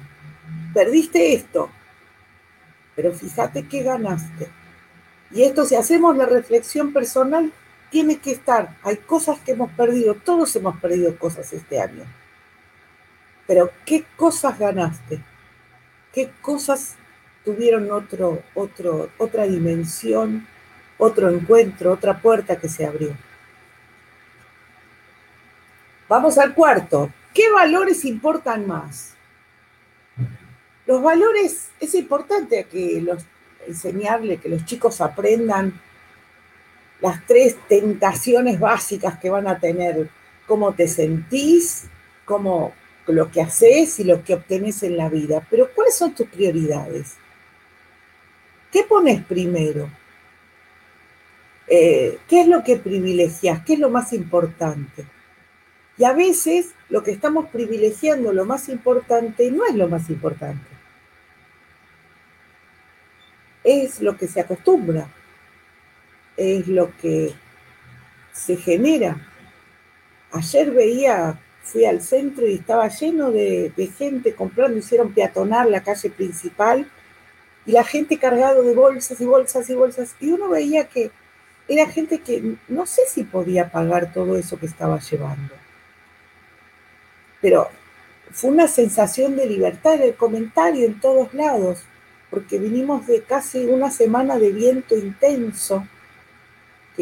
Perdiste 0.75 1.33
esto, 1.33 1.71
pero 2.95 3.13
fíjate 3.13 3.67
que 3.67 3.83
ganaste. 3.83 4.49
Y 5.31 5.45
esto, 5.45 5.65
si 5.65 5.75
hacemos 5.75 6.17
la 6.17 6.27
reflexión 6.27 6.93
personal, 6.93 7.53
tiene 7.91 8.19
que 8.19 8.33
estar. 8.33 8.77
Hay 8.83 8.97
cosas 8.97 9.39
que 9.41 9.53
hemos 9.53 9.71
perdido, 9.73 10.15
todos 10.15 10.55
hemos 10.57 10.79
perdido 10.81 11.17
cosas 11.19 11.53
este 11.53 11.81
año. 11.81 12.05
Pero 13.47 13.71
¿qué 13.85 14.05
cosas 14.17 14.59
ganaste? 14.59 15.21
¿Qué 16.13 16.31
cosas 16.41 16.97
tuvieron 17.45 17.91
otro, 17.91 18.43
otro, 18.55 19.11
otra 19.19 19.45
dimensión? 19.45 20.47
otro 21.01 21.31
encuentro, 21.31 21.93
otra 21.93 22.21
puerta 22.21 22.57
que 22.57 22.69
se 22.69 22.87
abrió. 22.87 23.17
Vamos 26.09 26.39
al 26.39 26.55
cuarto. 26.55 27.11
¿Qué 27.35 27.51
valores 27.51 28.05
importan 28.05 28.67
más? 28.67 29.15
Los 30.87 31.03
valores, 31.03 31.71
es 31.81 31.95
importante 31.95 32.65
que 32.65 33.01
los, 33.01 33.25
enseñarle, 33.67 34.39
que 34.39 34.49
los 34.49 34.65
chicos 34.65 35.01
aprendan 35.01 35.81
las 37.01 37.25
tres 37.27 37.57
tentaciones 37.69 38.59
básicas 38.59 39.19
que 39.19 39.31
van 39.31 39.49
a 39.49 39.59
tener, 39.59 40.09
cómo 40.47 40.73
te 40.73 40.89
sentís, 40.89 41.85
cómo 42.25 42.73
lo 43.07 43.31
que 43.31 43.41
haces 43.41 43.99
y 44.01 44.05
lo 44.05 44.23
que 44.23 44.35
obtenés 44.35 44.83
en 44.83 44.97
la 44.97 45.09
vida. 45.09 45.47
Pero 45.51 45.71
¿cuáles 45.75 45.97
son 45.97 46.15
tus 46.15 46.29
prioridades? 46.29 47.15
¿Qué 48.71 48.85
pones 48.85 49.23
primero? 49.25 49.91
Eh, 51.67 52.19
¿Qué 52.29 52.43
es 52.43 52.49
lo 52.49 52.63
que 52.63 52.77
privilegias? 52.77 53.65
¿Qué 53.65 53.75
es 53.75 53.79
lo 53.79 53.91
más 53.91 54.13
importante? 54.13 55.07
Y 55.97 56.05
a 56.05 56.13
veces 56.13 56.71
lo 56.89 57.03
que 57.03 57.11
estamos 57.11 57.49
privilegiando, 57.51 58.33
lo 58.33 58.45
más 58.45 58.69
importante, 58.69 59.51
no 59.51 59.65
es 59.67 59.75
lo 59.75 59.89
más 59.89 60.09
importante. 60.09 60.67
Es 63.63 64.01
lo 64.01 64.17
que 64.17 64.27
se 64.27 64.41
acostumbra, 64.41 65.09
es 66.41 66.69
lo 66.69 66.97
que 66.97 67.35
se 68.33 68.57
genera. 68.57 69.21
Ayer 70.33 70.71
veía, 70.71 71.39
fui 71.63 71.85
al 71.85 72.01
centro 72.01 72.47
y 72.47 72.55
estaba 72.55 72.89
lleno 72.89 73.31
de, 73.31 73.93
gente 73.99 74.35
comprando, 74.35 74.79
hicieron 74.79 75.13
peatonar 75.13 75.69
la 75.69 75.83
calle 75.83 76.09
principal 76.09 76.91
y 77.67 77.73
la 77.73 77.85
gente 77.85 78.19
cargado 78.19 78.63
de 78.63 78.75
bolsas 78.75 79.21
y 79.21 79.27
bolsas 79.27 79.69
y 79.69 79.75
bolsas. 79.75 80.17
Y 80.19 80.31
uno 80.31 80.49
veía 80.49 80.89
que 80.89 81.11
era 81.69 81.87
gente 81.87 82.21
que 82.21 82.57
no 82.69 82.87
sé 82.87 83.03
si 83.07 83.25
podía 83.25 83.71
pagar 83.71 84.13
todo 84.13 84.39
eso 84.39 84.59
que 84.59 84.67
estaba 84.67 84.99
llevando. 84.99 85.55
Pero 87.43 87.69
fue 88.33 88.51
una 88.51 88.67
sensación 88.67 89.37
de 89.37 89.47
libertad 89.47 89.95
en 89.95 90.03
el 90.03 90.15
comentario 90.15 90.87
en 90.87 91.01
todos 91.01 91.35
lados, 91.35 91.83
porque 92.31 92.59
vinimos 92.59 93.07
de 93.07 93.23
casi 93.23 93.67
una 93.67 93.91
semana 93.91 94.39
de 94.39 94.53
viento 94.53 94.97
intenso, 94.97 95.87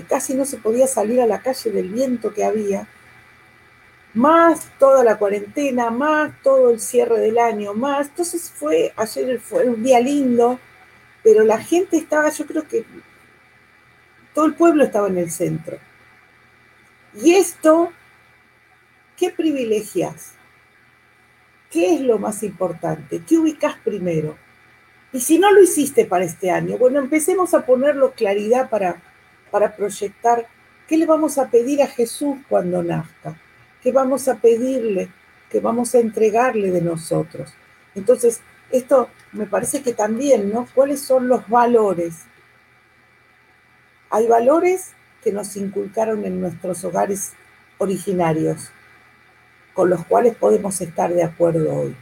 casi 0.03 0.35
no 0.35 0.45
se 0.45 0.59
podía 0.59 0.87
salir 0.87 1.21
a 1.21 1.27
la 1.27 1.41
calle 1.41 1.71
del 1.71 1.89
viento 1.89 2.33
que 2.33 2.45
había, 2.45 2.89
más 4.15 4.69
toda 4.79 5.05
la 5.05 5.19
cuarentena, 5.19 5.91
más 5.91 6.33
todo 6.43 6.71
el 6.71 6.81
cierre 6.81 7.21
del 7.21 7.39
año, 7.39 7.75
más. 7.75 8.09
Entonces 8.09 8.51
fue, 8.51 8.93
ayer 8.97 9.41
fue 9.41 9.69
un 9.69 9.83
día 9.83 10.01
lindo, 10.01 10.59
pero 11.23 11.45
la 11.45 11.59
gente 11.59 11.97
estaba, 11.97 12.31
yo 12.31 12.47
creo 12.47 12.67
que 12.67 12.85
todo 14.35 14.47
el 14.47 14.55
pueblo 14.55 14.85
estaba 14.85 15.09
en 15.09 15.19
el 15.19 15.31
centro. 15.31 15.79
Y 17.15 17.35
esto, 17.35 17.93
¿qué 19.17 19.31
privilegias? 19.31 20.33
¿Qué 21.71 21.95
es 21.95 22.01
lo 22.01 22.19
más 22.19 22.43
importante? 22.43 23.23
¿Qué 23.27 23.39
ubicas 23.39 23.77
primero? 23.85 24.37
Y 25.13 25.21
si 25.21 25.39
no 25.39 25.53
lo 25.53 25.63
hiciste 25.63 26.05
para 26.05 26.25
este 26.25 26.51
año, 26.51 26.77
bueno, 26.77 26.99
empecemos 26.99 27.55
a 27.55 27.65
ponerlo 27.65 28.13
claridad 28.13 28.69
para, 28.69 29.01
para 29.51 29.75
proyectar 29.77 30.47
qué 30.87 30.97
le 30.97 31.07
vamos 31.07 31.39
a 31.39 31.49
pedir 31.49 31.83
a 31.83 31.87
Jesús 31.87 32.37
cuando 32.49 32.83
nazca 32.83 33.37
¿Qué 33.83 33.93
vamos 33.93 34.27
a 34.29 34.37
pedirle? 34.37 35.09
¿Qué 35.51 35.61
vamos 35.61 35.95
a 35.95 36.01
entregarle 36.01 36.71
de 36.71 36.83
nosotros? 36.83 37.53
Entonces, 37.95 38.41
esto 38.71 39.09
me 39.33 39.47
parece 39.47 39.83
que 39.83 39.95
también, 39.95 40.53
¿no? 40.53 40.67
¿Cuáles 40.75 41.01
son 41.01 41.29
los 41.29 41.49
valores? 41.49 42.25
Hay 44.11 44.27
valores 44.27 44.93
que 45.23 45.33
nos 45.33 45.57
inculcaron 45.57 46.25
en 46.25 46.41
nuestros 46.41 46.85
hogares 46.85 47.33
originarios, 47.79 48.71
con 49.75 49.91
los 49.91 50.05
cuales 50.07 50.35
podemos 50.35 50.81
estar 50.81 51.13
de 51.13 51.23
acuerdo 51.23 51.73
hoy. 51.73 51.97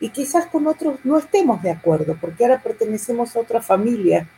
Y 0.00 0.10
quizás 0.10 0.46
con 0.46 0.66
otros 0.66 0.98
no 1.04 1.18
estemos 1.18 1.62
de 1.62 1.70
acuerdo, 1.70 2.16
porque 2.20 2.44
ahora 2.44 2.62
pertenecemos 2.62 3.36
a 3.36 3.40
otra 3.40 3.62
familia. 3.62 4.28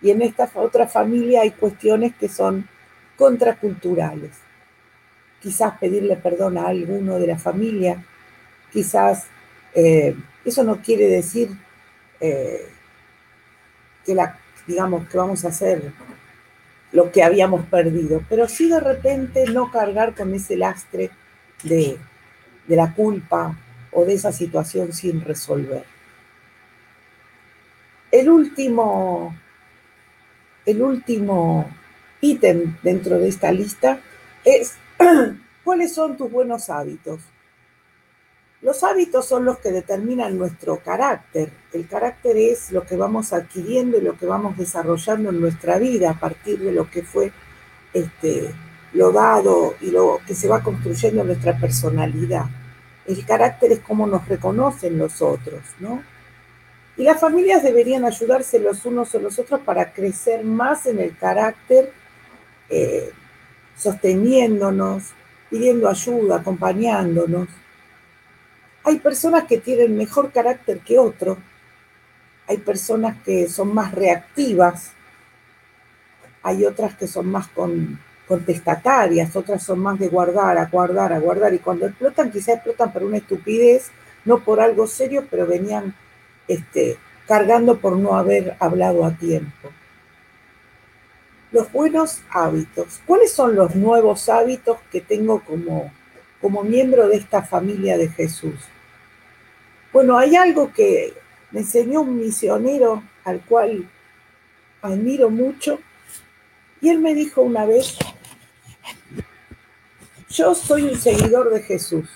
Y 0.00 0.10
en 0.10 0.22
esta 0.22 0.50
otra 0.54 0.86
familia 0.86 1.42
hay 1.42 1.50
cuestiones 1.50 2.14
que 2.14 2.28
son 2.28 2.68
contraculturales 3.16 4.48
quizás 5.40 5.78
pedirle 5.78 6.16
perdón 6.16 6.58
a 6.58 6.66
alguno 6.66 7.18
de 7.18 7.26
la 7.26 7.38
familia, 7.38 8.04
quizás 8.72 9.26
eh, 9.74 10.16
eso 10.44 10.64
no 10.64 10.80
quiere 10.82 11.06
decir 11.06 11.50
eh, 12.20 12.68
que 14.04 14.14
la, 14.14 14.38
digamos, 14.66 15.08
que 15.08 15.18
vamos 15.18 15.44
a 15.44 15.48
hacer 15.48 15.92
lo 16.92 17.12
que 17.12 17.22
habíamos 17.22 17.66
perdido, 17.66 18.22
pero 18.28 18.48
sí 18.48 18.68
de 18.68 18.80
repente 18.80 19.44
no 19.46 19.70
cargar 19.70 20.14
con 20.14 20.34
ese 20.34 20.56
lastre 20.56 21.10
de, 21.62 21.98
de 22.66 22.76
la 22.76 22.94
culpa 22.94 23.56
o 23.92 24.04
de 24.04 24.14
esa 24.14 24.32
situación 24.32 24.92
sin 24.92 25.20
resolver. 25.20 25.84
El 28.10 28.30
último, 28.30 29.36
el 30.70 30.82
último 30.82 31.68
ítem 32.20 32.76
dentro 32.82 33.18
de 33.18 33.28
esta 33.28 33.50
lista 33.52 34.00
es 34.44 34.74
¿Cuáles 35.64 35.94
son 35.94 36.16
tus 36.16 36.30
buenos 36.30 36.70
hábitos? 36.70 37.20
Los 38.62 38.82
hábitos 38.82 39.26
son 39.26 39.44
los 39.44 39.58
que 39.58 39.70
determinan 39.70 40.38
nuestro 40.38 40.78
carácter. 40.78 41.52
El 41.72 41.86
carácter 41.86 42.36
es 42.36 42.72
lo 42.72 42.84
que 42.84 42.96
vamos 42.96 43.32
adquiriendo 43.32 43.98
y 43.98 44.00
lo 44.00 44.16
que 44.16 44.26
vamos 44.26 44.56
desarrollando 44.56 45.30
en 45.30 45.40
nuestra 45.40 45.78
vida 45.78 46.10
a 46.10 46.18
partir 46.18 46.58
de 46.58 46.72
lo 46.72 46.90
que 46.90 47.02
fue 47.02 47.32
este, 47.92 48.52
lo 48.94 49.12
dado 49.12 49.74
y 49.80 49.90
lo 49.90 50.20
que 50.26 50.34
se 50.34 50.48
va 50.48 50.62
construyendo 50.62 51.20
en 51.20 51.28
nuestra 51.28 51.56
personalidad. 51.58 52.46
El 53.06 53.24
carácter 53.24 53.72
es 53.72 53.80
cómo 53.80 54.06
nos 54.06 54.26
reconocen 54.26 54.98
los 54.98 55.22
otros, 55.22 55.60
¿no? 55.78 56.02
Y 56.98 57.04
las 57.04 57.20
familias 57.20 57.62
deberían 57.62 58.04
ayudarse 58.04 58.58
los 58.58 58.84
unos 58.84 59.14
a 59.14 59.18
los 59.20 59.38
otros 59.38 59.60
para 59.60 59.92
crecer 59.92 60.44
más 60.44 60.84
en 60.86 60.98
el 60.98 61.16
carácter 61.16 61.92
eh, 62.68 63.12
sosteniéndonos, 63.76 65.12
pidiendo 65.48 65.88
ayuda, 65.88 66.38
acompañándonos. 66.38 67.46
Hay 68.82 68.98
personas 68.98 69.44
que 69.44 69.58
tienen 69.58 69.96
mejor 69.96 70.32
carácter 70.32 70.80
que 70.80 70.98
otros, 70.98 71.38
hay 72.48 72.56
personas 72.58 73.22
que 73.22 73.48
son 73.48 73.72
más 73.72 73.92
reactivas, 73.92 74.90
hay 76.42 76.64
otras 76.64 76.96
que 76.96 77.06
son 77.06 77.30
más 77.30 77.48
contestatarias, 78.26 79.36
otras 79.36 79.62
son 79.62 79.78
más 79.78 80.00
de 80.00 80.08
guardar, 80.08 80.58
a 80.58 80.66
guardar, 80.66 81.12
a 81.12 81.20
guardar, 81.20 81.54
y 81.54 81.60
cuando 81.60 81.86
explotan, 81.86 82.32
quizás 82.32 82.56
explotan 82.56 82.92
por 82.92 83.04
una 83.04 83.18
estupidez, 83.18 83.92
no 84.24 84.40
por 84.40 84.60
algo 84.60 84.88
serio, 84.88 85.28
pero 85.30 85.46
venían 85.46 85.94
este, 86.48 86.98
cargando 87.26 87.78
por 87.78 87.96
no 87.96 88.16
haber 88.16 88.56
hablado 88.58 89.04
a 89.04 89.12
tiempo. 89.12 89.70
Los 91.52 91.70
buenos 91.72 92.22
hábitos. 92.30 93.00
¿Cuáles 93.06 93.32
son 93.32 93.54
los 93.54 93.74
nuevos 93.74 94.28
hábitos 94.28 94.78
que 94.90 95.00
tengo 95.00 95.40
como, 95.44 95.92
como 96.40 96.64
miembro 96.64 97.08
de 97.08 97.16
esta 97.16 97.42
familia 97.42 97.96
de 97.96 98.08
Jesús? 98.08 98.56
Bueno, 99.92 100.18
hay 100.18 100.36
algo 100.36 100.72
que 100.72 101.14
me 101.50 101.60
enseñó 101.60 102.02
un 102.02 102.18
misionero 102.18 103.02
al 103.24 103.40
cual 103.40 103.88
admiro 104.82 105.30
mucho, 105.30 105.80
y 106.80 106.90
él 106.90 106.98
me 107.00 107.14
dijo 107.14 107.42
una 107.42 107.64
vez, 107.64 107.96
yo 110.30 110.54
soy 110.54 110.84
un 110.84 110.96
seguidor 110.96 111.50
de 111.50 111.62
Jesús, 111.62 112.08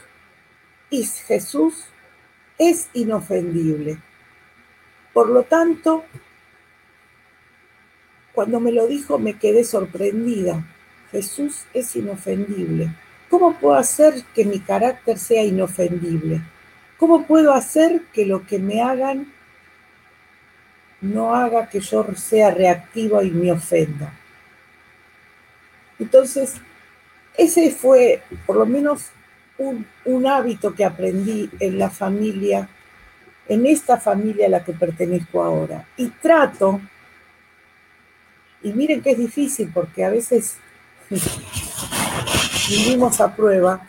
y 0.91 1.05
Jesús 1.05 1.85
es 2.59 2.89
inofendible. 2.93 3.99
Por 5.13 5.29
lo 5.29 5.43
tanto, 5.43 6.05
cuando 8.33 8.61
me 8.61 8.73
lo 8.73 8.87
dijo 8.87 9.19
me 9.19 9.35
quedé 9.39 9.65
sorprendida. 9.65 10.65
Jesús 11.11 11.67
es 11.75 11.95
inofendible. 11.95 12.95
¿Cómo 13.29 13.55
puedo 13.59 13.77
hacer 13.77 14.25
que 14.35 14.45
mi 14.45 14.61
carácter 14.61 15.19
sea 15.19 15.45
inofendible? 15.45 16.41
¿Cómo 16.99 17.27
puedo 17.27 17.53
hacer 17.53 18.03
que 18.13 18.27
lo 18.27 18.47
que 18.47 18.59
me 18.59 18.81
hagan 18.81 19.33
no 21.01 21.35
haga 21.35 21.69
que 21.69 21.81
yo 21.81 22.07
sea 22.15 22.51
reactiva 22.51 23.23
y 23.23 23.31
me 23.31 23.53
ofenda? 23.53 24.13
Entonces, 25.99 26.55
ese 27.37 27.71
fue 27.71 28.23
por 28.47 28.57
lo 28.57 28.67
menos 28.67 29.11
un, 29.59 29.87
un, 30.05 30.27
hábito 30.27 30.75
que 30.75 30.85
aprendí 30.85 31.51
en 31.61 31.79
la 31.79 31.91
familia, 31.91 32.69
en 33.49 33.67
esta 33.67 33.99
familia 33.99 34.47
a 34.47 34.51
la 34.51 34.65
que 34.65 34.73
pertenezco 34.73 35.43
ahora. 35.43 35.87
Y 35.97 36.09
trato 36.09 36.81
y 38.63 38.73
miren 38.73 39.03
que 39.03 39.11
es 39.11 39.19
difícil 39.19 39.71
porque 39.73 40.05
a 40.05 40.11
veces 40.11 40.57
vivimos 42.69 43.21
a 43.21 43.35
prueba 43.35 43.87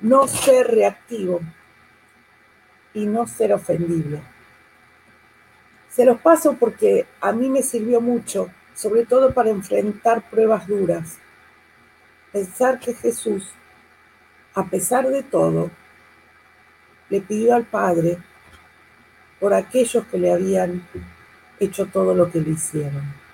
no 0.00 0.28
ser 0.28 0.68
reactivo 0.68 1.40
y 2.94 3.06
no 3.06 3.26
ser 3.26 3.52
ofendible. 3.52 4.20
Se 5.88 6.04
los 6.04 6.20
paso 6.20 6.56
porque 6.58 7.06
a 7.20 7.32
mí 7.32 7.48
me 7.48 7.62
sirvió 7.62 8.00
mucho, 8.00 8.50
sobre 8.74 9.06
todo 9.06 9.34
para 9.34 9.50
enfrentar 9.50 10.28
pruebas 10.30 10.66
duras. 10.66 11.18
Pensar 12.32 12.78
que 12.78 12.94
Jesús, 12.94 13.50
a 14.54 14.66
pesar 14.66 15.08
de 15.08 15.22
todo, 15.22 15.70
le 17.10 17.20
pidió 17.20 17.54
al 17.54 17.64
Padre 17.64 18.18
por 19.40 19.54
aquellos 19.54 20.04
que 20.06 20.18
le 20.18 20.32
habían 20.32 20.86
hecho 21.60 21.86
todo 21.86 22.14
lo 22.14 22.30
que 22.30 22.40
le 22.40 22.50
hicieron 22.50 23.28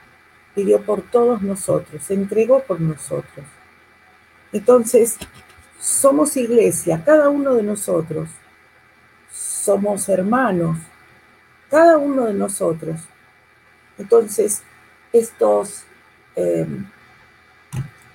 pidió 0.55 0.81
por 0.81 1.03
todos 1.03 1.43
nosotros, 1.43 2.03
se 2.03 2.14
entregó 2.14 2.62
por 2.62 2.81
nosotros. 2.81 3.45
Entonces, 4.53 5.18
somos 5.81 6.37
iglesia, 6.37 7.03
cada 7.05 7.29
uno 7.29 7.55
de 7.55 7.62
nosotros, 7.62 8.29
somos 9.33 10.09
hermanos, 10.09 10.79
cada 11.68 11.99
uno 11.99 12.27
de 12.27 12.35
nosotros. 12.35 13.01
Entonces, 13.99 14.62
estos 15.12 15.85
em, 16.37 16.87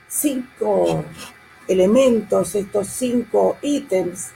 cinco 0.07 1.03
elementos, 1.67 2.55
estos 2.55 2.87
cinco 2.87 3.57
ítems, 3.61 4.31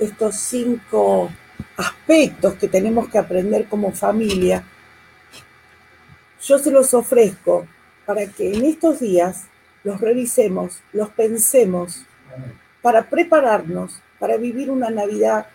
estos 0.00 0.36
cinco 0.36 1.30
aspectos 1.76 2.54
que 2.54 2.68
tenemos 2.68 3.08
que 3.08 3.18
aprender 3.18 3.66
como 3.68 3.92
familia, 3.92 4.64
yo 6.42 6.58
se 6.58 6.70
los 6.70 6.94
ofrezco 6.94 7.66
para 8.06 8.26
que 8.26 8.54
en 8.54 8.64
estos 8.64 9.00
días 9.00 9.46
los 9.84 10.00
revisemos, 10.00 10.82
los 10.92 11.08
pensemos, 11.10 12.04
para 12.82 13.08
prepararnos 13.08 14.00
para 14.18 14.36
vivir 14.36 14.70
una 14.70 14.90
Navidad 14.90 15.46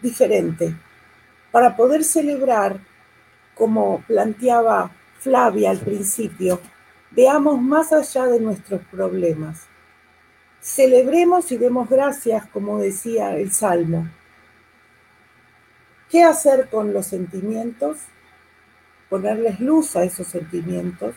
diferente, 0.00 0.74
para 1.50 1.76
poder 1.76 2.04
celebrar, 2.04 2.78
como 3.54 4.02
planteaba 4.06 4.90
Flavia 5.18 5.70
al 5.70 5.78
principio, 5.78 6.60
veamos 7.10 7.60
más 7.60 7.92
allá 7.92 8.26
de 8.26 8.40
nuestros 8.40 8.80
problemas. 8.90 9.66
Celebremos 10.64 11.52
y 11.52 11.58
demos 11.58 11.90
gracias, 11.90 12.46
como 12.46 12.78
decía 12.78 13.36
el 13.36 13.52
Salmo. 13.52 14.08
¿Qué 16.08 16.22
hacer 16.22 16.70
con 16.70 16.94
los 16.94 17.06
sentimientos? 17.06 17.98
Ponerles 19.10 19.60
luz 19.60 19.94
a 19.94 20.04
esos 20.04 20.26
sentimientos, 20.26 21.16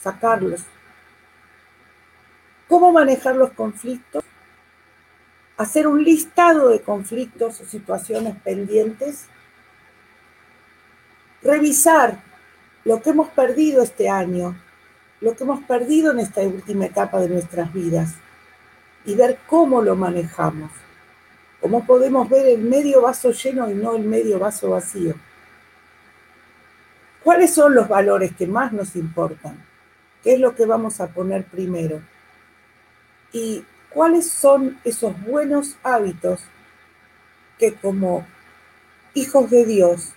sacarlos. 0.00 0.62
¿Cómo 2.66 2.90
manejar 2.90 3.36
los 3.36 3.52
conflictos? 3.52 4.24
Hacer 5.58 5.86
un 5.86 6.02
listado 6.02 6.70
de 6.70 6.80
conflictos 6.80 7.60
o 7.60 7.66
situaciones 7.66 8.36
pendientes. 8.36 9.26
Revisar 11.42 12.22
lo 12.84 13.02
que 13.02 13.10
hemos 13.10 13.28
perdido 13.28 13.82
este 13.82 14.08
año, 14.08 14.56
lo 15.20 15.36
que 15.36 15.44
hemos 15.44 15.62
perdido 15.64 16.12
en 16.12 16.20
esta 16.20 16.40
última 16.40 16.86
etapa 16.86 17.20
de 17.20 17.28
nuestras 17.28 17.70
vidas 17.70 18.14
y 19.04 19.14
ver 19.14 19.38
cómo 19.46 19.82
lo 19.82 19.96
manejamos, 19.96 20.70
cómo 21.60 21.86
podemos 21.86 22.28
ver 22.28 22.46
el 22.46 22.62
medio 22.62 23.02
vaso 23.02 23.30
lleno 23.32 23.70
y 23.70 23.74
no 23.74 23.96
el 23.96 24.04
medio 24.04 24.38
vaso 24.38 24.70
vacío. 24.70 25.14
¿Cuáles 27.22 27.52
son 27.52 27.74
los 27.74 27.88
valores 27.88 28.32
que 28.36 28.46
más 28.46 28.72
nos 28.72 28.96
importan? 28.96 29.64
¿Qué 30.22 30.34
es 30.34 30.40
lo 30.40 30.54
que 30.54 30.66
vamos 30.66 31.00
a 31.00 31.08
poner 31.08 31.44
primero? 31.44 32.00
¿Y 33.32 33.64
cuáles 33.90 34.30
son 34.30 34.78
esos 34.84 35.20
buenos 35.22 35.76
hábitos 35.82 36.40
que 37.58 37.74
como 37.74 38.26
hijos 39.14 39.50
de 39.50 39.64
Dios 39.64 40.14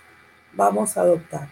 vamos 0.54 0.96
a 0.96 1.02
adoptar? 1.02 1.48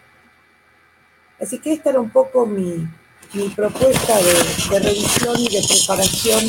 Así 1.39 1.59
que 1.59 1.73
esta 1.73 1.89
era 1.89 1.99
un 1.99 2.11
poco 2.11 2.45
mi, 2.45 2.87
mi 3.33 3.49
propuesta 3.49 4.17
de, 4.17 4.79
revisión 4.79 5.39
y 5.39 5.49
de 5.49 5.61
preparación 5.67 6.43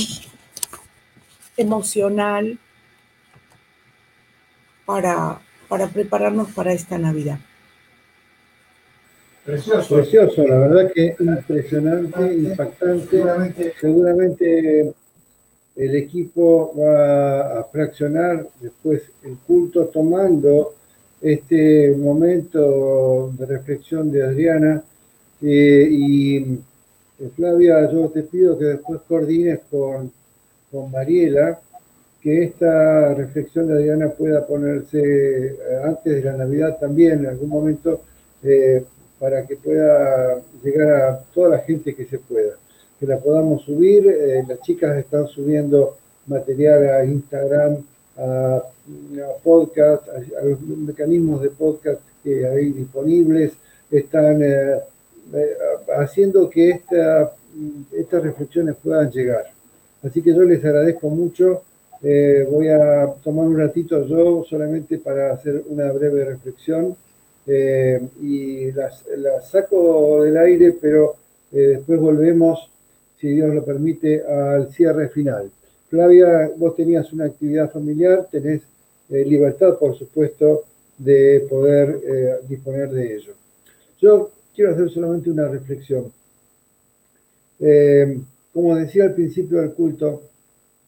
emocional 1.56 2.58
para, 4.84 5.40
para 5.68 5.88
prepararnos 5.88 6.50
para 6.52 6.72
esta 6.72 6.98
Navidad. 6.98 7.38
Precioso. 9.44 9.96
Precioso, 9.96 10.46
la 10.46 10.58
verdad 10.58 10.92
que 10.92 11.16
impresionante, 11.18 12.34
impactante. 12.34 13.74
Seguramente 13.80 14.94
el 15.74 15.96
equipo 15.96 16.74
va 16.78 17.60
a 17.60 17.64
fraccionar 17.64 18.46
después 18.60 19.02
el 19.24 19.36
culto 19.38 19.86
tomando 19.86 20.74
este 21.20 21.94
momento 21.96 23.32
de 23.38 23.46
reflexión 23.46 24.10
de 24.12 24.22
Adriana 24.24 24.82
eh, 25.40 25.88
y 25.90 26.36
eh, 26.38 27.30
Flavia, 27.34 27.90
yo 27.90 28.08
te 28.10 28.22
pido 28.22 28.58
que 28.58 28.64
después 28.66 29.00
coordines 29.08 29.60
con, 29.70 30.12
con 30.72 30.90
Mariela, 30.90 31.60
que 32.20 32.44
esta 32.44 33.14
reflexión 33.14 33.68
de 33.68 33.74
Adriana 33.74 34.08
pueda 34.08 34.46
ponerse 34.46 34.98
eh, 34.98 35.56
antes 35.84 36.14
de 36.14 36.22
la 36.22 36.38
Navidad 36.38 36.78
también, 36.80 37.20
en 37.20 37.26
algún 37.26 37.50
momento, 37.50 38.00
eh, 38.42 38.82
para 39.18 39.46
que 39.46 39.56
pueda 39.56 40.40
llegar 40.64 40.90
a 40.90 41.20
toda 41.34 41.50
la 41.50 41.58
gente 41.58 41.94
que 41.94 42.06
se 42.06 42.18
pueda. 42.18 42.56
Que 42.98 43.06
la 43.06 43.18
podamos 43.18 43.62
subir, 43.62 44.04
las 44.48 44.60
chicas 44.62 44.96
están 44.96 45.28
subiendo 45.28 45.96
material 46.26 46.88
a 46.88 47.04
Instagram, 47.04 47.84
a, 48.16 48.62
podcast, 49.42 50.08
a, 50.08 50.44
los 50.44 50.60
mecanismos 50.60 51.42
de 51.42 51.50
podcast 51.50 52.00
que 52.22 52.46
hay 52.46 52.70
disponibles, 52.70 53.52
están 53.90 54.42
eh, 54.42 54.80
haciendo 55.96 56.48
que 56.48 56.70
esta, 56.70 57.32
estas 57.92 58.22
reflexiones 58.22 58.76
puedan 58.82 59.10
llegar. 59.10 59.51
Así 60.02 60.20
que 60.20 60.34
yo 60.34 60.42
les 60.42 60.64
agradezco 60.64 61.08
mucho. 61.08 61.62
Eh, 62.02 62.46
voy 62.50 62.68
a 62.68 63.14
tomar 63.22 63.46
un 63.46 63.56
ratito 63.56 64.04
yo 64.06 64.44
solamente 64.48 64.98
para 64.98 65.32
hacer 65.32 65.62
una 65.68 65.92
breve 65.92 66.24
reflexión 66.24 66.96
eh, 67.46 68.00
y 68.20 68.72
las, 68.72 69.04
saco 69.48 70.24
del 70.24 70.36
aire, 70.36 70.76
pero 70.80 71.16
después 71.50 72.00
volvemos, 72.00 72.70
si 73.20 73.28
Dios 73.28 73.54
lo 73.54 73.64
permite, 73.64 74.24
al 74.24 74.72
cierre 74.72 75.08
final. 75.10 75.50
Flavia, 75.88 76.50
vos 76.56 76.74
tenías 76.74 77.12
una 77.12 77.26
actividad 77.26 77.70
familiar, 77.70 78.26
tenés 78.30 78.62
libertad, 79.10 79.76
por 79.78 79.94
supuesto, 79.94 80.64
de 80.96 81.46
poder 81.50 82.40
disponer 82.48 82.88
de 82.90 83.16
ello. 83.16 83.34
Yo 84.00 84.30
quiero 84.54 84.72
hacer 84.72 84.88
solamente 84.88 85.30
una 85.30 85.46
reflexión. 85.46 86.10
Como 88.52 88.76
decía 88.76 89.04
al 89.04 89.14
principio 89.14 89.60
del 89.60 89.72
culto, 89.72 90.22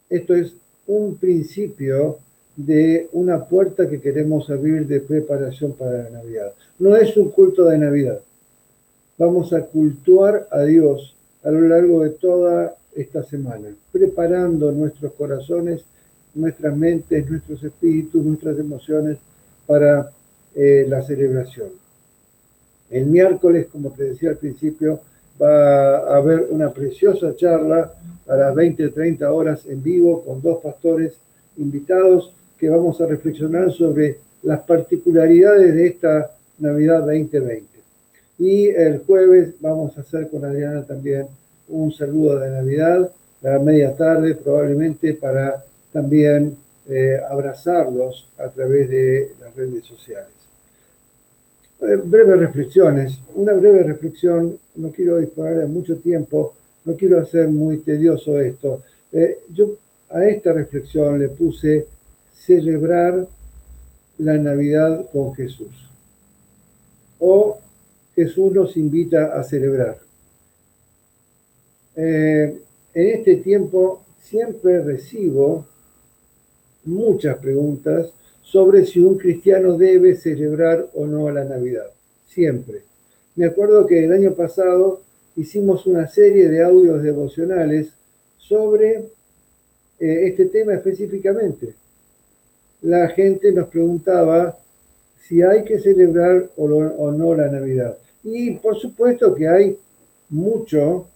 esto 0.09 0.35
es 0.35 0.53
un 0.87 1.17
principio 1.17 2.19
de 2.55 3.09
una 3.11 3.45
puerta 3.45 3.89
que 3.89 3.99
queremos 3.99 4.49
abrir 4.49 4.87
de 4.87 5.01
preparación 5.01 5.73
para 5.73 6.03
la 6.03 6.09
Navidad. 6.09 6.53
No 6.79 6.95
es 6.95 7.17
un 7.17 7.29
culto 7.31 7.65
de 7.65 7.77
Navidad. 7.77 8.19
Vamos 9.17 9.51
a 9.53 9.61
cultuar 9.61 10.47
a 10.51 10.61
Dios 10.61 11.15
a 11.43 11.51
lo 11.51 11.61
largo 11.61 12.03
de 12.03 12.11
toda 12.11 12.75
esta 12.95 13.23
semana, 13.23 13.69
preparando 13.91 14.71
nuestros 14.71 15.13
corazones, 15.13 15.83
nuestras 16.33 16.75
mentes, 16.75 17.29
nuestros 17.29 17.63
espíritus, 17.63 18.23
nuestras 18.23 18.57
emociones 18.59 19.17
para 19.65 20.11
eh, 20.55 20.85
la 20.87 21.01
celebración. 21.01 21.69
El 22.89 23.07
miércoles, 23.07 23.67
como 23.71 23.91
te 23.91 24.03
decía 24.03 24.29
al 24.29 24.37
principio, 24.37 25.01
va 25.41 25.97
a 25.97 26.17
haber 26.17 26.47
una 26.49 26.71
preciosa 26.71 27.35
charla 27.35 27.91
a 28.27 28.35
las 28.35 28.55
20, 28.55 28.89
30 28.89 29.31
horas 29.31 29.65
en 29.65 29.83
vivo 29.83 30.23
con 30.23 30.41
dos 30.41 30.61
pastores 30.61 31.13
invitados 31.57 32.33
que 32.57 32.69
vamos 32.69 32.99
a 33.01 33.05
reflexionar 33.05 33.71
sobre 33.71 34.17
las 34.43 34.61
particularidades 34.61 35.73
de 35.73 35.87
esta 35.87 36.31
Navidad 36.59 36.99
2020. 37.01 37.65
Y 38.39 38.67
el 38.67 38.99
jueves 38.99 39.55
vamos 39.59 39.97
a 39.97 40.01
hacer 40.01 40.29
con 40.29 40.43
Adriana 40.43 40.83
también 40.83 41.27
un 41.69 41.91
saludo 41.91 42.39
de 42.39 42.49
Navidad 42.49 43.11
a 43.43 43.59
media 43.59 43.95
tarde, 43.95 44.35
probablemente 44.35 45.13
para 45.13 45.63
también 45.91 46.57
eh, 46.89 47.19
abrazarlos 47.29 48.27
a 48.37 48.49
través 48.49 48.89
de 48.89 49.31
las 49.39 49.55
redes 49.55 49.85
sociales. 49.85 50.34
Breves 51.85 52.39
reflexiones. 52.39 53.19
Una 53.35 53.53
breve 53.53 53.83
reflexión, 53.83 54.57
no 54.75 54.91
quiero 54.91 55.17
disponer 55.17 55.59
de 55.59 55.67
mucho 55.67 55.97
tiempo, 55.97 56.53
no 56.83 56.95
quiero 56.95 57.19
hacer 57.19 57.47
muy 57.49 57.77
tedioso 57.77 58.39
esto. 58.39 58.81
Eh, 59.11 59.39
yo 59.53 59.77
a 60.09 60.25
esta 60.25 60.51
reflexión 60.53 61.19
le 61.19 61.29
puse 61.29 61.87
celebrar 62.33 63.27
la 64.17 64.37
Navidad 64.37 65.05
con 65.11 65.33
Jesús. 65.35 65.89
O 67.19 67.59
Jesús 68.15 68.51
nos 68.51 68.77
invita 68.77 69.37
a 69.37 69.43
celebrar. 69.43 69.99
Eh, 71.95 72.61
en 72.93 73.09
este 73.09 73.37
tiempo 73.37 74.03
siempre 74.19 74.81
recibo 74.81 75.65
muchas 76.85 77.37
preguntas 77.37 78.11
sobre 78.45 78.85
si 78.85 78.99
un 78.99 79.17
cristiano 79.17 79.75
debe 79.75 80.15
celebrar 80.15 80.87
o 80.93 81.05
no 81.07 81.29
la 81.31 81.43
Navidad. 81.43 81.87
Siempre. 82.27 82.83
Me 83.35 83.47
acuerdo 83.47 83.87
que 83.87 84.05
el 84.05 84.13
año 84.13 84.33
pasado 84.33 85.01
hicimos 85.35 85.85
una 85.87 86.07
serie 86.07 86.47
de 86.47 86.63
audios 86.63 87.01
devocionales 87.01 87.89
sobre 88.37 88.97
eh, 89.99 90.27
este 90.27 90.45
tema 90.45 90.75
específicamente. 90.75 91.73
La 92.83 93.09
gente 93.09 93.51
nos 93.51 93.67
preguntaba 93.67 94.57
si 95.27 95.41
hay 95.41 95.63
que 95.63 95.79
celebrar 95.79 96.47
o, 96.55 97.11
no 97.11 97.33
la 97.33 97.49
Navidad. 97.49 97.97
Y 98.23 98.51
por 98.51 98.77
supuesto 98.77 99.33
que 99.33 99.47
hay 99.47 99.77
mucho 100.29 101.07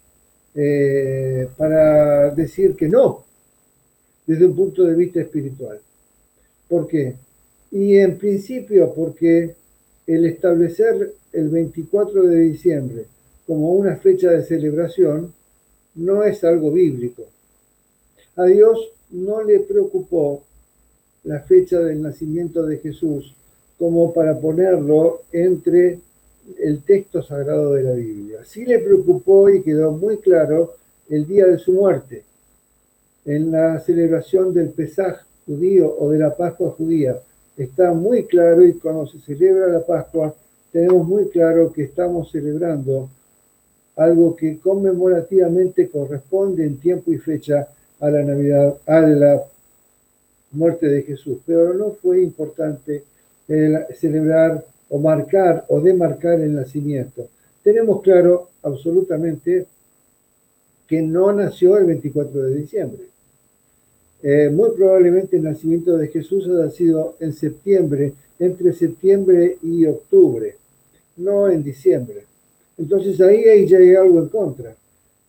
eh, 0.56 1.48
para 1.56 2.32
decir 2.32 2.76
que 2.76 2.90
no, 2.90 3.24
desde 4.26 4.48
un 4.48 4.56
punto 4.56 4.84
de 4.84 4.96
vista 4.96 5.22
espiritual. 5.22 5.80
¿Por 6.70 6.88
qué? 6.88 7.16
Y 7.72 7.98
en 7.98 8.18
principio 8.18 8.94
porque 8.96 9.56
el 10.08 10.26
establecer 10.26 11.14
el 11.34 11.50
24 11.50 12.24
de 12.24 12.40
diciembre 12.40 13.06
como 13.46 13.74
una 13.74 13.96
fecha 13.96 14.32
de 14.32 14.44
celebración 14.44 15.34
no 15.96 16.24
es 16.24 16.44
algo 16.44 16.72
bíblico. 16.72 17.24
A 18.36 18.46
Dios 18.46 18.92
no 19.12 19.44
le 19.44 19.60
preocupó 19.60 20.44
la 21.24 21.40
fecha 21.42 21.80
del 21.80 22.02
nacimiento 22.02 22.66
de 22.66 22.78
Jesús 22.78 23.36
como 23.78 24.14
para 24.14 24.40
ponerlo 24.40 25.24
entre 25.32 26.00
el 26.60 26.84
texto 26.84 27.22
sagrado 27.22 27.74
de 27.74 27.84
la 27.84 27.94
Biblia. 27.94 28.40
Sí 28.46 28.66
le 28.66 28.80
preocupó 28.80 29.50
y 29.50 29.62
quedó 29.62 29.92
muy 29.92 30.18
claro 30.18 30.76
el 31.10 31.28
día 31.28 31.46
de 31.46 31.58
su 31.58 31.74
muerte. 31.74 32.24
En 33.26 33.52
la 33.52 33.80
celebración 33.80 34.54
del 34.54 34.70
Pesaj 34.70 35.26
judío 35.50 35.96
o 35.98 36.12
de 36.12 36.20
la 36.20 36.36
Pascua 36.36 36.70
judía. 36.78 37.20
Está 37.58 37.92
muy 37.92 38.26
claro 38.26 38.64
y 38.64 38.74
cuando 38.74 39.08
se 39.08 39.20
celebra 39.20 39.68
la 39.68 39.84
Pascua 39.84 40.34
tenemos 40.72 41.08
muy 41.08 41.28
claro 41.30 41.74
que 41.74 41.84
estamos 41.84 42.32
celebrando 42.32 43.10
algo 43.96 44.36
que 44.36 44.60
conmemorativamente 44.60 45.90
corresponde 45.90 46.66
en 46.66 46.78
tiempo 46.78 47.12
y 47.12 47.18
fecha 47.18 47.68
a 48.00 48.10
la 48.10 48.24
Navidad, 48.24 48.76
a 48.86 49.02
la 49.02 49.44
muerte 50.52 50.88
de 50.88 51.02
Jesús, 51.02 51.40
pero 51.46 51.74
no 51.74 51.92
fue 51.92 52.22
importante 52.22 53.04
celebrar 54.00 54.64
o 54.90 55.00
marcar 55.00 55.66
o 55.68 55.82
demarcar 55.82 56.40
el 56.40 56.54
nacimiento. 56.54 57.28
Tenemos 57.64 58.02
claro 58.02 58.50
absolutamente 58.62 59.66
que 60.88 61.02
no 61.02 61.34
nació 61.34 61.78
el 61.78 61.86
24 61.86 62.44
de 62.44 62.56
diciembre. 62.56 63.09
Eh, 64.22 64.50
muy 64.50 64.72
probablemente 64.72 65.38
el 65.38 65.44
nacimiento 65.44 65.98
de 65.98 66.10
Jesús 66.10 66.48
haya 66.48 66.70
sido 66.70 67.16
en 67.20 67.32
septiembre, 67.34 68.14
entre 68.38 68.74
septiembre 68.74 69.58
y 69.62 69.86
octubre, 69.86 70.56
no 71.18 71.50
en 71.50 71.64
diciembre. 71.64 72.26
Entonces 72.78 73.20
ahí, 73.22 73.44
ahí 73.46 73.66
ya 73.68 73.78
hay 73.78 73.96
algo 73.96 74.20
en 74.20 74.30
contra. 74.30 74.76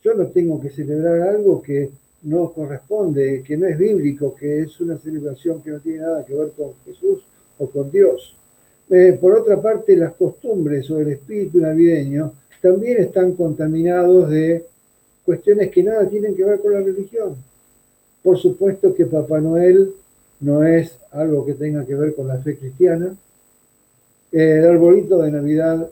Yo 0.03 0.15
no 0.15 0.27
tengo 0.27 0.61
que 0.61 0.71
celebrar 0.71 1.21
algo 1.23 1.63
que 1.63 1.91
no 2.23 2.53
corresponde, 2.53 3.43
que 3.47 3.57
no 3.57 3.67
es 3.67 3.79
bíblico, 3.79 4.35
que 4.35 4.63
es 4.63 4.81
una 4.81 4.99
celebración 4.99 5.63
que 5.63 5.71
no 5.71 5.81
tiene 5.81 6.01
nada 6.01 6.25
que 6.25 6.35
ver 6.35 6.51
con 6.57 6.73
Jesús 6.85 7.23
o 7.59 7.69
con 7.69 7.91
Dios. 7.91 8.37
Eh, 8.91 9.17
por 9.21 9.39
otra 9.39 9.61
parte, 9.61 9.97
las 9.97 10.15
costumbres 10.15 10.91
o 10.91 10.99
el 10.99 11.13
espíritu 11.13 11.59
navideño 11.59 12.33
también 12.61 13.01
están 13.01 13.35
contaminados 13.35 14.31
de 14.31 14.65
cuestiones 15.25 15.71
que 15.71 15.83
nada 15.83 16.09
tienen 16.09 16.35
que 16.35 16.45
ver 16.45 16.61
con 16.61 16.73
la 16.73 16.81
religión. 16.81 17.37
Por 18.23 18.39
supuesto 18.39 18.95
que 18.95 19.07
Papá 19.07 19.41
Noel 19.41 19.93
no 20.41 20.65
es 20.65 20.97
algo 21.13 21.45
que 21.45 21.55
tenga 21.55 21.85
que 21.85 21.95
ver 21.95 22.15
con 22.15 22.29
la 22.29 22.39
fe 22.39 22.57
cristiana. 22.57 23.15
El 24.33 24.65
arbolito 24.65 25.19
de 25.23 25.31
Navidad 25.31 25.89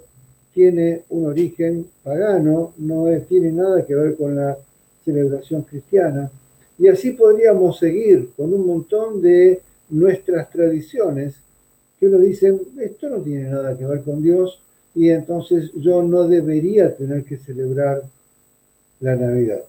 tiene 0.55 1.03
un 1.11 1.26
origen 1.26 1.87
pagano, 2.03 2.72
no 2.79 3.07
tiene 3.29 3.53
nada 3.53 3.85
que 3.85 3.95
ver 3.95 4.16
con 4.16 4.37
la 4.37 4.57
celebración 5.05 5.62
cristiana. 5.62 6.31
Y 6.79 6.89
así 6.89 7.12
podríamos 7.12 7.79
seguir 7.79 8.31
con 8.37 8.53
un 8.53 8.66
montón 8.66 9.20
de 9.20 9.61
nuestras 9.91 10.51
tradiciones 10.51 11.35
que 11.99 12.07
uno 12.07 12.18
dice, 12.18 12.55
esto 12.81 13.09
no 13.09 13.18
tiene 13.18 13.51
nada 13.51 13.76
que 13.76 13.85
ver 13.85 14.03
con 14.03 14.22
Dios 14.22 14.61
y 14.95 15.11
entonces 15.11 15.70
yo 15.74 16.03
no 16.03 16.29
debería 16.29 16.97
tener 16.97 17.24
que 17.24 17.39
celebrar 17.39 18.03
la 19.01 19.16
Navidad. 19.16 19.62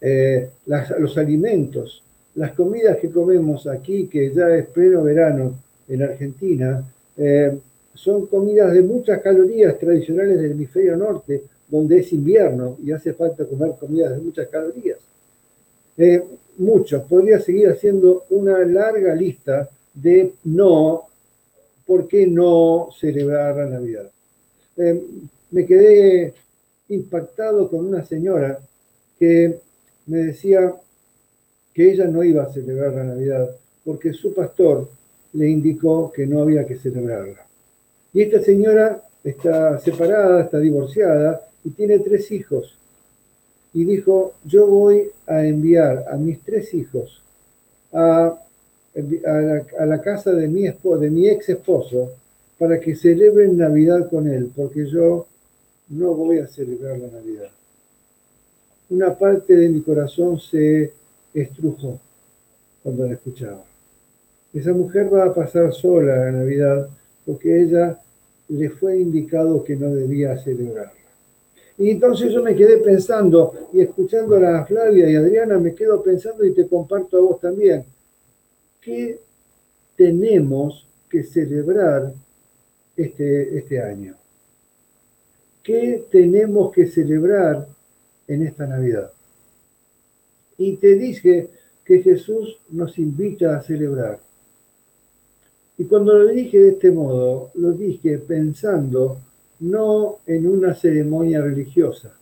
Eh, 0.00 0.50
los 0.98 1.18
alimentos, 1.18 2.02
las 2.34 2.52
comidas 2.52 2.98
que 2.98 3.10
comemos 3.10 3.66
aquí, 3.66 4.06
que 4.06 4.32
ya 4.32 4.54
es 4.54 4.66
pleno 4.66 5.02
verano 5.02 5.54
en 5.88 6.02
Argentina, 6.02 6.84
eh, 7.16 7.58
son 7.94 8.26
comidas 8.26 8.72
de 8.72 8.82
muchas 8.82 9.20
calorías 9.20 9.76
tradicionales 9.78 10.40
del 10.40 10.52
hemisferio 10.52 10.96
norte, 10.96 11.42
donde 11.66 11.98
es 11.98 12.12
invierno 12.12 12.76
y 12.84 12.92
hace 12.92 13.12
falta 13.12 13.44
comer 13.44 13.72
comidas 13.78 14.12
de 14.12 14.22
muchas 14.22 14.46
calorías. 14.48 14.98
Eh, 15.96 16.22
muchos, 16.58 17.02
podría 17.02 17.40
seguir 17.40 17.68
haciendo 17.68 18.24
una 18.30 18.64
larga 18.64 19.14
lista 19.14 19.68
de 19.92 20.32
no, 20.44 21.08
¿por 21.84 22.06
qué 22.06 22.26
no 22.26 22.90
celebrar 22.98 23.56
la 23.56 23.66
Navidad? 23.66 24.08
Eh, 24.76 25.02
me 25.50 25.66
quedé 25.66 26.34
impactado 26.88 27.68
con 27.68 27.86
una 27.86 28.04
señora 28.04 28.60
que 29.18 29.58
me 30.08 30.18
decía 30.18 30.74
que 31.72 31.92
ella 31.92 32.06
no 32.06 32.24
iba 32.24 32.42
a 32.42 32.52
celebrar 32.52 32.92
la 32.94 33.04
Navidad 33.04 33.50
porque 33.84 34.12
su 34.12 34.34
pastor 34.34 34.88
le 35.34 35.48
indicó 35.48 36.10
que 36.10 36.26
no 36.26 36.42
había 36.42 36.66
que 36.66 36.76
celebrarla. 36.76 37.46
Y 38.12 38.22
esta 38.22 38.40
señora 38.40 39.02
está 39.22 39.78
separada, 39.78 40.42
está 40.42 40.58
divorciada 40.58 41.42
y 41.64 41.70
tiene 41.70 41.98
tres 41.98 42.30
hijos. 42.32 42.74
Y 43.74 43.84
dijo, 43.84 44.34
yo 44.44 44.66
voy 44.66 45.10
a 45.26 45.44
enviar 45.44 46.06
a 46.10 46.16
mis 46.16 46.40
tres 46.40 46.72
hijos 46.74 47.22
a, 47.92 48.38
la, 48.94 50.00
casa 50.02 50.32
de 50.32 50.48
mi, 50.48 50.64
de 50.64 51.10
mi 51.10 51.28
ex 51.28 51.50
esposo 51.50 52.10
para 52.58 52.80
que 52.80 52.96
celebren 52.96 53.56
Navidad 53.56 54.08
con 54.10 54.26
él, 54.26 54.50
porque 54.56 54.86
yo 54.86 55.26
no 55.90 56.14
voy 56.14 56.38
a 56.38 56.48
celebrar 56.48 56.98
la 56.98 57.08
Navidad. 57.08 57.50
Una 58.90 59.16
parte 59.16 59.54
de 59.54 59.68
mi 59.68 59.82
corazón 59.82 60.40
se 60.40 60.92
estrujó 61.34 62.00
cuando 62.82 63.06
la 63.06 63.14
escuchaba. 63.14 63.64
Esa 64.52 64.72
mujer 64.72 65.12
va 65.12 65.26
a 65.26 65.34
pasar 65.34 65.72
sola 65.74 66.16
la 66.16 66.32
Navidad 66.32 66.88
porque 67.26 67.62
ella 67.62 68.00
le 68.48 68.70
fue 68.70 68.98
indicado 68.98 69.62
que 69.62 69.76
no 69.76 69.94
debía 69.94 70.38
celebrarla. 70.38 70.92
Y 71.76 71.90
entonces 71.90 72.32
yo 72.32 72.42
me 72.42 72.56
quedé 72.56 72.78
pensando, 72.78 73.68
y 73.72 73.80
escuchando 73.80 74.36
a 74.36 74.64
Flavia 74.64 75.08
y 75.08 75.14
Adriana, 75.14 75.58
me 75.58 75.74
quedo 75.74 76.02
pensando 76.02 76.44
y 76.44 76.52
te 76.52 76.66
comparto 76.66 77.18
a 77.18 77.20
vos 77.20 77.40
también, 77.40 77.84
¿qué 78.80 79.20
tenemos 79.94 80.86
que 81.08 81.22
celebrar 81.22 82.12
este, 82.96 83.58
este 83.58 83.80
año? 83.80 84.16
¿Qué 85.62 86.04
tenemos 86.10 86.72
que 86.72 86.86
celebrar 86.86 87.68
en 88.28 88.46
esta 88.46 88.66
Navidad? 88.66 89.10
Y 90.56 90.76
te 90.76 90.94
dije 90.94 91.48
que 91.84 92.02
Jesús 92.02 92.58
nos 92.70 92.98
invita 92.98 93.56
a 93.56 93.62
celebrar. 93.62 94.20
Y 95.78 95.84
cuando 95.84 96.14
lo 96.14 96.26
dije 96.26 96.58
de 96.58 96.70
este 96.70 96.90
modo, 96.90 97.50
lo 97.54 97.72
dije 97.72 98.18
pensando 98.18 99.18
no 99.60 100.18
en 100.26 100.46
una 100.46 100.74
ceremonia 100.74 101.40
religiosa, 101.40 102.12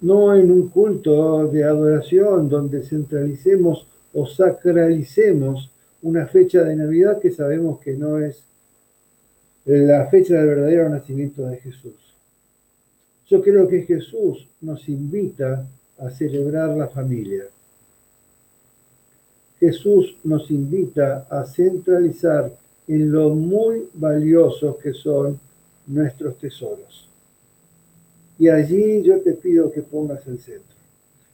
no 0.00 0.34
en 0.34 0.50
un 0.50 0.68
culto 0.68 1.46
de 1.48 1.64
adoración 1.64 2.48
donde 2.48 2.82
centralicemos 2.82 3.86
o 4.12 4.26
sacralicemos 4.26 5.70
una 6.02 6.26
fecha 6.26 6.62
de 6.62 6.76
Navidad 6.76 7.20
que 7.20 7.30
sabemos 7.30 7.80
que 7.80 7.94
no 7.94 8.18
es 8.18 8.42
la 9.66 10.06
fecha 10.06 10.34
del 10.34 10.46
verdadero 10.46 10.88
nacimiento 10.88 11.46
de 11.46 11.56
Jesús. 11.58 12.05
Yo 13.28 13.42
creo 13.42 13.66
que 13.66 13.82
Jesús 13.82 14.46
nos 14.60 14.88
invita 14.88 15.66
a 15.98 16.10
celebrar 16.10 16.76
la 16.76 16.86
familia. 16.88 17.44
Jesús 19.58 20.16
nos 20.22 20.50
invita 20.50 21.26
a 21.28 21.44
centralizar 21.44 22.52
en 22.86 23.10
lo 23.10 23.30
muy 23.30 23.88
valiosos 23.94 24.76
que 24.76 24.92
son 24.92 25.40
nuestros 25.86 26.38
tesoros. 26.38 27.08
Y 28.38 28.48
allí 28.48 29.02
yo 29.02 29.20
te 29.20 29.32
pido 29.32 29.72
que 29.72 29.82
pongas 29.82 30.26
el 30.26 30.38
centro. 30.38 30.76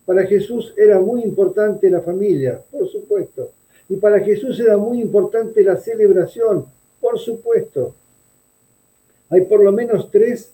Para 0.07 0.25
Jesús 0.25 0.73
era 0.77 1.01
muy 1.01 1.23
importante 1.23 1.91
la 1.91 2.01
familia, 2.01 2.63
por 2.71 2.89
supuesto. 2.89 3.51
Y 3.89 3.97
para 3.97 4.21
Jesús 4.21 4.59
era 4.61 4.77
muy 4.77 5.01
importante 5.01 5.63
la 5.63 5.77
celebración, 5.77 6.65
por 7.01 7.19
supuesto. 7.19 7.95
Hay 9.29 9.43
por 9.43 9.63
lo 9.63 9.73
menos 9.73 10.11
tres 10.11 10.53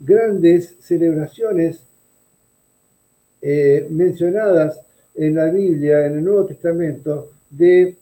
grandes 0.00 0.76
celebraciones 0.80 1.80
eh, 3.40 3.86
mencionadas 3.90 4.80
en 5.14 5.34
la 5.34 5.46
Biblia, 5.46 6.06
en 6.06 6.18
el 6.18 6.24
Nuevo 6.24 6.46
Testamento, 6.46 7.30
de 7.50 7.96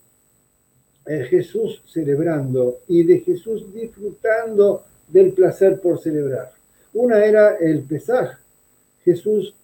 eh, 1.07 1.25
Jesús 1.31 1.83
celebrando 1.87 2.81
y 2.89 3.05
de 3.05 3.21
Jesús 3.21 3.73
disfrutando 3.73 4.85
del 5.09 5.33
placer 5.33 5.81
por 5.81 6.01
celebrar. 6.01 6.53
Una 6.95 7.25
era 7.25 7.57
el 7.57 7.83
Pesaj. 7.83 8.39
Jesús 9.05 9.55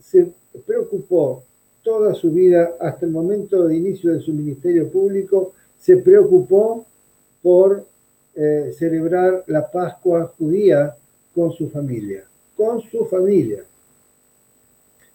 se 0.00 0.28
preocupó 0.66 1.44
toda 1.82 2.14
su 2.14 2.30
vida, 2.30 2.76
hasta 2.80 3.06
el 3.06 3.12
momento 3.12 3.66
de 3.66 3.76
inicio 3.76 4.12
de 4.12 4.20
su 4.20 4.32
ministerio 4.32 4.88
público, 4.88 5.52
se 5.80 5.96
preocupó 5.96 6.86
por 7.42 7.84
eh, 8.34 8.72
celebrar 8.78 9.44
la 9.46 9.70
Pascua 9.70 10.32
judía 10.38 10.96
con 11.34 11.52
su 11.52 11.68
familia, 11.68 12.24
con 12.56 12.80
su 12.82 13.04
familia. 13.06 13.64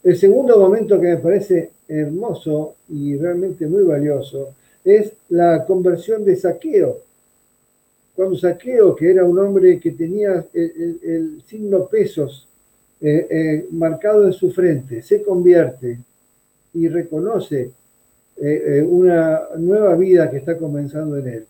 El 0.03 0.18
segundo 0.18 0.57
momento 0.57 0.99
que 0.99 1.07
me 1.07 1.18
parece 1.18 1.72
hermoso 1.88 2.76
y 2.89 3.15
realmente 3.18 3.68
muy 3.68 3.84
valioso 3.84 4.53
es 4.84 5.11
la 5.30 5.65
conversión 5.65 6.24
de 6.24 6.36
Saqueo. 6.36 6.99
Cuando 8.15 8.38
Saqueo, 8.38 8.95
que 8.95 9.11
era 9.11 9.24
un 9.24 9.38
hombre 9.38 9.80
que 9.80 9.91
tenía 9.91 10.45
el, 10.53 11.41
signo 11.45 11.88
pesos 11.88 12.47
eh, 13.01 13.28
eh, 13.30 13.68
marcado 13.72 14.26
en 14.26 14.34
su 14.34 14.49
frente, 14.51 15.01
se 15.01 15.22
convierte 15.22 15.99
y 16.74 16.88
reconoce 16.88 17.72
eh, 18.38 18.86
una 18.88 19.41
nueva 19.57 19.95
vida 19.95 20.30
que 20.32 20.38
está 20.38 20.57
comenzando 20.57 21.18
en 21.18 21.28
él. 21.28 21.45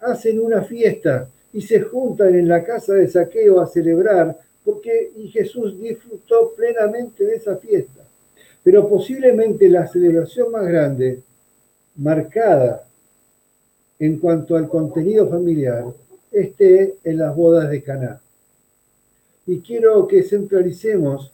Hacen 0.00 0.40
una 0.40 0.62
fiesta 0.62 1.28
y 1.52 1.62
se 1.62 1.80
juntan 1.80 2.34
en 2.34 2.48
la 2.48 2.64
casa 2.64 2.94
de 2.94 3.08
Saqueo 3.08 3.60
a 3.60 3.66
celebrar 3.66 4.38
porque 4.64 5.12
y 5.16 5.28
Jesús 5.28 5.78
disfrutó 5.80 6.52
plenamente 6.56 7.24
de 7.24 7.34
esa 7.34 7.56
fiesta. 7.56 8.06
Pero 8.62 8.88
posiblemente 8.88 9.68
la 9.68 9.86
celebración 9.88 10.52
más 10.52 10.66
grande, 10.66 11.20
marcada 11.96 12.86
en 13.98 14.18
cuanto 14.18 14.56
al 14.56 14.68
contenido 14.68 15.28
familiar, 15.28 15.84
esté 16.30 16.94
en 17.04 17.18
las 17.18 17.34
bodas 17.34 17.70
de 17.70 17.82
Caná. 17.82 18.20
Y 19.46 19.58
quiero 19.58 20.06
que 20.06 20.22
centralicemos, 20.22 21.32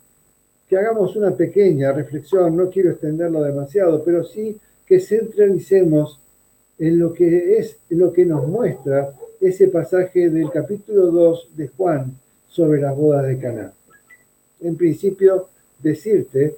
que 0.69 0.77
hagamos 0.77 1.15
una 1.17 1.37
pequeña 1.37 1.93
reflexión, 1.93 2.57
no 2.57 2.71
quiero 2.71 2.91
extenderlo 2.91 3.43
demasiado, 3.43 4.03
pero 4.03 4.25
sí 4.25 4.59
que 4.87 5.01
centralicemos 5.01 6.19
en 6.79 6.99
lo 6.99 7.13
que 7.13 7.59
es 7.59 7.77
lo 7.91 8.13
que 8.13 8.25
nos 8.25 8.47
muestra 8.47 9.13
ese 9.41 9.69
pasaje 9.69 10.31
del 10.31 10.51
capítulo 10.51 11.07
2 11.07 11.51
de 11.57 11.69
Juan 11.69 12.13
sobre 12.49 12.81
las 12.81 12.97
bodas 12.97 13.27
de 13.27 13.39
Caná. 13.39 13.73
En 14.61 14.77
principio, 14.77 15.49
decirte 15.79 16.57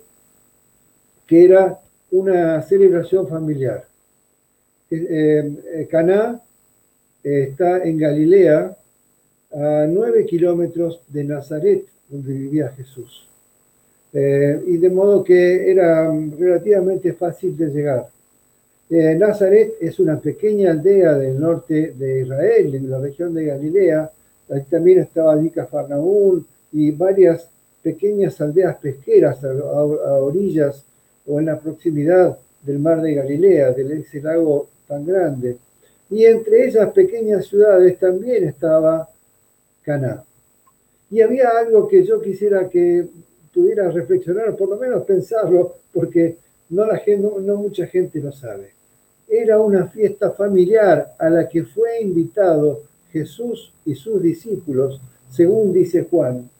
que 1.26 1.45
era 1.45 1.78
una 2.11 2.62
celebración 2.62 3.28
familiar. 3.28 3.85
Eh, 4.91 5.53
eh, 5.74 5.89
Caná 5.89 6.41
eh, 7.22 7.49
está 7.51 7.85
en 7.85 7.99
Galilea, 7.99 8.76
a 9.53 9.87
nueve 9.89 10.24
kilómetros 10.26 11.01
de 11.09 11.24
Nazaret, 11.24 11.85
donde 12.09 12.33
vivía 12.33 12.68
Jesús. 12.70 13.26
y 14.12 14.76
de 14.76 14.91
modo 14.91 15.22
que 15.22 15.70
era 15.70 16.11
relativamente 16.39 17.12
fácil 17.12 17.57
de 17.57 17.66
llegar. 17.66 18.09
Nazaret 18.91 19.74
es 19.80 20.01
una 20.01 20.18
pequeña 20.18 20.72
aldea 20.72 21.16
del 21.16 21.38
norte 21.38 21.95
de 21.97 22.22
Israel, 22.22 22.74
en 22.74 22.91
la 22.91 22.99
región 22.99 23.32
de 23.32 23.45
Galilea. 23.45 24.11
Ahí 24.51 24.62
también 24.68 24.99
estaba 24.99 25.32
allí 25.32 25.51
Cafarnaúm 25.51 26.45
y 26.72 26.91
varias 26.91 27.49
pequeñas 27.84 28.41
aldeas 28.41 28.76
pesqueras 28.78 29.45
a, 29.45 29.55
orillas 29.55 30.84
o 31.24 31.38
en 31.38 31.47
la 31.47 31.61
proximidad 31.61 32.36
del 32.62 32.80
mar 32.80 33.01
de 33.01 33.14
Galilea, 33.14 33.70
de 33.70 34.01
ese 34.01 34.20
lago 34.20 34.68
tan 34.88 35.07
grande. 35.07 35.57
Y 36.11 36.24
entre 36.24 36.66
esas 36.66 36.91
pequeñas 36.93 37.47
ciudades 37.47 37.97
también 37.97 38.49
estaba 38.49 39.09
Caná. 39.82 40.24
Y 41.12 41.20
había 41.20 41.49
algo 41.51 41.86
que 41.86 42.05
yo 42.05 42.20
quisiera 42.20 42.68
que 42.68 43.07
pudiera 43.55 43.88
reflexionar, 43.88 44.57
por 44.57 44.68
lo 44.68 44.76
menos 44.76 45.05
pensarlo, 45.05 45.76
porque 45.93 46.38
no, 46.70 46.84
la 46.86 46.99
gente, 46.99 47.28
no 47.41 47.57
mucha 47.57 47.86
gente 47.86 48.18
lo 48.18 48.32
sabe. 48.32 48.80
Era 49.33 49.61
una 49.61 49.87
fiesta 49.87 50.33
familiar 50.33 51.14
a 51.16 51.31
la 51.31 51.49
que 51.49 51.62
fue 51.62 52.03
invitado 52.03 52.83
Jesús 53.12 53.72
y 53.87 53.95
sus 53.95 54.20
discípulos, 54.20 55.01
según 55.31 55.72
dice 55.72 56.09
Juan, 56.11 56.51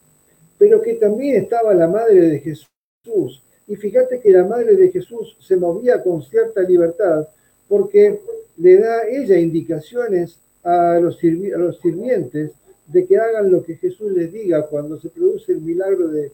pero 0.57 0.81
que 0.81 0.95
también 0.95 1.43
estaba 1.43 1.75
la 1.75 1.89
madre 1.89 2.21
de 2.29 2.39
Jesús. 2.39 3.43
Y 3.67 3.75
fíjate 3.75 4.21
que 4.21 4.31
la 4.31 4.45
madre 4.45 4.77
de 4.77 4.91
Jesús 4.91 5.37
se 5.41 5.57
movía 5.57 6.01
con 6.01 6.23
cierta 6.23 6.63
libertad 6.63 7.27
porque 7.69 8.21
le 8.57 8.79
da 8.79 9.09
ella 9.09 9.37
indicaciones 9.37 10.39
a 10.63 10.99
los, 11.01 11.19
sirvientes 11.19 12.53
de 12.87 13.07
que 13.07 13.19
hagan 13.19 13.51
lo 13.51 13.65
que 13.65 13.77
Jesús 13.77 14.13
les 14.13 14.33
diga 14.33 14.67
cuando 14.67 15.01
se 15.01 15.09
produce 15.09 15.53
el 15.53 15.61
milagro 15.61 16.09
de, 16.09 16.33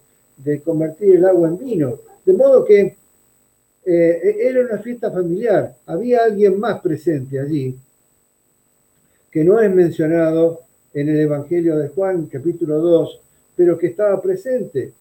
convertir 0.65 1.17
el 1.17 1.25
agua 1.25 1.49
en 1.49 1.59
vino. 1.59 1.99
De 2.25 2.33
modo 2.33 2.65
que 2.65 2.97
eh, 3.87 4.37
era 4.41 4.61
una 4.61 4.79
fiesta 4.79 5.11
familiar. 5.11 5.75
Había 5.87 6.25
alguien 6.25 6.59
más 6.59 6.81
presente 6.81 7.39
allí 7.39 7.75
que 9.31 9.45
no 9.45 9.61
es 9.61 9.73
mencionado 9.73 10.63
en 10.93 11.09
el 11.09 11.21
Evangelio 11.21 11.77
de 11.77 11.89
Juan, 11.89 12.27
capítulo 12.27 12.79
2, 12.79 13.21
pero 13.55 13.79
que 13.79 13.89
estaba 13.89 14.21
presente, 14.21 14.93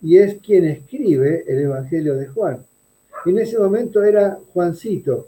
y 0.00 0.16
es 0.16 0.36
quien 0.36 0.64
escribe 0.64 1.44
el 1.46 1.62
Evangelio 1.62 2.14
de 2.14 2.28
Juan. 2.28 2.64
En 3.26 3.38
ese 3.38 3.58
momento 3.58 4.02
era 4.04 4.38
Juancito, 4.52 5.26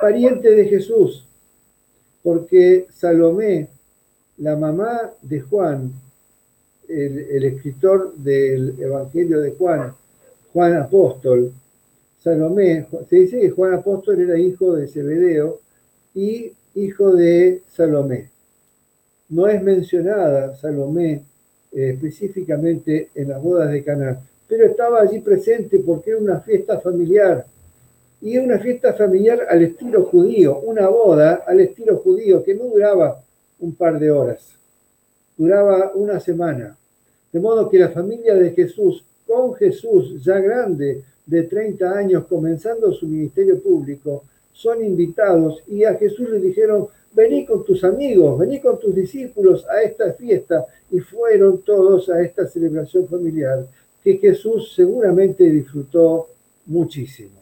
pariente 0.00 0.50
de 0.50 0.64
Jesús, 0.66 1.24
porque 2.22 2.86
Salomé, 2.92 3.68
la 4.38 4.56
mamá 4.56 5.12
de 5.22 5.40
Juan, 5.40 5.92
el, 6.88 7.44
escritor 7.44 8.14
del 8.16 8.74
Evangelio 8.80 9.40
de 9.40 9.52
Juan, 9.52 9.94
Juan 10.52 10.76
Apóstol, 10.76 11.52
Salomé, 12.22 12.86
se 13.08 13.16
dice 13.16 13.40
que 13.40 13.50
Juan 13.50 13.74
Apóstol 13.74 14.20
era 14.20 14.38
hijo 14.38 14.74
de 14.74 14.88
Zebedeo 14.88 15.60
y 16.14 16.52
hijo 16.74 17.12
de 17.14 17.62
Salomé 17.68 18.30
no 19.30 19.46
es 19.46 19.62
mencionada 19.62 20.54
Salomé 20.56 21.22
eh, 21.72 21.90
específicamente 21.94 23.10
en 23.14 23.28
las 23.28 23.42
bodas 23.42 23.70
de 23.70 23.82
Caná, 23.82 24.20
pero 24.46 24.66
estaba 24.66 25.00
allí 25.00 25.20
presente 25.20 25.78
porque 25.78 26.10
era 26.10 26.18
una 26.18 26.40
fiesta 26.40 26.80
familiar 26.80 27.46
y 28.20 28.36
una 28.38 28.58
fiesta 28.58 28.92
familiar 28.92 29.46
al 29.48 29.62
estilo 29.62 30.04
judío, 30.04 30.58
una 30.60 30.88
boda 30.88 31.44
al 31.46 31.60
estilo 31.60 31.98
judío 31.98 32.42
que 32.42 32.54
no 32.54 32.64
duraba 32.64 33.22
un 33.60 33.74
par 33.74 33.98
de 33.98 34.10
horas, 34.10 34.46
duraba 35.36 35.92
una 35.94 36.20
semana. 36.20 36.76
De 37.32 37.38
modo 37.38 37.70
que 37.70 37.78
la 37.78 37.90
familia 37.90 38.34
de 38.34 38.50
Jesús, 38.50 39.04
con 39.30 39.54
Jesús 39.54 40.24
ya 40.24 40.40
grande, 40.40 41.04
de 41.24 41.44
30 41.44 41.96
años, 41.96 42.26
comenzando 42.26 42.92
su 42.92 43.06
ministerio 43.06 43.62
público, 43.62 44.24
son 44.52 44.84
invitados 44.84 45.62
y 45.68 45.84
a 45.84 45.94
Jesús 45.94 46.28
le 46.28 46.40
dijeron, 46.40 46.88
vení 47.12 47.46
con 47.46 47.64
tus 47.64 47.84
amigos, 47.84 48.36
vení 48.40 48.60
con 48.60 48.80
tus 48.80 48.92
discípulos 48.92 49.64
a 49.68 49.82
esta 49.82 50.12
fiesta. 50.14 50.66
Y 50.90 50.98
fueron 50.98 51.58
todos 51.58 52.08
a 52.08 52.20
esta 52.20 52.48
celebración 52.48 53.06
familiar 53.06 53.64
que 54.02 54.16
Jesús 54.16 54.72
seguramente 54.74 55.44
disfrutó 55.44 56.26
muchísimo. 56.66 57.38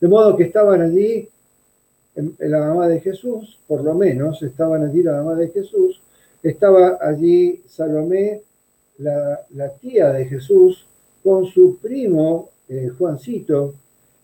De 0.00 0.08
modo 0.08 0.34
que 0.34 0.44
estaban 0.44 0.80
allí 0.80 1.28
la 2.38 2.60
mamá 2.60 2.88
de 2.88 3.00
Jesús, 3.00 3.58
por 3.66 3.84
lo 3.84 3.94
menos 3.94 4.42
estaban 4.42 4.82
allí 4.82 5.02
la 5.02 5.12
mamá 5.12 5.34
de 5.34 5.48
Jesús, 5.48 6.00
estaba 6.42 6.96
allí 7.02 7.60
Salomé, 7.68 8.40
la, 8.98 9.72
tía 9.80 10.12
de 10.12 10.24
Jesús, 10.24 10.86
con 11.28 11.44
su 11.44 11.76
primo 11.76 12.48
eh, 12.70 12.88
Juancito, 12.96 13.74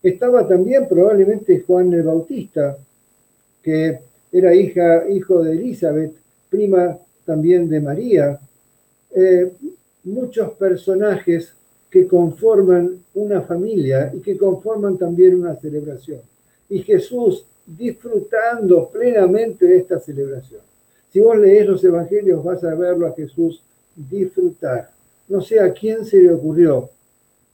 estaba 0.01 0.47
también 0.47 0.87
probablemente 0.87 1.59
Juan 1.59 1.93
el 1.93 2.01
Bautista, 2.01 2.75
que 3.61 3.99
era 4.31 4.55
hija, 4.55 5.07
hijo 5.07 5.43
de 5.43 5.51
Elizabeth, 5.51 6.13
prima 6.49 6.97
también 7.23 7.69
de 7.69 7.79
María. 7.79 8.39
Eh, 9.15 9.51
muchos 10.05 10.53
personajes 10.53 11.53
que 11.91 12.07
conforman 12.07 13.03
una 13.13 13.41
familia 13.41 14.11
y 14.11 14.21
que 14.21 14.35
conforman 14.35 14.97
también 14.97 15.35
una 15.35 15.55
celebración. 15.57 16.21
Y 16.69 16.79
Jesús 16.79 17.45
disfrutando 17.67 18.89
plenamente 18.89 19.67
de 19.67 19.77
esta 19.77 19.99
celebración. 19.99 20.61
Si 21.13 21.19
vos 21.19 21.37
lees 21.37 21.67
los 21.67 21.83
evangelios 21.83 22.43
vas 22.43 22.63
a 22.63 22.73
verlo 22.73 23.05
a 23.05 23.13
Jesús 23.13 23.61
disfrutar. 23.95 24.89
No 25.27 25.39
sé 25.39 25.59
a 25.59 25.71
quién 25.71 26.03
se 26.03 26.17
le 26.17 26.33
ocurrió 26.33 26.89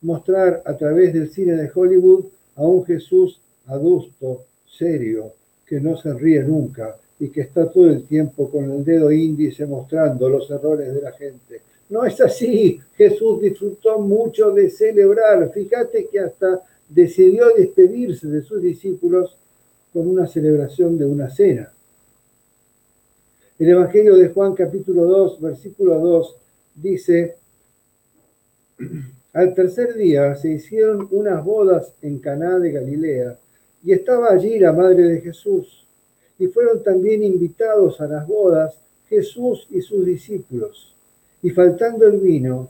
mostrar 0.02 0.62
a 0.66 0.76
través 0.76 1.14
del 1.14 1.30
cine 1.30 1.56
de 1.56 1.72
Hollywood 1.74 2.26
a 2.56 2.64
un 2.64 2.86
Jesús 2.86 3.40
adusto, 3.68 4.46
serio, 4.66 5.34
que 5.66 5.80
no 5.80 5.96
se 5.96 6.14
ríe 6.14 6.44
nunca 6.44 6.98
y 7.20 7.30
que 7.30 7.42
está 7.42 7.70
todo 7.70 7.88
el 7.90 8.04
tiempo 8.04 8.50
con 8.50 8.72
el 8.72 8.84
dedo 8.84 9.12
índice 9.12 9.66
mostrando 9.66 10.28
los 10.28 10.50
errores 10.50 10.94
de 10.94 11.02
la 11.02 11.12
gente. 11.12 11.62
No 11.90 12.06
es 12.06 12.20
así. 12.22 12.80
Jesús 12.96 13.42
disfrutó 13.42 14.00
mucho 14.00 14.52
de 14.52 14.70
celebrar. 14.70 15.52
Fíjate 15.54 16.08
que 16.08 16.20
hasta 16.20 16.62
decidió 16.90 17.50
despedirse 17.56 18.28
de 18.28 18.42
sus 18.42 18.62
discípulos 18.62 19.38
con 19.94 20.08
una 20.08 20.26
celebración 20.26 20.98
de 20.98 21.06
una 21.06 21.30
cena. 21.30 21.72
El 23.60 23.70
Evangelio 23.70 24.16
de 24.16 24.30
Juan 24.30 24.56
capítulo 24.56 25.06
2, 25.06 25.42
versículo 25.42 26.00
2 26.00 26.36
dice, 26.76 27.36
al 29.34 29.54
tercer 29.54 29.94
día 29.96 30.36
se 30.36 30.50
hicieron 30.52 31.08
unas 31.12 31.44
bodas 31.44 31.94
en 32.02 32.20
Caná 32.20 32.60
de 32.60 32.72
Galilea 32.72 33.38
y 33.84 33.94
estaba 33.94 34.30
allí 34.30 34.60
la 34.60 34.74
madre 34.74 35.04
de 35.04 35.22
Jesús. 35.22 35.86
Y 36.38 36.48
fueron 36.48 36.84
también 36.84 37.24
invitados 37.24 38.02
a 38.02 38.08
las 38.08 38.28
bodas 38.28 38.78
Jesús 39.08 39.68
y 39.70 39.82
sus 39.82 40.06
discípulos. 40.06 40.94
Y 41.44 41.52
faltando 41.52 42.08
el 42.08 42.20
vino, 42.20 42.70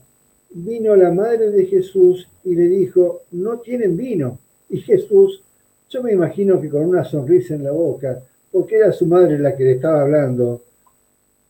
vino 0.52 0.96
la 0.96 1.12
madre 1.12 1.52
de 1.52 1.66
Jesús 1.66 2.28
y 2.44 2.56
le 2.56 2.68
dijo, 2.68 3.22
no 3.32 3.60
tienen 3.60 3.98
vino. 3.98 4.38
Y 4.70 4.82
Jesús, 4.82 5.42
yo 5.90 6.04
me 6.04 6.14
imagino 6.14 6.62
que 6.62 6.70
con 6.70 6.86
una 6.86 7.04
sonrisa 7.04 7.56
en 7.56 7.64
la 7.64 7.72
boca, 7.72 8.22
porque 8.52 8.76
era 8.76 8.92
su 8.92 9.06
madre 9.06 9.40
la 9.40 9.56
que 9.56 9.64
le 9.64 9.72
estaba 9.74 10.02
hablando, 10.02 10.62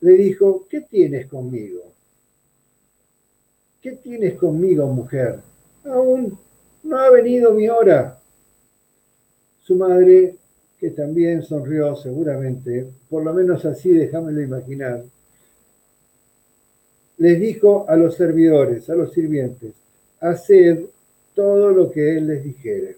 le 0.01 0.13
dijo, 0.13 0.65
¿qué 0.69 0.81
tienes 0.81 1.27
conmigo? 1.27 1.90
¿Qué 3.81 3.93
tienes 3.93 4.35
conmigo, 4.35 4.85
mujer? 4.85 5.39
Aún 5.85 6.37
no 6.83 6.97
ha 6.99 7.09
venido 7.09 7.51
mi 7.51 7.67
hora. 7.67 8.15
Su 9.63 9.75
madre, 9.75 10.35
que 10.79 10.91
también 10.91 11.41
sonrió 11.41 11.95
seguramente, 11.95 12.85
por 13.09 13.23
lo 13.23 13.33
menos 13.33 13.65
así 13.65 13.91
déjamelo 13.91 14.39
imaginar, 14.39 15.03
les 17.17 17.39
dijo 17.39 17.85
a 17.89 17.95
los 17.95 18.13
servidores, 18.13 18.87
a 18.87 18.93
los 18.93 19.13
sirvientes, 19.13 19.73
haced 20.19 20.81
todo 21.33 21.71
lo 21.71 21.91
que 21.91 22.17
él 22.17 22.27
les 22.27 22.43
dijere. 22.43 22.97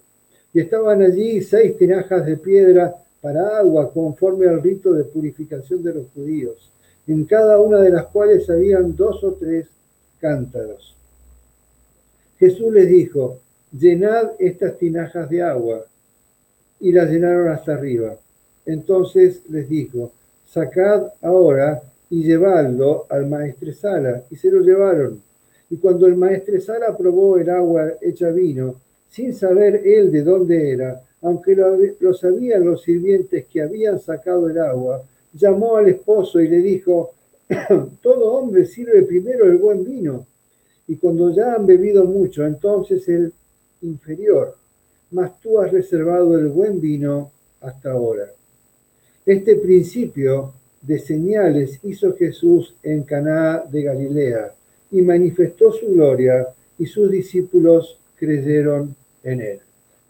Y 0.53 0.59
estaban 0.59 1.01
allí 1.01 1.41
seis 1.41 1.77
tinajas 1.77 2.25
de 2.25 2.35
piedra 2.35 2.93
para 3.21 3.57
agua 3.57 3.89
conforme 3.93 4.49
al 4.49 4.61
rito 4.61 4.93
de 4.93 5.05
purificación 5.05 5.81
de 5.81 5.93
los 5.93 6.07
judíos, 6.13 6.69
en 7.07 7.23
cada 7.23 7.61
una 7.61 7.79
de 7.79 7.89
las 7.89 8.07
cuales 8.07 8.49
habían 8.49 8.93
dos 8.97 9.23
o 9.23 9.33
tres 9.35 9.67
cántaros. 10.23 10.95
Jesús 12.39 12.73
les 12.73 12.87
dijo, 12.87 13.39
llenad 13.77 14.31
estas 14.39 14.77
tinajas 14.77 15.29
de 15.29 15.41
agua. 15.43 15.85
Y 16.79 16.93
las 16.93 17.09
llenaron 17.09 17.49
hasta 17.49 17.73
arriba. 17.73 18.15
Entonces 18.65 19.41
les 19.49 19.67
dijo, 19.67 20.13
sacad 20.45 21.07
ahora 21.21 21.81
y 22.09 22.23
llevadlo 22.23 23.05
al 23.09 23.27
maestresala. 23.27 24.23
Y 24.31 24.37
se 24.37 24.49
lo 24.49 24.61
llevaron. 24.61 25.21
Y 25.69 25.75
cuando 25.75 26.07
el 26.07 26.15
maestresala 26.15 26.95
probó 26.95 27.37
el 27.37 27.49
agua 27.49 27.91
hecha 28.01 28.29
vino, 28.29 28.75
sin 29.09 29.33
saber 29.33 29.81
él 29.85 30.09
de 30.09 30.23
dónde 30.23 30.71
era, 30.71 31.01
aunque 31.21 31.53
lo, 31.53 32.13
sabían 32.13 32.63
los 32.63 32.81
sirvientes 32.83 33.45
que 33.45 33.61
habían 33.61 33.99
sacado 33.99 34.49
el 34.49 34.57
agua, 34.57 35.03
llamó 35.33 35.75
al 35.75 35.89
esposo 35.89 36.39
y 36.39 36.47
le 36.47 36.57
dijo, 36.57 37.11
todo 38.01 38.33
hombre 38.33 38.65
sirve 38.65 39.03
primero 39.03 39.45
el 39.45 39.57
buen 39.57 39.83
vino, 39.83 40.25
y 40.87 40.97
cuando 40.97 41.33
ya 41.33 41.53
han 41.53 41.65
bebido 41.65 42.05
mucho, 42.05 42.45
entonces 42.45 43.07
el 43.07 43.33
inferior, 43.81 44.55
mas 45.11 45.39
tú 45.39 45.59
has 45.59 45.71
reservado 45.71 46.37
el 46.37 46.49
buen 46.49 46.81
vino 46.81 47.31
hasta 47.61 47.91
ahora. 47.91 48.25
Este 49.25 49.55
principio 49.55 50.53
de 50.81 50.99
señales 50.99 51.79
hizo 51.83 52.13
Jesús 52.15 52.75
en 52.83 53.03
Caná 53.03 53.63
de 53.69 53.83
Galilea 53.83 54.53
y 54.91 55.01
manifestó 55.01 55.71
su 55.71 55.87
gloria 55.93 56.47
y 56.77 56.85
sus 56.85 57.09
discípulos 57.09 57.97
creyeron 58.15 58.95
en 59.23 59.41
él. 59.41 59.59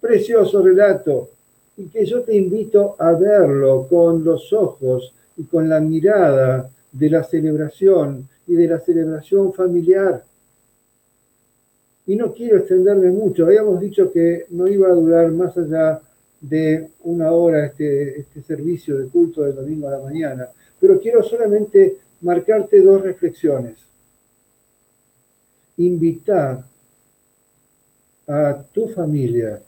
Precioso 0.01 0.63
relato 0.63 1.29
y 1.77 1.85
que 1.85 2.05
yo 2.05 2.21
te 2.23 2.35
invito 2.35 2.95
a 2.97 3.11
verlo 3.13 3.87
con 3.87 4.23
los 4.23 4.51
ojos 4.51 5.13
y 5.37 5.43
con 5.43 5.69
la 5.69 5.79
mirada 5.79 6.69
de 6.93 7.09
la 7.09 7.23
celebración 7.23 8.29
y 8.47 8.53
de 8.53 8.67
la 8.67 8.79
celebración 8.79 9.53
familiar. 9.53 10.23
Y 12.05 12.15
no 12.15 12.33
quiero 12.33 12.57
extenderme 12.57 13.11
mucho, 13.11 13.45
habíamos 13.45 13.79
dicho 13.79 14.11
que 14.11 14.45
no 14.49 14.67
iba 14.67 14.87
a 14.87 14.93
durar 14.93 15.31
más 15.31 15.57
allá 15.57 16.01
de 16.39 16.89
una 17.03 17.31
hora 17.31 17.65
este, 17.65 18.19
este 18.19 18.41
servicio 18.41 18.97
de 18.97 19.07
culto 19.07 19.43
del 19.43 19.55
domingo 19.55 19.87
a 19.87 19.91
la 19.91 19.99
mañana, 19.99 20.49
pero 20.79 20.99
quiero 20.99 21.23
solamente 21.23 21.97
marcarte 22.21 22.81
dos 22.81 23.01
reflexiones. 23.01 23.77
Invitar 25.77 26.63
a 28.27 28.63
tu 28.71 28.87
familia, 28.89 29.61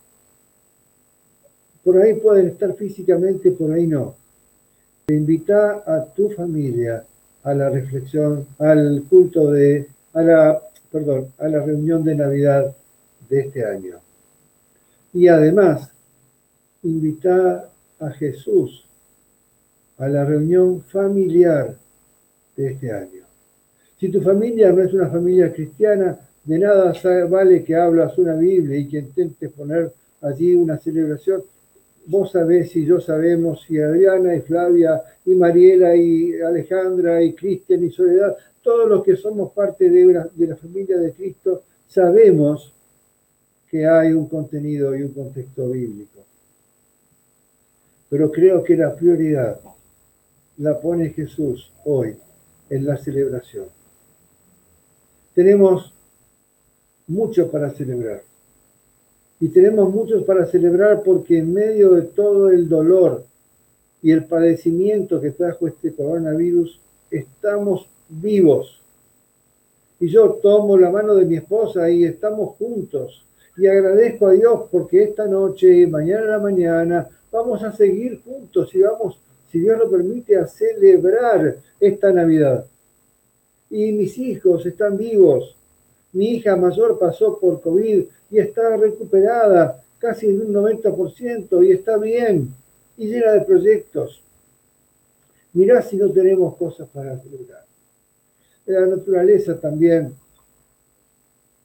por 1.83 1.97
ahí 1.97 2.15
pueden 2.15 2.47
estar 2.47 2.73
físicamente, 2.75 3.51
por 3.51 3.71
ahí 3.71 3.87
no. 3.87 4.15
Invita 5.07 5.83
a 5.85 6.03
tu 6.03 6.29
familia 6.31 7.05
a 7.45 7.53
la 7.53 7.69
reflexión, 7.69 8.45
al 8.59 9.03
culto 9.09 9.51
de, 9.51 9.87
a 10.13 10.21
la, 10.21 10.61
perdón, 10.91 11.31
a 11.37 11.47
la 11.47 11.63
reunión 11.63 12.03
de 12.03 12.15
Navidad 12.15 12.75
de 13.29 13.39
este 13.39 13.63
año. 13.65 13.97
Y 15.13 15.27
además, 15.27 15.89
invita 16.83 17.69
a 17.99 18.09
Jesús 18.11 18.85
a 19.97 20.09
la 20.09 20.25
reunión 20.25 20.81
familiar 20.81 21.75
de 22.57 22.71
este 22.71 22.91
año. 22.91 23.23
Si 23.99 24.09
tu 24.09 24.21
familia 24.21 24.71
no 24.71 24.81
es 24.81 24.93
una 24.93 25.07
familia 25.07 25.53
cristiana, 25.53 26.19
de 26.43 26.59
nada 26.59 26.93
vale 27.29 27.63
que 27.63 27.75
hablas 27.75 28.17
una 28.17 28.35
Biblia 28.35 28.77
y 28.77 28.87
que 28.87 28.99
intentes 28.99 29.51
poner 29.51 29.91
allí 30.21 30.53
una 30.55 30.77
celebración. 30.77 31.43
Vos 32.07 32.31
sabés 32.31 32.75
y 32.75 32.85
yo 32.85 32.99
sabemos, 32.99 33.65
y 33.69 33.79
Adriana 33.79 34.35
y 34.35 34.41
Flavia 34.41 35.01
y 35.25 35.35
Mariela 35.35 35.95
y 35.95 36.39
Alejandra 36.39 37.21
y 37.23 37.33
Cristian 37.33 37.83
y 37.83 37.91
Soledad, 37.91 38.35
todos 38.61 38.87
los 38.87 39.03
que 39.03 39.15
somos 39.15 39.51
parte 39.53 39.89
de, 39.89 40.25
de 40.33 40.47
la 40.47 40.55
familia 40.55 40.97
de 40.97 41.11
Cristo, 41.13 41.63
sabemos 41.87 42.73
que 43.69 43.85
hay 43.85 44.11
un 44.13 44.27
contenido 44.27 44.95
y 44.95 45.03
un 45.03 45.13
contexto 45.13 45.69
bíblico 45.69 46.25
pero 48.09 48.31
creo 48.31 48.63
que 48.63 48.77
la 48.77 48.95
prioridad 48.95 49.59
la 50.57 50.79
pone 50.79 51.09
Jesús 51.09 51.71
hoy 51.83 52.15
en 52.69 52.85
la 52.85 52.97
celebración. 52.97 53.65
Tenemos 55.33 55.93
mucho 57.07 57.51
para 57.51 57.71
celebrar. 57.71 58.23
Y 59.45 59.49
tenemos 59.49 59.93
muchos 59.93 60.23
para 60.23 60.47
celebrar 60.47 61.03
porque 61.03 61.37
en 61.37 61.53
medio 61.53 61.91
de 61.91 62.01
todo 62.01 62.49
el 62.49 62.67
dolor 62.67 63.25
y 64.01 64.09
el 64.09 64.25
padecimiento 64.25 65.21
que 65.21 65.29
trajo 65.29 65.67
este 65.67 65.93
coronavirus, 65.93 66.79
estamos 67.11 67.85
vivos. 68.09 68.81
Y 69.99 70.07
yo 70.07 70.39
tomo 70.41 70.79
la 70.79 70.89
mano 70.89 71.13
de 71.13 71.25
mi 71.25 71.35
esposa 71.35 71.87
y 71.91 72.05
estamos 72.05 72.55
juntos. 72.55 73.23
Y 73.55 73.67
agradezco 73.67 74.25
a 74.25 74.31
Dios 74.31 74.61
porque 74.71 75.03
esta 75.03 75.27
noche, 75.27 75.85
mañana 75.85 76.23
a 76.23 76.37
la 76.37 76.39
mañana, 76.39 77.07
vamos 77.31 77.61
a 77.61 77.71
seguir 77.71 78.23
juntos 78.23 78.73
y 78.73 78.79
vamos, 78.79 79.19
si 79.51 79.59
Dios 79.59 79.77
lo 79.77 79.91
permite, 79.91 80.39
a 80.39 80.47
celebrar 80.47 81.57
esta 81.79 82.11
Navidad. 82.11 82.65
Y 83.69 83.91
mis 83.91 84.17
hijos 84.17 84.65
están 84.65 84.97
vivos. 84.97 85.55
Mi 86.13 86.29
hija 86.29 86.55
mayor 86.55 86.97
pasó 86.97 87.37
por 87.37 87.61
COVID 87.61 88.05
y 88.35 88.39
está 88.39 88.75
recuperada 88.75 89.81
casi 89.97 90.25
en 90.25 90.41
un 90.41 90.53
90% 90.53 91.65
y 91.65 91.71
está 91.71 91.97
bien 91.97 92.53
y 92.97 93.07
llena 93.07 93.31
de 93.31 93.41
proyectos. 93.45 94.21
Mirá 95.53 95.81
si 95.81 95.95
no 95.95 96.11
tenemos 96.11 96.57
cosas 96.57 96.89
para 96.89 97.17
celebrar. 97.17 97.63
La 98.65 98.85
naturaleza 98.87 99.57
también 99.57 100.13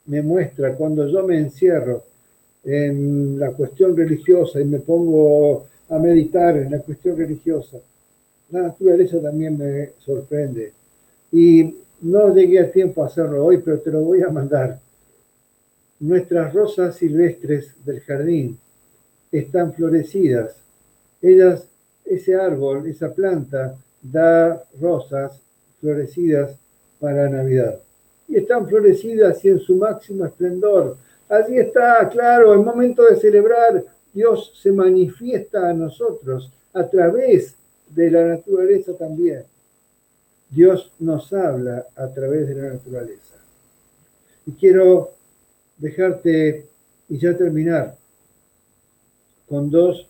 me 0.06 0.22
muestra 0.22 0.76
cuando 0.76 1.08
yo 1.08 1.26
me 1.26 1.38
encierro 1.38 2.04
en 2.62 3.36
la 3.36 3.50
cuestión 3.50 3.96
religiosa 3.96 4.60
y 4.60 4.64
me 4.64 4.78
pongo 4.78 5.66
a 5.88 5.98
meditar 5.98 6.56
en 6.56 6.70
la 6.70 6.78
cuestión 6.78 7.16
religiosa, 7.16 7.78
la 8.50 8.62
naturaleza 8.62 9.20
también 9.20 9.58
me 9.58 9.90
sorprende. 9.98 10.72
Y 11.32 11.74
no 12.02 12.32
llegué 12.32 12.60
a 12.60 12.70
tiempo 12.70 13.02
a 13.02 13.06
hacerlo 13.06 13.44
hoy, 13.44 13.58
pero 13.58 13.80
te 13.80 13.90
lo 13.90 14.02
voy 14.02 14.22
a 14.22 14.28
mandar. 14.28 14.78
Nuestras 16.00 16.52
rosas 16.52 16.96
silvestres 16.96 17.74
del 17.84 18.00
jardín 18.00 18.58
están 19.30 19.72
florecidas. 19.72 20.56
Ellas, 21.22 21.64
ese 22.04 22.34
árbol, 22.34 22.86
esa 22.86 23.12
planta, 23.14 23.76
da 24.02 24.64
rosas 24.80 25.40
florecidas 25.80 26.56
para 26.98 27.28
Navidad. 27.28 27.78
Y 28.26 28.36
están 28.36 28.66
florecidas 28.66 29.44
y 29.44 29.48
en 29.48 29.60
su 29.60 29.76
máximo 29.76 30.24
esplendor 30.24 30.96
Allí 31.30 31.58
está, 31.58 32.08
claro, 32.08 32.52
el 32.52 32.58
momento 32.58 33.04
de 33.04 33.14
celebrar, 33.14 33.84
Dios 34.12 34.52
se 34.60 34.72
manifiesta 34.72 35.70
a 35.70 35.72
nosotros 35.72 36.50
a 36.72 36.84
través 36.88 37.54
de 37.88 38.10
la 38.10 38.24
naturaleza 38.24 38.94
también. 38.94 39.44
Dios 40.50 40.90
nos 40.98 41.32
habla 41.32 41.86
a 41.94 42.08
través 42.08 42.48
de 42.48 42.56
la 42.56 42.72
naturaleza. 42.72 43.36
Y 44.44 44.52
quiero 44.52 45.12
dejarte 45.80 46.66
y 47.08 47.18
ya 47.18 47.36
terminar 47.36 47.96
con 49.48 49.68
dos, 49.68 50.06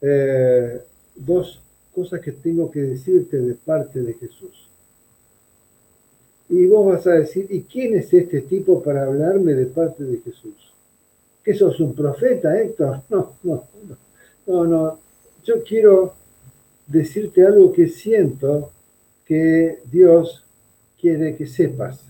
eh, 0.00 0.80
dos 1.16 1.60
cosas 1.92 2.20
que 2.20 2.30
tengo 2.30 2.70
que 2.70 2.80
decirte 2.80 3.38
de 3.38 3.54
parte 3.54 4.00
de 4.00 4.14
Jesús. 4.14 4.68
Y 6.48 6.66
vos 6.66 6.86
vas 6.86 7.06
a 7.06 7.12
decir, 7.12 7.46
¿y 7.50 7.62
quién 7.62 7.96
es 7.96 8.12
este 8.12 8.42
tipo 8.42 8.82
para 8.82 9.04
hablarme 9.04 9.54
de 9.54 9.66
parte 9.66 10.04
de 10.04 10.18
Jesús? 10.18 10.72
¿Que 11.44 11.54
sos 11.54 11.80
un 11.80 11.94
profeta, 11.94 12.56
Héctor? 12.60 13.02
No, 13.08 13.32
no, 13.42 13.64
no, 13.88 13.96
no, 14.46 14.64
no. 14.64 14.98
Yo 15.44 15.64
quiero 15.64 16.14
decirte 16.86 17.44
algo 17.44 17.72
que 17.72 17.88
siento 17.88 18.70
que 19.24 19.80
Dios 19.90 20.44
quiere 21.00 21.36
que 21.36 21.46
sepas. 21.46 22.09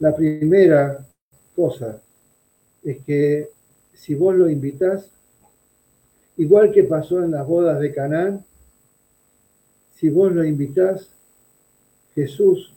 La 0.00 0.16
primera 0.16 1.06
cosa 1.54 2.00
es 2.82 2.98
que 3.04 3.50
si 3.92 4.14
vos 4.14 4.34
lo 4.34 4.48
invitas, 4.48 5.10
igual 6.38 6.72
que 6.72 6.84
pasó 6.84 7.22
en 7.22 7.32
las 7.32 7.46
bodas 7.46 7.78
de 7.80 7.92
Canaán, 7.92 8.42
si 9.96 10.08
vos 10.08 10.32
lo 10.32 10.42
invitas, 10.42 11.10
Jesús 12.14 12.72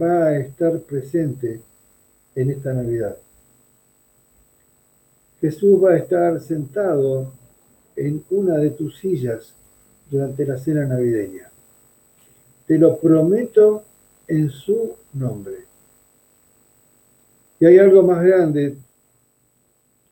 va 0.00 0.26
a 0.26 0.38
estar 0.40 0.78
presente 0.80 1.62
en 2.34 2.50
esta 2.50 2.74
Navidad. 2.74 3.16
Jesús 5.40 5.82
va 5.82 5.92
a 5.92 5.96
estar 5.96 6.38
sentado 6.38 7.32
en 7.96 8.22
una 8.28 8.58
de 8.58 8.70
tus 8.70 8.98
sillas 8.98 9.54
durante 10.10 10.44
la 10.44 10.58
cena 10.58 10.84
navideña. 10.84 11.50
Te 12.66 12.76
lo 12.76 12.98
prometo 12.98 13.84
en 14.28 14.50
su 14.50 14.96
nombre. 15.14 15.71
Y 17.62 17.64
hay 17.64 17.78
algo 17.78 18.02
más 18.02 18.24
grande, 18.24 18.76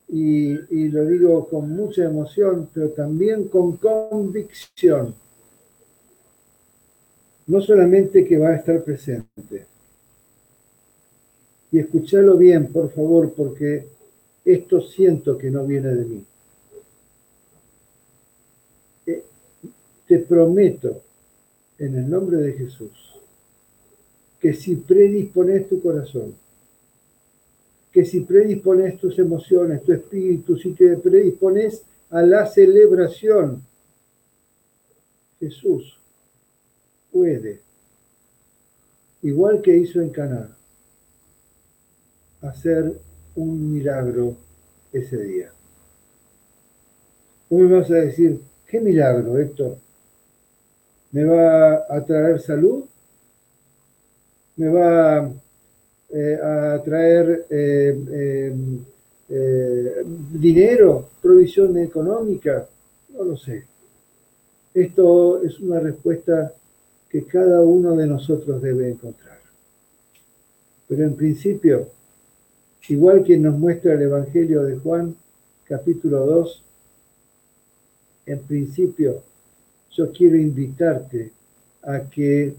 y, 0.07 0.51
y, 0.53 0.87
lo 0.87 1.05
digo 1.05 1.49
con 1.49 1.69
mucha 1.69 2.05
emoción, 2.05 2.69
pero 2.73 2.91
también 2.91 3.49
con 3.49 3.75
convicción. 3.75 5.13
no 7.47 7.61
solamente 7.61 8.23
que 8.23 8.37
va 8.37 8.51
a 8.51 8.55
estar 8.55 8.81
presente, 8.85 9.65
y 11.73 11.79
escúchalo 11.79 12.37
bien, 12.37 12.71
por 12.71 12.89
favor, 12.89 13.33
porque 13.33 13.85
esto 14.45 14.79
siento 14.79 15.37
que 15.37 15.51
no 15.51 15.65
viene 15.65 15.89
de 15.89 16.05
mí. 16.05 16.25
Eh, 19.07 19.25
te 20.07 20.19
prometo, 20.19 21.01
en 21.77 21.97
el 21.97 22.09
nombre 22.09 22.37
de 22.37 22.53
Jesús, 22.53 23.19
que 24.39 24.53
si 24.53 24.77
predispones 24.77 25.67
tu 25.67 25.81
corazón, 25.81 26.33
que 27.91 28.05
si 28.05 28.21
predispones 28.21 28.99
tus 28.99 29.19
emociones, 29.19 29.83
tu 29.83 29.91
espíritu, 29.91 30.57
si 30.57 30.71
te 30.71 30.95
predispones 30.97 31.83
a 32.09 32.21
la 32.21 32.45
celebración, 32.45 33.61
Jesús 35.39 35.99
puede, 37.11 37.59
igual 39.21 39.61
que 39.61 39.75
hizo 39.75 39.99
en 39.99 40.09
Cana, 40.09 40.55
hacer 42.41 42.93
un 43.35 43.73
milagro 43.73 44.35
ese 44.93 45.17
día. 45.17 45.51
¿Cómo 47.49 47.63
me 47.63 47.79
vas 47.79 47.91
a 47.91 47.95
decir, 47.95 48.39
qué 48.67 48.79
milagro, 48.79 49.37
esto? 49.37 49.77
¿Me 51.11 51.25
va 51.25 51.85
a 51.89 52.05
traer 52.05 52.39
salud? 52.39 52.85
¿Me 54.55 54.69
va 54.69 55.29
eh, 56.13 56.37
a 56.41 56.81
traer 56.83 57.45
eh, 57.49 58.53
eh, 59.29 60.03
dinero, 60.33 61.09
provisión 61.21 61.77
económica? 61.77 62.67
No 63.13 63.23
lo 63.23 63.37
sé. 63.37 63.65
Esto 64.73 65.41
es 65.41 65.59
una 65.59 65.79
respuesta 65.79 66.53
que 67.09 67.23
cada 67.23 67.61
uno 67.61 67.95
de 67.95 68.07
nosotros 68.07 68.61
debe 68.61 68.89
encontrar. 68.89 69.39
Pero 70.87 71.03
en 71.03 71.15
principio, 71.15 71.87
igual 72.89 73.23
que 73.23 73.37
nos 73.37 73.57
muestra 73.57 73.93
el 73.93 74.01
Evangelio 74.01 74.63
de 74.63 74.77
Juan, 74.77 75.15
capítulo 75.65 76.25
2, 76.25 76.63
en 78.25 78.39
principio 78.39 79.21
yo 79.91 80.11
quiero 80.11 80.35
invitarte 80.37 81.31
a 81.83 82.01
que 82.01 82.53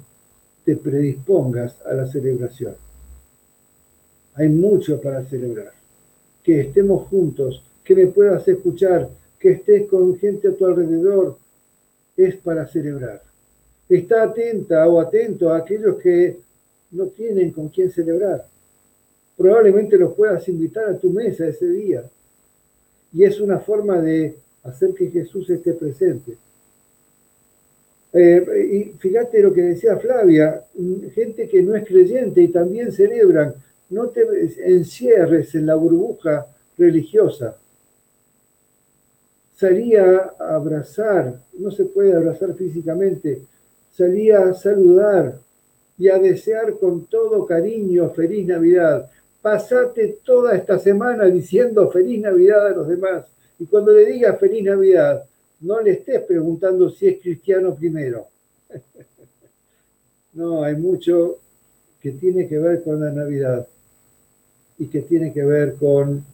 te 0.65 0.77
predispongas 0.77 1.77
a 1.85 1.93
la 1.95 2.07
celebración. 2.07 2.75
Hay 4.35 4.49
mucho 4.49 5.01
para 5.01 5.25
celebrar. 5.25 5.73
Que 6.43 6.61
estemos 6.61 7.09
juntos, 7.09 7.63
que 7.85 7.95
me 7.95 8.07
puedas 8.07 8.47
escuchar, 8.49 9.09
que 9.39 9.53
estés 9.53 9.89
con 9.89 10.17
gente 10.19 10.49
a 10.49 10.53
tu 10.53 10.67
alrededor, 10.67 11.37
es 12.17 12.37
para 12.37 12.67
celebrar. 12.67 13.23
Está 13.89 14.25
atenta 14.25 14.89
o 14.89 15.01
atento 15.01 15.51
a 15.51 15.59
aquellos 15.59 15.97
que 15.97 16.39
no 16.93 17.07
tienen 17.07 17.51
con 17.51 17.69
quién 17.69 17.91
celebrar. 17.91 18.47
Probablemente 19.37 19.97
los 19.97 20.15
puedas 20.15 20.47
invitar 20.49 20.89
a 20.89 20.99
tu 20.99 21.11
mesa 21.11 21.47
ese 21.47 21.69
día. 21.69 22.05
Y 23.13 23.25
es 23.25 23.41
una 23.41 23.59
forma 23.59 24.01
de 24.01 24.37
hacer 24.63 24.95
que 24.95 25.11
Jesús 25.11 25.49
esté 25.51 25.73
presente. 25.75 26.37
Eh, 28.13 28.69
y 28.71 28.99
fíjate 28.99 29.41
lo 29.41 29.55
que 29.55 29.63
decía 29.63 29.97
Flavia, 29.97 30.63
gente 31.15 31.49
que 31.49 31.63
no 31.63 31.75
es 31.75 31.87
creyente 31.87 32.43
y 32.43 32.49
también 32.49 32.93
celebran, 32.93 33.55
no 33.93 34.09
te 34.09 34.23
encierres 34.65 35.55
en 35.55 35.67
la 35.67 35.75
burbuja 35.75 36.47
religiosa. 36.79 37.57
Salía 39.55 40.33
a 40.39 40.55
abrazar, 40.55 41.39
no 41.59 41.71
se 41.71 41.85
puede 41.85 42.15
abrazar 42.15 42.55
físicamente, 42.55 43.43
salía 43.95 44.45
a 44.45 44.55
saludar 44.55 45.39
y 45.99 46.09
a 46.09 46.19
desear 46.19 46.79
con 46.79 47.05
todo 47.05 47.47
cariño 47.47 48.11
feliz 48.11 48.47
Navidad. 48.47 49.11
Pasate 49.43 50.21
toda 50.25 50.57
esta 50.57 50.79
semana 50.79 51.27
diciendo 51.27 51.91
feliz 51.91 52.21
Navidad 52.21 52.69
a 52.69 52.71
los 52.71 52.89
demás. 52.89 53.27
Y 53.59 53.67
cuando 53.67 53.93
le 53.93 54.07
digas 54.07 54.41
feliz 54.41 54.65
Navidad, 54.65 55.23
no 55.61 55.81
le 55.81 55.93
estés 55.93 56.23
preguntando 56.23 56.89
si 56.89 57.09
es 57.09 57.21
cristiano 57.21 57.75
primero. 57.75 58.27
No, 60.35 60.63
hay 60.63 60.77
mucho 60.77 61.41
que 62.01 62.13
tiene 62.13 62.49
que 62.49 62.59
ver 62.59 62.83
con 62.83 62.99
la 62.99 63.13
Navidad 63.13 63.69
y 64.79 64.87
que 64.87 65.03
tiene 65.03 65.33
que 65.33 65.45
ver 65.45 65.75
con 65.77 66.25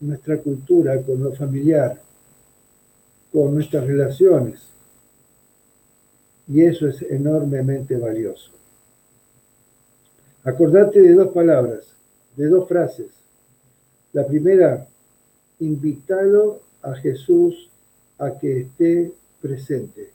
nuestra 0.00 0.38
cultura, 0.38 1.00
con 1.02 1.22
lo 1.22 1.32
familiar, 1.32 2.00
con 3.32 3.54
nuestras 3.54 3.86
relaciones. 3.86 4.60
Y 6.48 6.62
eso 6.62 6.88
es 6.88 7.02
enormemente 7.02 7.96
valioso. 7.96 8.50
Acordate 10.44 11.00
de 11.00 11.14
dos 11.14 11.32
palabras, 11.32 11.86
de 12.36 12.48
dos 12.48 12.68
frases. 12.68 13.12
La 14.12 14.26
primera, 14.26 14.86
invítalo 15.60 16.60
a 16.82 16.94
Jesús 16.94 17.70
a 18.18 18.38
que 18.38 18.62
esté 18.62 19.12
presente 19.40 20.10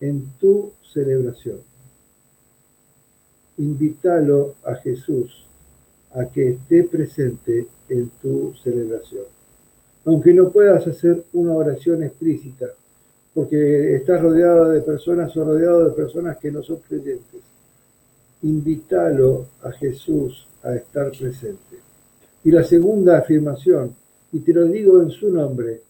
en 0.00 0.32
tu 0.40 0.72
celebración. 0.82 1.60
Invítalo 3.58 4.54
a 4.64 4.74
Jesús 4.76 5.46
a 6.14 6.26
que 6.26 6.50
esté 6.50 6.84
presente 6.84 7.66
en 7.88 8.10
tu 8.20 8.54
celebración. 8.62 9.24
Aunque 10.04 10.34
no 10.34 10.50
puedas 10.50 10.86
hacer 10.86 11.24
una 11.32 11.52
oración 11.52 12.02
explícita, 12.02 12.66
porque 13.34 13.96
estás 13.96 14.20
rodeado 14.20 14.70
de 14.70 14.82
personas 14.82 15.34
o 15.36 15.44
rodeado 15.44 15.88
de 15.88 15.92
personas 15.92 16.36
que 16.36 16.50
no 16.50 16.62
son 16.62 16.78
creyentes. 16.86 17.40
Invítalo 18.42 19.46
a 19.62 19.72
Jesús 19.72 20.46
a 20.62 20.74
estar 20.74 21.10
presente. 21.12 21.78
Y 22.44 22.50
la 22.50 22.64
segunda 22.64 23.18
afirmación, 23.18 23.94
y 24.32 24.40
te 24.40 24.52
lo 24.52 24.64
digo 24.66 25.00
en 25.00 25.10
su 25.10 25.30
nombre, 25.30 25.80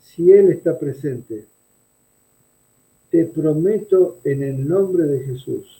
si 0.00 0.32
Él 0.32 0.50
está 0.50 0.78
presente, 0.78 1.44
te 3.10 3.24
prometo 3.24 4.18
en 4.24 4.42
el 4.42 4.68
nombre 4.68 5.04
de 5.04 5.20
Jesús 5.20 5.77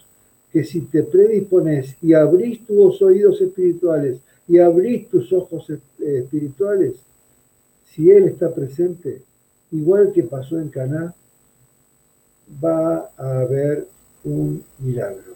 que 0.52 0.64
si 0.64 0.82
te 0.82 1.02
predispones 1.02 1.96
y 2.02 2.14
abrís 2.14 2.64
tus 2.66 3.00
oídos 3.02 3.40
espirituales 3.40 4.18
y 4.46 4.58
abrís 4.58 5.08
tus 5.08 5.32
ojos 5.32 5.68
eh, 5.70 5.78
espirituales, 5.98 6.94
si 7.84 8.10
Él 8.10 8.24
está 8.28 8.54
presente, 8.54 9.22
igual 9.72 10.12
que 10.12 10.22
pasó 10.22 10.58
en 10.58 10.68
Caná, 10.68 11.14
va 12.64 13.10
a 13.16 13.40
haber 13.40 13.86
un 14.24 14.64
milagro. 14.78 15.34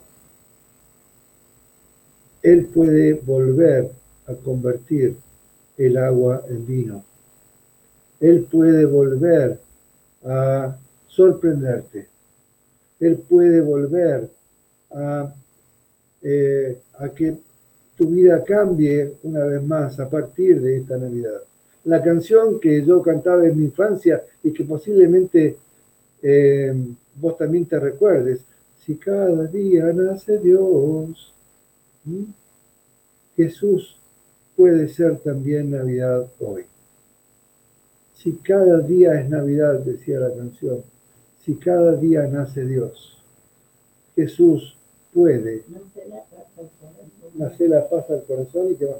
Él 2.42 2.66
puede 2.66 3.14
volver 3.14 3.90
a 4.26 4.34
convertir 4.34 5.16
el 5.76 5.96
agua 5.96 6.44
en 6.48 6.66
vino. 6.66 7.04
Él 8.20 8.46
puede 8.50 8.84
volver 8.84 9.60
a 10.24 10.76
sorprenderte. 11.08 12.08
Él 13.00 13.16
puede 13.16 13.60
volver 13.60 14.30
a, 14.40 14.41
eh, 16.22 16.78
a 16.98 17.08
que 17.08 17.36
tu 17.96 18.06
vida 18.08 18.42
cambie 18.44 19.14
una 19.22 19.44
vez 19.44 19.62
más 19.62 19.98
a 20.00 20.08
partir 20.08 20.60
de 20.60 20.78
esta 20.78 20.96
Navidad. 20.96 21.42
La 21.84 22.02
canción 22.02 22.60
que 22.60 22.84
yo 22.84 23.02
cantaba 23.02 23.46
en 23.46 23.58
mi 23.58 23.64
infancia 23.64 24.22
y 24.42 24.52
que 24.52 24.64
posiblemente 24.64 25.56
eh, 26.22 26.74
vos 27.16 27.36
también 27.36 27.66
te 27.66 27.78
recuerdes, 27.78 28.44
si 28.84 28.96
cada 28.96 29.46
día 29.46 29.92
nace 29.92 30.38
Dios, 30.38 31.32
Jesús 33.36 33.96
puede 34.56 34.88
ser 34.88 35.18
también 35.18 35.70
Navidad 35.70 36.26
hoy. 36.40 36.64
Si 38.14 38.32
cada 38.32 38.78
día 38.78 39.20
es 39.20 39.28
Navidad, 39.28 39.80
decía 39.80 40.20
la 40.20 40.32
canción, 40.32 40.82
si 41.44 41.54
cada 41.56 41.96
día 41.96 42.26
nace 42.26 42.64
Dios, 42.64 43.18
Jesús 44.14 44.76
puede 45.12 45.62
nacer 47.34 47.68
la 47.68 47.88
paz 47.88 48.10
al 48.10 48.24
corazón 48.24 48.72
y 48.72 48.76
qué 48.76 48.86
más. 48.86 48.96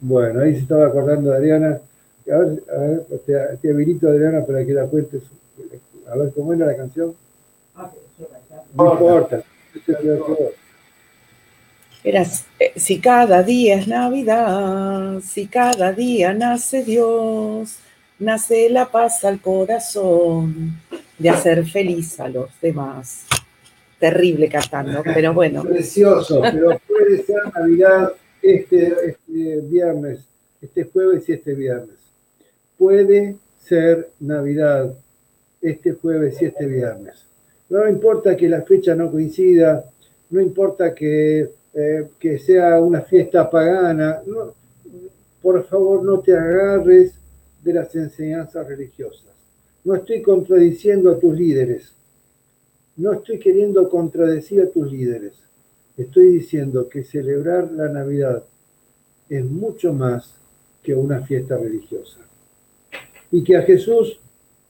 Bueno, 0.00 0.40
ahí 0.40 0.54
se 0.54 0.60
estaba 0.60 0.86
acordando 0.86 1.30
de 1.30 1.36
Adriana. 1.36 1.80
A 2.32 2.38
ver, 2.38 2.62
a 2.74 2.78
ver 2.78 3.06
te, 3.26 3.56
te 3.60 3.70
habilito 3.70 4.08
Adriana 4.08 4.44
para 4.44 4.64
que 4.64 4.72
la 4.72 4.86
cuentes. 4.86 5.22
A 6.10 6.16
ver 6.16 6.32
cómo 6.32 6.52
era 6.52 6.66
la 6.66 6.76
canción. 6.76 7.14
No 8.74 8.92
importa. 8.92 9.42
Era, 12.02 12.22
eh, 12.58 12.72
si 12.76 13.00
cada 13.00 13.42
día 13.42 13.76
es 13.76 13.88
Navidad, 13.88 15.20
si 15.20 15.46
cada 15.46 15.92
día 15.92 16.34
nace 16.34 16.84
Dios, 16.84 17.78
nace 18.24 18.68
la 18.70 18.90
paz 18.90 19.24
al 19.24 19.40
corazón 19.40 20.80
de 21.18 21.30
hacer 21.30 21.64
feliz 21.66 22.18
a 22.18 22.28
los 22.28 22.50
demás. 22.60 23.26
Terrible 23.98 24.48
cantando, 24.48 25.02
pero 25.02 25.32
bueno. 25.32 25.62
Precioso, 25.68 26.40
pero 26.40 26.80
puede 26.88 27.22
ser 27.22 27.42
Navidad 27.54 28.12
este, 28.42 28.94
este 29.06 29.60
viernes, 29.62 30.20
este 30.60 30.84
jueves 30.84 31.28
y 31.28 31.32
este 31.32 31.54
viernes. 31.54 31.96
Puede 32.76 33.36
ser 33.60 34.10
Navidad 34.20 34.92
este 35.60 35.92
jueves 35.92 36.40
y 36.42 36.46
este 36.46 36.66
viernes. 36.66 37.24
No 37.68 37.88
importa 37.88 38.36
que 38.36 38.48
la 38.48 38.62
fecha 38.62 38.94
no 38.94 39.10
coincida, 39.10 39.84
no 40.30 40.40
importa 40.40 40.94
que, 40.94 41.50
eh, 41.74 42.08
que 42.18 42.38
sea 42.38 42.80
una 42.80 43.00
fiesta 43.00 43.48
pagana, 43.48 44.20
por 45.40 45.64
favor 45.66 46.02
no 46.02 46.20
te 46.20 46.36
agarres 46.36 47.12
de 47.64 47.72
las 47.72 47.94
enseñanzas 47.94 48.68
religiosas. 48.68 49.32
No 49.84 49.94
estoy 49.94 50.22
contradiciendo 50.22 51.10
a 51.10 51.18
tus 51.18 51.34
líderes, 51.34 51.94
no 52.96 53.12
estoy 53.12 53.40
queriendo 53.40 53.88
contradecir 53.88 54.60
a 54.62 54.68
tus 54.68 54.90
líderes. 54.90 55.32
Estoy 55.96 56.30
diciendo 56.30 56.88
que 56.88 57.02
celebrar 57.02 57.72
la 57.72 57.88
Navidad 57.88 58.44
es 59.28 59.44
mucho 59.44 59.92
más 59.92 60.34
que 60.82 60.94
una 60.94 61.20
fiesta 61.22 61.56
religiosa. 61.56 62.20
Y 63.32 63.42
que 63.42 63.56
a 63.56 63.62
Jesús 63.62 64.20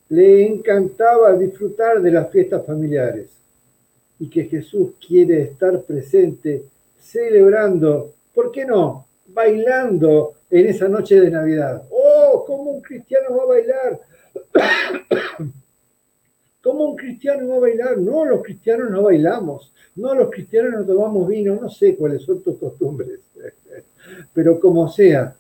le 0.09 0.47
encantaba 0.47 1.37
disfrutar 1.37 2.01
de 2.01 2.13
las 2.13 2.31
fiestas 2.31 2.65
familiares. 2.65 3.29
Y 4.19 4.31
que 4.31 4.45
Jesús 4.45 4.93
quiere 5.07 5.43
estar 5.43 5.83
presente 5.83 6.65
celebrando, 6.99 8.15
¿por 8.35 8.51
qué 8.53 8.65
no? 8.65 9.07
Bailando 9.27 10.35
en 10.51 10.67
esa 10.67 10.89
noche 10.89 11.21
de 11.21 11.31
Navidad. 11.31 11.83
¡Oh, 12.45 12.47
cómo 12.47 12.71
un 12.73 12.83
cristiano 12.83 13.37
va 13.37 13.43
a 13.43 13.47
bailar! 13.47 14.01
¿Cómo 16.63 16.85
un 16.91 16.97
cristiano 16.97 17.49
va 17.49 17.57
a 17.57 17.61
bailar? 17.61 17.99
No, 17.99 18.25
los 18.25 18.43
cristianos 18.43 18.91
no 18.91 19.03
bailamos. 19.03 19.73
No, 19.97 20.15
los 20.15 20.31
cristianos 20.31 20.73
no 20.73 20.85
tomamos 20.85 21.29
vino. 21.29 21.57
No 21.57 21.69
sé 21.69 21.97
cuáles 21.97 22.23
son 22.23 22.43
tus 22.43 22.59
costumbres. 22.59 23.21
Pero 24.35 24.61
como 24.61 24.89
sea, 24.89 25.37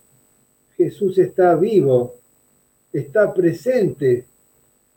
Jesús 0.76 1.18
está 1.18 1.54
vivo, 1.54 2.16
está 2.92 3.32
presente, 3.32 4.26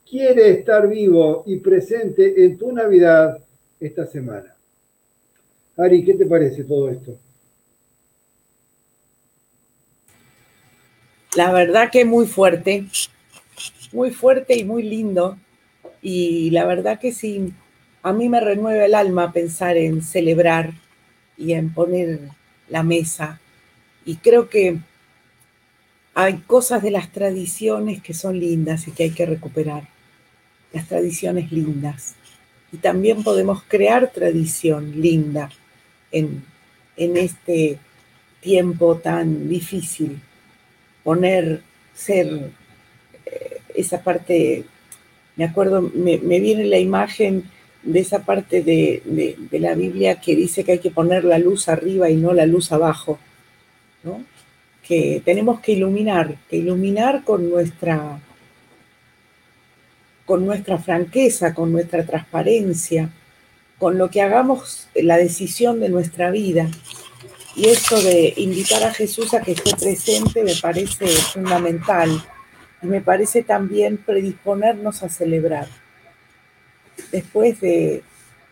quiere 0.09 0.49
estar 0.51 0.87
vivo 0.87 1.43
y 1.45 1.57
presente 1.57 2.43
en 2.43 2.57
tu 2.57 2.71
Navidad 2.71 3.37
esta 3.79 4.05
semana. 4.05 4.55
Ari, 5.77 6.03
¿qué 6.03 6.13
te 6.15 6.25
parece 6.25 6.63
todo 6.63 6.89
esto? 6.89 7.17
La 11.37 11.51
verdad 11.51 11.91
que 11.91 12.03
muy 12.03 12.25
fuerte, 12.25 12.87
muy 13.91 14.09
fuerte 14.09 14.57
y 14.57 14.63
muy 14.63 14.81
lindo. 14.81 15.37
Y 16.01 16.49
la 16.49 16.65
verdad 16.65 16.99
que 16.99 17.11
sí, 17.11 17.53
a 18.01 18.11
mí 18.11 18.27
me 18.27 18.39
renueva 18.39 18.83
el 18.83 18.95
alma 18.95 19.31
pensar 19.31 19.77
en 19.77 20.01
celebrar 20.01 20.73
y 21.37 21.53
en 21.53 21.71
poner 21.71 22.21
la 22.69 22.81
mesa. 22.81 23.39
Y 24.03 24.15
creo 24.15 24.49
que 24.49 24.79
hay 26.15 26.37
cosas 26.37 26.81
de 26.81 26.89
las 26.89 27.11
tradiciones 27.11 28.01
que 28.01 28.15
son 28.15 28.39
lindas 28.39 28.87
y 28.87 28.91
que 28.93 29.03
hay 29.03 29.11
que 29.11 29.27
recuperar. 29.27 29.87
Las 30.73 30.87
tradiciones 30.87 31.51
lindas. 31.51 32.15
Y 32.71 32.77
también 32.77 33.21
podemos 33.21 33.61
crear 33.67 34.09
tradición 34.11 34.99
linda 34.99 35.51
en, 36.11 36.43
en 36.95 37.15
este 37.15 37.77
tiempo 38.41 38.95
tan 38.97 39.47
difícil. 39.47 40.19
Poner, 41.07 41.61
ser 41.93 42.51
eh, 43.25 43.61
esa 43.73 44.03
parte, 44.03 44.65
me 45.37 45.45
acuerdo, 45.45 45.81
me, 45.81 46.17
viene 46.17 46.65
la 46.65 46.79
imagen 46.79 47.45
de 47.81 48.01
esa 48.01 48.25
parte 48.25 48.61
de, 48.61 49.01
de, 49.05 49.59
la 49.59 49.73
Biblia 49.73 50.19
que 50.19 50.35
dice 50.35 50.65
que 50.65 50.73
hay 50.73 50.79
que 50.79 50.91
poner 50.91 51.23
la 51.23 51.39
luz 51.39 51.69
arriba 51.69 52.09
y 52.09 52.17
no 52.17 52.33
la 52.33 52.45
luz 52.45 52.73
abajo, 52.73 53.19
¿no? 54.03 54.21
que 54.83 55.21
tenemos 55.23 55.61
que 55.61 55.71
iluminar, 55.71 56.35
que 56.49 56.57
iluminar 56.57 57.23
con 57.23 57.49
nuestra, 57.49 58.19
con 60.25 60.45
nuestra 60.45 60.77
franqueza, 60.77 61.53
con 61.53 61.71
nuestra 61.71 62.05
transparencia, 62.05 63.09
con 63.77 63.97
lo 63.97 64.09
que 64.09 64.21
hagamos 64.21 64.89
la 64.93 65.15
decisión 65.15 65.79
de 65.79 65.87
nuestra 65.87 66.31
vida. 66.31 66.69
Y 67.57 67.67
eso 67.67 68.01
de 68.01 68.33
invitar 68.37 68.83
a 68.83 68.93
Jesús 68.93 69.33
a 69.33 69.41
que 69.41 69.51
esté 69.51 69.75
presente 69.75 70.43
me 70.43 70.55
parece 70.55 71.07
fundamental 71.07 72.23
y 72.81 72.87
me 72.87 73.01
parece 73.01 73.43
también 73.43 73.97
predisponernos 73.97 75.03
a 75.03 75.09
celebrar. 75.09 75.67
Después 77.11 77.59
de, 77.59 78.03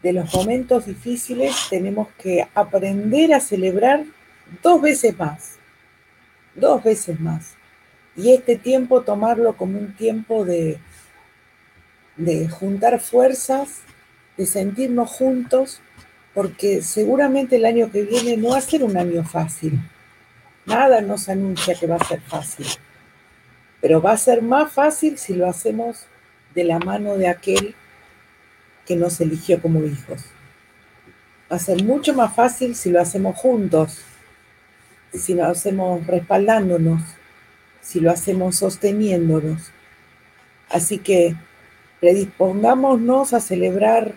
de 0.04 0.14
los 0.14 0.34
momentos 0.34 0.86
difíciles 0.86 1.56
tenemos 1.70 2.10
que 2.22 2.46
aprender 2.54 3.34
a 3.34 3.40
celebrar 3.40 4.04
dos 4.62 4.82
veces 4.82 5.18
más 5.18 5.56
dos 6.56 6.84
veces 6.84 7.20
más. 7.20 7.56
Y 8.16 8.32
este 8.34 8.58
tiempo 8.58 9.02
tomarlo 9.02 9.56
como 9.58 9.78
un 9.78 9.94
tiempo 9.96 10.46
de, 10.46 10.80
de 12.16 12.48
juntar 12.48 13.00
fuerzas, 13.00 13.82
de 14.38 14.46
sentirnos 14.46 15.10
juntos, 15.10 15.82
porque 16.36 16.82
seguramente 16.82 17.56
el 17.56 17.66
año 17.66 17.90
que 17.90 18.04
viene 18.04 18.36
no 18.36 18.50
va 18.50 18.58
a 18.58 18.62
ser 18.62 18.84
un 18.84 18.98
año 18.98 19.24
fácil. 19.24 19.80
Nada 20.66 21.00
nos 21.00 21.30
anuncia 21.30 21.76
que 21.76 21.88
va 21.88 21.96
a 21.96 22.04
ser 22.06 22.20
fácil, 22.20 22.68
pero 23.80 24.02
va 24.02 24.12
a 24.12 24.18
ser 24.18 24.42
más 24.42 24.72
fácil 24.72 25.18
si 25.18 25.34
lo 25.34 25.48
hacemos 25.48 26.08
de 26.54 26.66
la 26.66 26.78
mano 26.80 27.18
de 27.18 27.30
aquel 27.30 27.74
que 28.86 28.98
nos 28.98 29.22
eligió 29.22 29.62
como 29.62 29.84
hijos. 29.86 30.26
Va 31.50 31.56
a 31.56 31.60
ser 31.60 31.84
mucho 31.84 32.14
más 32.14 32.36
fácil 32.36 32.76
si 32.76 32.92
lo 32.92 33.00
hacemos 33.00 33.38
juntos, 33.38 34.02
si 35.14 35.36
lo 35.36 35.46
hacemos 35.46 36.06
respaldándonos, 36.06 37.02
si 37.80 38.02
lo 38.02 38.12
hacemos 38.12 38.58
sosteniéndonos. 38.58 39.72
Así 40.70 40.98
que 40.98 41.36
predispongámonos 42.02 43.34
a 43.34 43.40
celebrar 43.40 44.16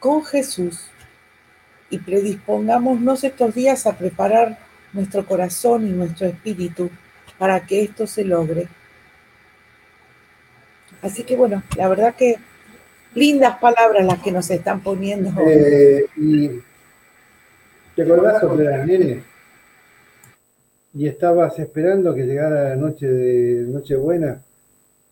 con 0.00 0.24
Jesús 0.24 0.91
y 1.92 1.98
predispongámonos 1.98 3.22
estos 3.22 3.54
días 3.54 3.86
a 3.86 3.96
preparar 3.96 4.58
nuestro 4.94 5.26
corazón 5.26 5.86
y 5.86 5.90
nuestro 5.90 6.26
espíritu 6.26 6.90
para 7.38 7.66
que 7.66 7.82
esto 7.82 8.06
se 8.06 8.24
logre. 8.24 8.66
Así 11.02 11.22
que 11.22 11.36
bueno, 11.36 11.62
la 11.76 11.88
verdad 11.88 12.14
que 12.14 12.36
lindas 13.14 13.58
palabras 13.58 14.06
las 14.06 14.20
que 14.20 14.32
nos 14.32 14.50
están 14.50 14.80
poniendo. 14.80 15.30
Eh, 15.46 16.06
y 16.16 16.50
¿Te 17.94 18.02
acordás 18.02 18.40
sobre 18.40 18.64
las 18.64 18.86
nenes? 18.86 19.22
y 20.94 21.06
estabas 21.06 21.58
esperando 21.58 22.14
que 22.14 22.24
llegara 22.24 22.70
la 22.70 22.76
noche 22.76 23.06
de 23.06 23.62
Nochebuena 23.66 24.42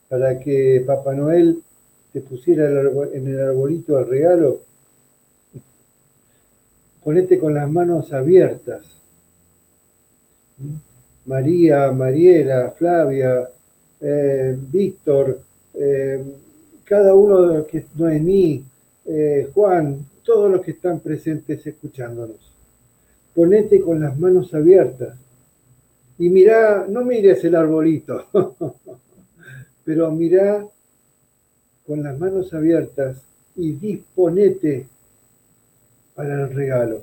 para 0.08 0.38
que 0.38 0.82
Papá 0.86 1.14
Noel 1.14 1.62
te 2.12 2.20
pusiera 2.20 2.68
en 3.12 3.26
el 3.28 3.40
arbolito 3.40 3.98
el 3.98 4.08
regalo, 4.08 4.60
ponete 7.02 7.38
con 7.38 7.54
las 7.54 7.70
manos 7.70 8.12
abiertas. 8.12 8.84
María, 11.26 11.90
Mariela, 11.92 12.70
Flavia, 12.76 13.48
eh, 14.00 14.56
Víctor, 14.58 15.40
eh, 15.74 16.22
cada 16.84 17.14
uno 17.14 17.42
de 17.42 17.58
los 17.58 17.66
que 17.66 17.84
Noemí, 17.94 18.64
eh, 19.06 19.50
Juan, 19.54 20.06
todos 20.24 20.50
los 20.50 20.60
que 20.60 20.72
están 20.72 21.00
presentes 21.00 21.66
escuchándonos. 21.66 22.52
Ponete 23.34 23.80
con 23.80 24.00
las 24.00 24.18
manos 24.18 24.52
abiertas 24.54 25.16
y 26.18 26.28
mirá, 26.28 26.86
no 26.88 27.04
mires 27.04 27.42
el 27.44 27.54
arbolito, 27.54 28.26
pero 29.84 30.10
mirá 30.10 30.66
con 31.86 32.02
las 32.02 32.18
manos 32.18 32.52
abiertas 32.52 33.22
y 33.56 33.72
disponete 33.72 34.86
para 36.14 36.42
el 36.42 36.54
regalo. 36.54 37.02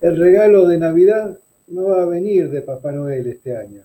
El 0.00 0.16
regalo 0.16 0.66
de 0.66 0.78
Navidad 0.78 1.38
no 1.68 1.88
va 1.88 2.02
a 2.02 2.06
venir 2.06 2.50
de 2.50 2.62
Papá 2.62 2.92
Noel 2.92 3.26
este 3.28 3.56
año. 3.56 3.82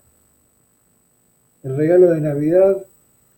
El 1.63 1.75
regalo 1.75 2.11
de 2.11 2.21
Navidad 2.21 2.85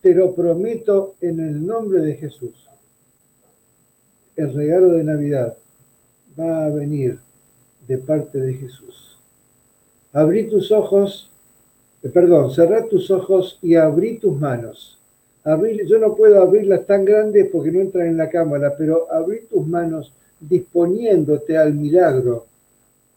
te 0.00 0.14
lo 0.14 0.34
prometo 0.34 1.14
en 1.20 1.40
el 1.40 1.66
nombre 1.66 2.00
de 2.00 2.14
Jesús. 2.14 2.68
El 4.36 4.54
regalo 4.54 4.92
de 4.92 5.04
Navidad 5.04 5.56
va 6.38 6.66
a 6.66 6.70
venir 6.70 7.18
de 7.86 7.98
parte 7.98 8.38
de 8.38 8.54
Jesús. 8.54 9.18
Abrí 10.12 10.48
tus 10.48 10.72
ojos, 10.72 11.30
eh, 12.02 12.08
perdón, 12.08 12.52
cerrá 12.52 12.86
tus 12.88 13.10
ojos 13.10 13.58
y 13.62 13.74
abrí 13.74 14.18
tus 14.18 14.38
manos. 14.38 14.99
Yo 15.44 15.98
no 15.98 16.14
puedo 16.14 16.42
abrirlas 16.42 16.86
tan 16.86 17.04
grandes 17.04 17.48
porque 17.50 17.72
no 17.72 17.80
entran 17.80 18.08
en 18.08 18.16
la 18.16 18.28
cámara, 18.28 18.74
pero 18.76 19.10
abrí 19.12 19.40
tus 19.50 19.66
manos 19.66 20.12
disponiéndote 20.38 21.56
al 21.56 21.74
milagro, 21.74 22.46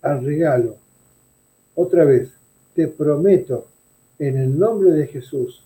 al 0.01 0.23
regalo. 0.23 0.75
Otra 1.75 2.05
vez, 2.05 2.29
te 2.75 2.87
prometo 2.87 3.67
en 4.19 4.37
el 4.37 4.57
nombre 4.57 4.91
de 4.91 5.07
Jesús 5.07 5.63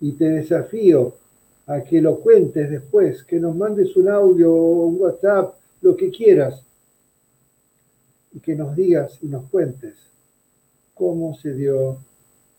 y 0.00 0.12
te 0.12 0.28
desafío 0.28 1.14
a 1.66 1.82
que 1.82 2.00
lo 2.00 2.18
cuentes 2.20 2.70
después, 2.70 3.22
que 3.22 3.38
nos 3.38 3.54
mandes 3.56 3.96
un 3.96 4.08
audio 4.08 4.52
o 4.52 4.86
un 4.86 5.00
WhatsApp, 5.00 5.54
lo 5.80 5.96
que 5.96 6.10
quieras, 6.10 6.62
y 8.32 8.40
que 8.40 8.54
nos 8.54 8.74
digas 8.74 9.18
y 9.22 9.26
nos 9.26 9.48
cuentes 9.48 9.94
cómo 10.94 11.34
se 11.34 11.54
dio 11.54 11.98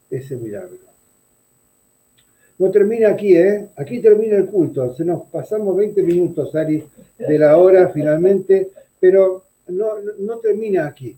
ese 0.10 0.36
milagro. 0.36 0.93
No 2.64 2.72
termina 2.72 3.10
aquí, 3.10 3.36
¿eh? 3.36 3.68
Aquí 3.76 4.00
termina 4.00 4.38
el 4.38 4.46
culto. 4.46 4.94
Se 4.94 5.04
nos 5.04 5.24
pasamos 5.24 5.76
20 5.76 6.02
minutos, 6.02 6.56
Ari, 6.56 6.82
de 7.18 7.38
la 7.38 7.58
hora 7.58 7.90
finalmente, 7.90 8.70
pero 9.02 9.44
no, 9.68 9.96
no 10.20 10.38
termina 10.38 10.88
aquí. 10.88 11.14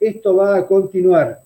Esto 0.00 0.34
va 0.34 0.56
a 0.56 0.66
continuar. 0.66 1.40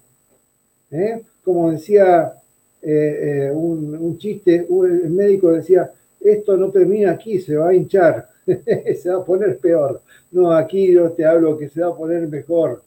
¿eh? 0.90 1.20
Como 1.44 1.72
decía 1.72 2.32
eh, 2.80 3.48
eh, 3.48 3.50
un, 3.52 3.96
un, 3.96 4.16
chiste, 4.16 4.66
el 4.66 5.10
médico 5.10 5.52
decía, 5.52 5.92
esto 6.18 6.56
no 6.56 6.70
termina 6.70 7.10
aquí, 7.10 7.38
se 7.38 7.56
va 7.56 7.68
a 7.68 7.74
hinchar, 7.74 8.28
se 8.46 9.10
va 9.10 9.18
a 9.18 9.24
poner 9.26 9.58
peor. 9.58 10.00
No, 10.30 10.52
aquí 10.52 10.90
yo 10.90 11.12
te 11.12 11.26
hablo 11.26 11.58
que 11.58 11.68
se 11.68 11.82
va 11.82 11.88
a 11.88 11.96
poner 11.96 12.26
mejor 12.28 12.82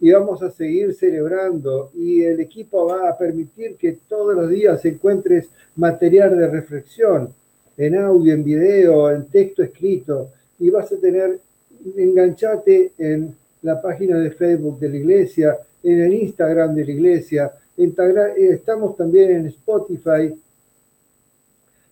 y 0.00 0.12
vamos 0.12 0.42
a 0.42 0.50
seguir 0.50 0.94
celebrando. 0.94 1.90
Y 1.94 2.22
el 2.22 2.40
equipo 2.40 2.86
va 2.86 3.08
a 3.08 3.18
permitir 3.18 3.76
que 3.76 3.98
todos 4.08 4.34
los 4.34 4.48
días 4.48 4.84
encuentres 4.84 5.48
material 5.76 6.38
de 6.38 6.48
reflexión 6.48 7.32
en 7.76 7.96
audio, 7.96 8.34
en 8.34 8.44
video, 8.44 9.10
en 9.10 9.26
texto 9.26 9.62
escrito. 9.62 10.30
Y 10.58 10.70
vas 10.70 10.92
a 10.92 10.96
tener, 10.96 11.38
enganchate 11.96 12.92
en 12.98 13.34
la 13.62 13.80
página 13.80 14.18
de 14.18 14.30
Facebook 14.30 14.78
de 14.78 14.88
la 14.88 14.96
iglesia, 14.96 15.58
en 15.82 16.00
el 16.00 16.14
Instagram 16.14 16.74
de 16.74 16.84
la 16.84 16.90
iglesia, 16.90 17.52
estamos 18.36 18.96
también 18.96 19.30
en 19.30 19.46
Spotify, 19.46 20.34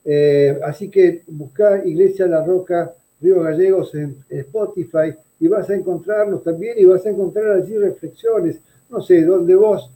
eh, 0.05 0.59
así 0.65 0.89
que 0.89 1.23
busca 1.29 1.85
Iglesia 1.85 2.27
La 2.27 2.45
Roca 2.45 2.93
Río 3.21 3.43
Gallegos 3.43 3.95
en 3.95 4.17
Spotify 4.29 5.15
y 5.39 5.49
vas 5.49 5.69
a 5.71 5.75
encontrarnos 5.75 6.43
también 6.43 6.79
y 6.79 6.85
vas 6.85 7.05
a 7.07 7.11
encontrar 7.11 7.51
allí 7.53 7.77
reflexiones, 7.77 8.59
no 8.89 9.01
sé, 9.01 9.25
donde 9.25 9.55
vos 9.55 9.91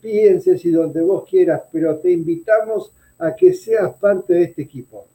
pienses 0.00 0.64
y 0.64 0.70
donde 0.70 1.00
vos 1.00 1.28
quieras, 1.28 1.62
pero 1.72 1.96
te 1.96 2.10
invitamos 2.10 2.92
a 3.18 3.34
que 3.34 3.52
seas 3.52 3.94
parte 3.94 4.34
de 4.34 4.42
este 4.44 4.62
equipo, 4.62 5.06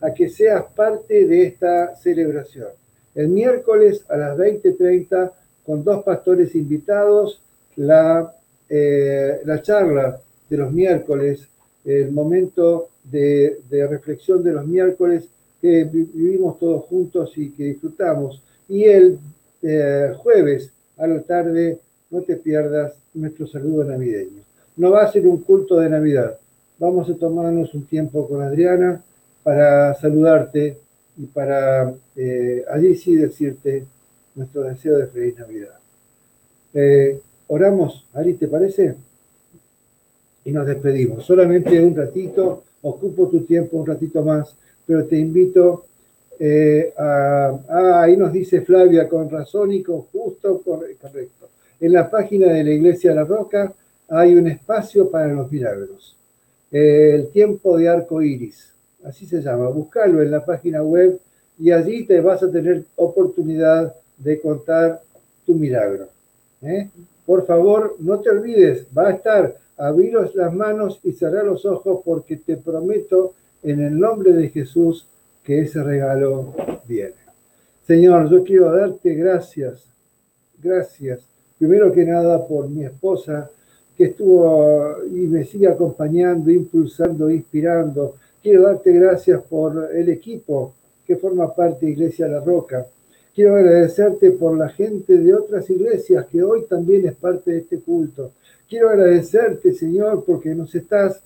a 0.00 0.12
que 0.12 0.28
seas 0.28 0.64
parte 0.74 1.26
de 1.26 1.46
esta 1.46 1.96
celebración. 1.96 2.68
El 3.14 3.28
miércoles 3.28 4.04
a 4.08 4.16
las 4.16 4.38
20.30 4.38 5.32
con 5.66 5.82
dos 5.82 6.02
pastores 6.04 6.54
invitados, 6.54 7.40
la, 7.76 8.32
eh, 8.68 9.40
la 9.44 9.60
charla 9.60 10.20
de 10.48 10.56
los 10.56 10.72
miércoles, 10.72 11.46
el 11.84 12.12
momento 12.12 12.88
de, 13.04 13.60
de 13.68 13.86
reflexión 13.86 14.42
de 14.42 14.52
los 14.52 14.66
miércoles 14.66 15.28
que 15.60 15.84
vivimos 15.84 16.58
todos 16.58 16.84
juntos 16.84 17.36
y 17.36 17.50
que 17.50 17.64
disfrutamos 17.64 18.42
y 18.68 18.84
el 18.84 19.18
eh, 19.62 20.12
jueves 20.16 20.70
a 20.98 21.06
la 21.06 21.20
tarde 21.22 21.78
no 22.10 22.22
te 22.22 22.36
pierdas 22.36 22.94
nuestro 23.14 23.46
saludo 23.46 23.84
navideño. 23.84 24.42
No 24.76 24.92
va 24.92 25.02
a 25.02 25.12
ser 25.12 25.26
un 25.26 25.38
culto 25.38 25.80
de 25.80 25.88
Navidad. 25.88 26.38
Vamos 26.78 27.10
a 27.10 27.14
tomarnos 27.14 27.74
un 27.74 27.86
tiempo 27.86 28.28
con 28.28 28.42
Adriana 28.42 29.02
para 29.42 29.94
saludarte 29.94 30.78
y 31.16 31.26
para 31.26 31.92
eh, 32.14 32.64
allí 32.70 32.94
sí 32.94 33.16
decirte 33.16 33.84
nuestro 34.36 34.62
deseo 34.62 34.96
de 34.98 35.06
feliz 35.08 35.36
Navidad. 35.38 35.78
Eh, 36.74 37.20
oramos, 37.48 38.04
Ari, 38.12 38.34
¿te 38.34 38.46
parece? 38.46 38.94
Y 40.44 40.52
nos 40.52 40.66
despedimos. 40.66 41.24
Solamente 41.24 41.84
un 41.84 41.96
ratito, 41.96 42.62
ocupo 42.82 43.26
tu 43.26 43.40
tiempo 43.40 43.78
un 43.78 43.86
ratito 43.86 44.22
más, 44.22 44.54
pero 44.86 45.04
te 45.06 45.16
invito 45.16 45.86
eh, 46.38 46.92
ah, 46.96 48.02
ahí 48.02 48.16
nos 48.16 48.32
dice 48.32 48.60
Flavia, 48.60 49.08
con 49.08 49.28
razón 49.28 49.72
y 49.72 49.82
con 49.82 50.02
justo, 50.02 50.62
correcto. 50.62 51.08
En 51.80 51.92
la 51.92 52.08
página 52.08 52.52
de 52.52 52.64
la 52.64 52.70
Iglesia 52.70 53.10
de 53.10 53.16
la 53.16 53.24
Roca 53.24 53.72
hay 54.08 54.34
un 54.34 54.46
espacio 54.46 55.10
para 55.10 55.28
los 55.28 55.50
milagros. 55.50 56.16
el 56.70 57.28
tiempo 57.28 57.76
de 57.76 57.88
arco 57.88 58.22
iris, 58.22 58.72
así 59.04 59.26
se 59.26 59.40
llama. 59.40 59.68
Búscalo 59.68 60.22
en 60.22 60.30
la 60.30 60.44
página 60.44 60.82
web 60.82 61.18
y 61.58 61.70
allí 61.70 62.04
te 62.04 62.20
vas 62.20 62.42
a 62.42 62.50
tener 62.50 62.84
oportunidad 62.96 63.94
de 64.16 64.40
contar 64.40 65.02
tu 65.44 65.54
milagro. 65.54 66.08
¿eh? 66.62 66.88
Por 67.26 67.46
favor, 67.46 67.96
no 67.98 68.20
te 68.20 68.30
olvides, 68.30 68.86
va 68.96 69.08
a 69.08 69.12
estar, 69.12 69.56
abriros 69.76 70.34
las 70.34 70.52
manos 70.52 71.00
y 71.02 71.12
cerrar 71.12 71.44
los 71.44 71.64
ojos 71.64 72.00
porque 72.04 72.36
te 72.36 72.56
prometo 72.56 73.34
en 73.62 73.80
el 73.80 73.98
nombre 73.98 74.32
de 74.32 74.48
Jesús 74.48 75.06
que 75.48 75.62
ese 75.62 75.82
regalo 75.82 76.54
viene. 76.86 77.14
Señor, 77.86 78.30
yo 78.30 78.44
quiero 78.44 78.70
darte 78.70 79.14
gracias, 79.14 79.82
gracias, 80.62 81.20
primero 81.58 81.90
que 81.90 82.04
nada 82.04 82.46
por 82.46 82.68
mi 82.68 82.84
esposa 82.84 83.50
que 83.96 84.04
estuvo 84.04 85.02
y 85.06 85.26
me 85.26 85.46
sigue 85.46 85.66
acompañando, 85.66 86.50
impulsando, 86.50 87.30
inspirando. 87.30 88.16
Quiero 88.42 88.64
darte 88.64 88.92
gracias 88.92 89.40
por 89.44 89.88
el 89.90 90.10
equipo 90.10 90.74
que 91.06 91.16
forma 91.16 91.54
parte 91.54 91.86
de 91.86 91.92
Iglesia 91.92 92.28
La 92.28 92.40
Roca. 92.40 92.86
Quiero 93.34 93.56
agradecerte 93.56 94.32
por 94.32 94.54
la 94.54 94.68
gente 94.68 95.16
de 95.16 95.32
otras 95.32 95.70
iglesias 95.70 96.26
que 96.26 96.42
hoy 96.42 96.66
también 96.68 97.06
es 97.06 97.14
parte 97.14 97.52
de 97.52 97.58
este 97.60 97.78
culto. 97.80 98.32
Quiero 98.68 98.90
agradecerte, 98.90 99.72
Señor, 99.72 100.24
porque 100.26 100.54
nos 100.54 100.74
estás 100.74 101.22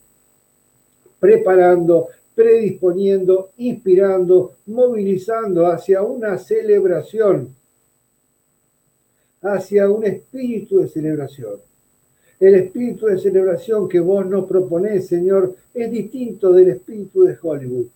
preparando 1.18 2.06
predisponiendo, 2.34 3.50
inspirando, 3.58 4.52
movilizando 4.66 5.66
hacia 5.66 6.02
una 6.02 6.38
celebración, 6.38 7.54
hacia 9.42 9.90
un 9.90 10.04
espíritu 10.04 10.78
de 10.78 10.88
celebración. 10.88 11.56
El 12.40 12.54
espíritu 12.54 13.06
de 13.06 13.18
celebración 13.18 13.88
que 13.88 14.00
vos 14.00 14.26
nos 14.26 14.46
proponés, 14.46 15.06
Señor, 15.06 15.54
es 15.74 15.90
distinto 15.90 16.52
del 16.52 16.70
espíritu 16.70 17.22
de 17.22 17.36
Hollywood. 17.40 17.86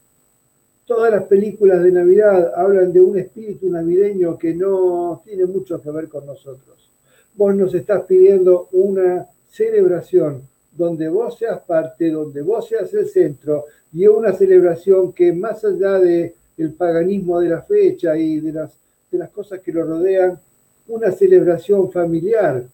Todas 0.86 1.10
las 1.10 1.24
películas 1.24 1.82
de 1.82 1.90
Navidad 1.90 2.52
hablan 2.54 2.92
de 2.92 3.00
un 3.00 3.18
espíritu 3.18 3.68
navideño 3.68 4.38
que 4.38 4.54
no 4.54 5.20
tiene 5.24 5.46
mucho 5.46 5.82
que 5.82 5.90
ver 5.90 6.08
con 6.08 6.26
nosotros. 6.26 6.90
Vos 7.34 7.56
nos 7.56 7.74
estás 7.74 8.04
pidiendo 8.04 8.68
una 8.70 9.26
celebración 9.50 10.42
donde 10.76 11.08
vos 11.08 11.38
seas 11.38 11.60
parte, 11.62 12.10
donde 12.10 12.42
vos 12.42 12.68
seas 12.68 12.92
el 12.94 13.08
centro, 13.08 13.64
y 13.96 14.06
una 14.06 14.34
celebración 14.34 15.10
que 15.14 15.32
más 15.32 15.64
allá 15.64 15.98
del 15.98 16.34
el 16.58 16.72
paganismo 16.74 17.40
de 17.40 17.48
la 17.48 17.62
fecha 17.62 18.14
y 18.14 18.40
de 18.40 18.52
las, 18.52 18.72
de 19.10 19.16
las 19.16 19.30
cosas 19.30 19.60
que 19.60 19.72
lo 19.72 19.84
rodean, 19.84 20.38
una 20.86 21.10
celebración 21.12 21.90
familiar 21.90 22.66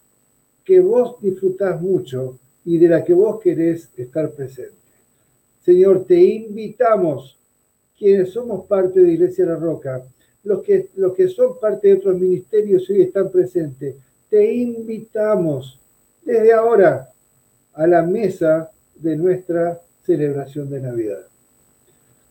que 0.64 0.80
vos 0.80 1.16
disfrutás 1.20 1.80
mucho 1.80 2.38
y 2.64 2.76
de 2.76 2.88
la 2.88 3.04
que 3.04 3.14
vos 3.14 3.40
querés 3.40 3.88
estar 3.96 4.32
presente. 4.32 4.74
Señor, 5.64 6.04
te 6.06 6.20
invitamos, 6.20 7.38
quienes 7.96 8.30
somos 8.30 8.66
parte 8.66 8.98
de 8.98 9.12
Iglesia 9.12 9.46
La 9.46 9.56
Roca, 9.56 10.02
los 10.42 10.60
que, 10.62 10.88
los 10.96 11.14
que 11.14 11.28
son 11.28 11.58
parte 11.60 11.86
de 11.86 11.94
otros 11.94 12.18
ministerios 12.18 12.90
y 12.90 12.94
hoy 12.94 13.02
están 13.02 13.30
presentes, 13.30 13.94
te 14.28 14.52
invitamos 14.52 15.78
desde 16.24 16.52
ahora 16.52 17.08
a 17.74 17.86
la 17.86 18.02
mesa 18.02 18.72
de 18.96 19.16
nuestra 19.16 19.80
celebración 20.04 20.70
de 20.70 20.80
Navidad. 20.80 21.26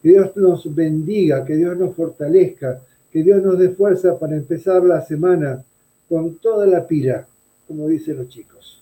Que 0.02 0.10
Dios 0.10 0.36
nos 0.36 0.74
bendiga, 0.74 1.46
que 1.46 1.56
Dios 1.56 1.78
nos 1.78 1.96
fortalezca, 1.96 2.82
que 3.12 3.24
Dios 3.24 3.42
nos 3.44 3.60
dé 3.60 3.70
fuerza 3.70 4.18
para 4.18 4.36
empezar 4.36 4.84
la 4.84 5.02
semana 5.02 5.64
con 6.10 6.36
toda 6.38 6.66
la 6.66 6.86
pila, 6.88 7.26
como 7.68 7.88
dicen 7.88 8.18
los 8.18 8.30
chicos. 8.30 8.82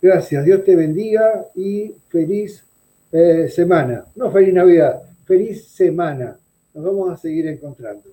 Gracias, 0.00 0.44
Dios 0.44 0.64
te 0.64 0.74
bendiga 0.76 1.46
y 1.54 1.94
feliz 2.08 2.64
eh, 3.12 3.48
semana. 3.48 4.04
No 4.16 4.30
feliz 4.30 4.54
Navidad, 4.54 5.02
feliz 5.26 5.66
semana. 5.68 6.38
Nos 6.74 6.84
vamos 6.84 7.12
a 7.12 7.16
seguir 7.16 7.46
encontrando. 7.48 8.08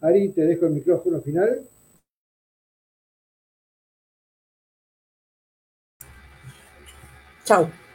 Ari, 0.00 0.30
te 0.30 0.42
dejo 0.46 0.66
el 0.66 0.72
micrófono 0.72 1.20
final. 1.20 1.60
Chao. 7.44 7.87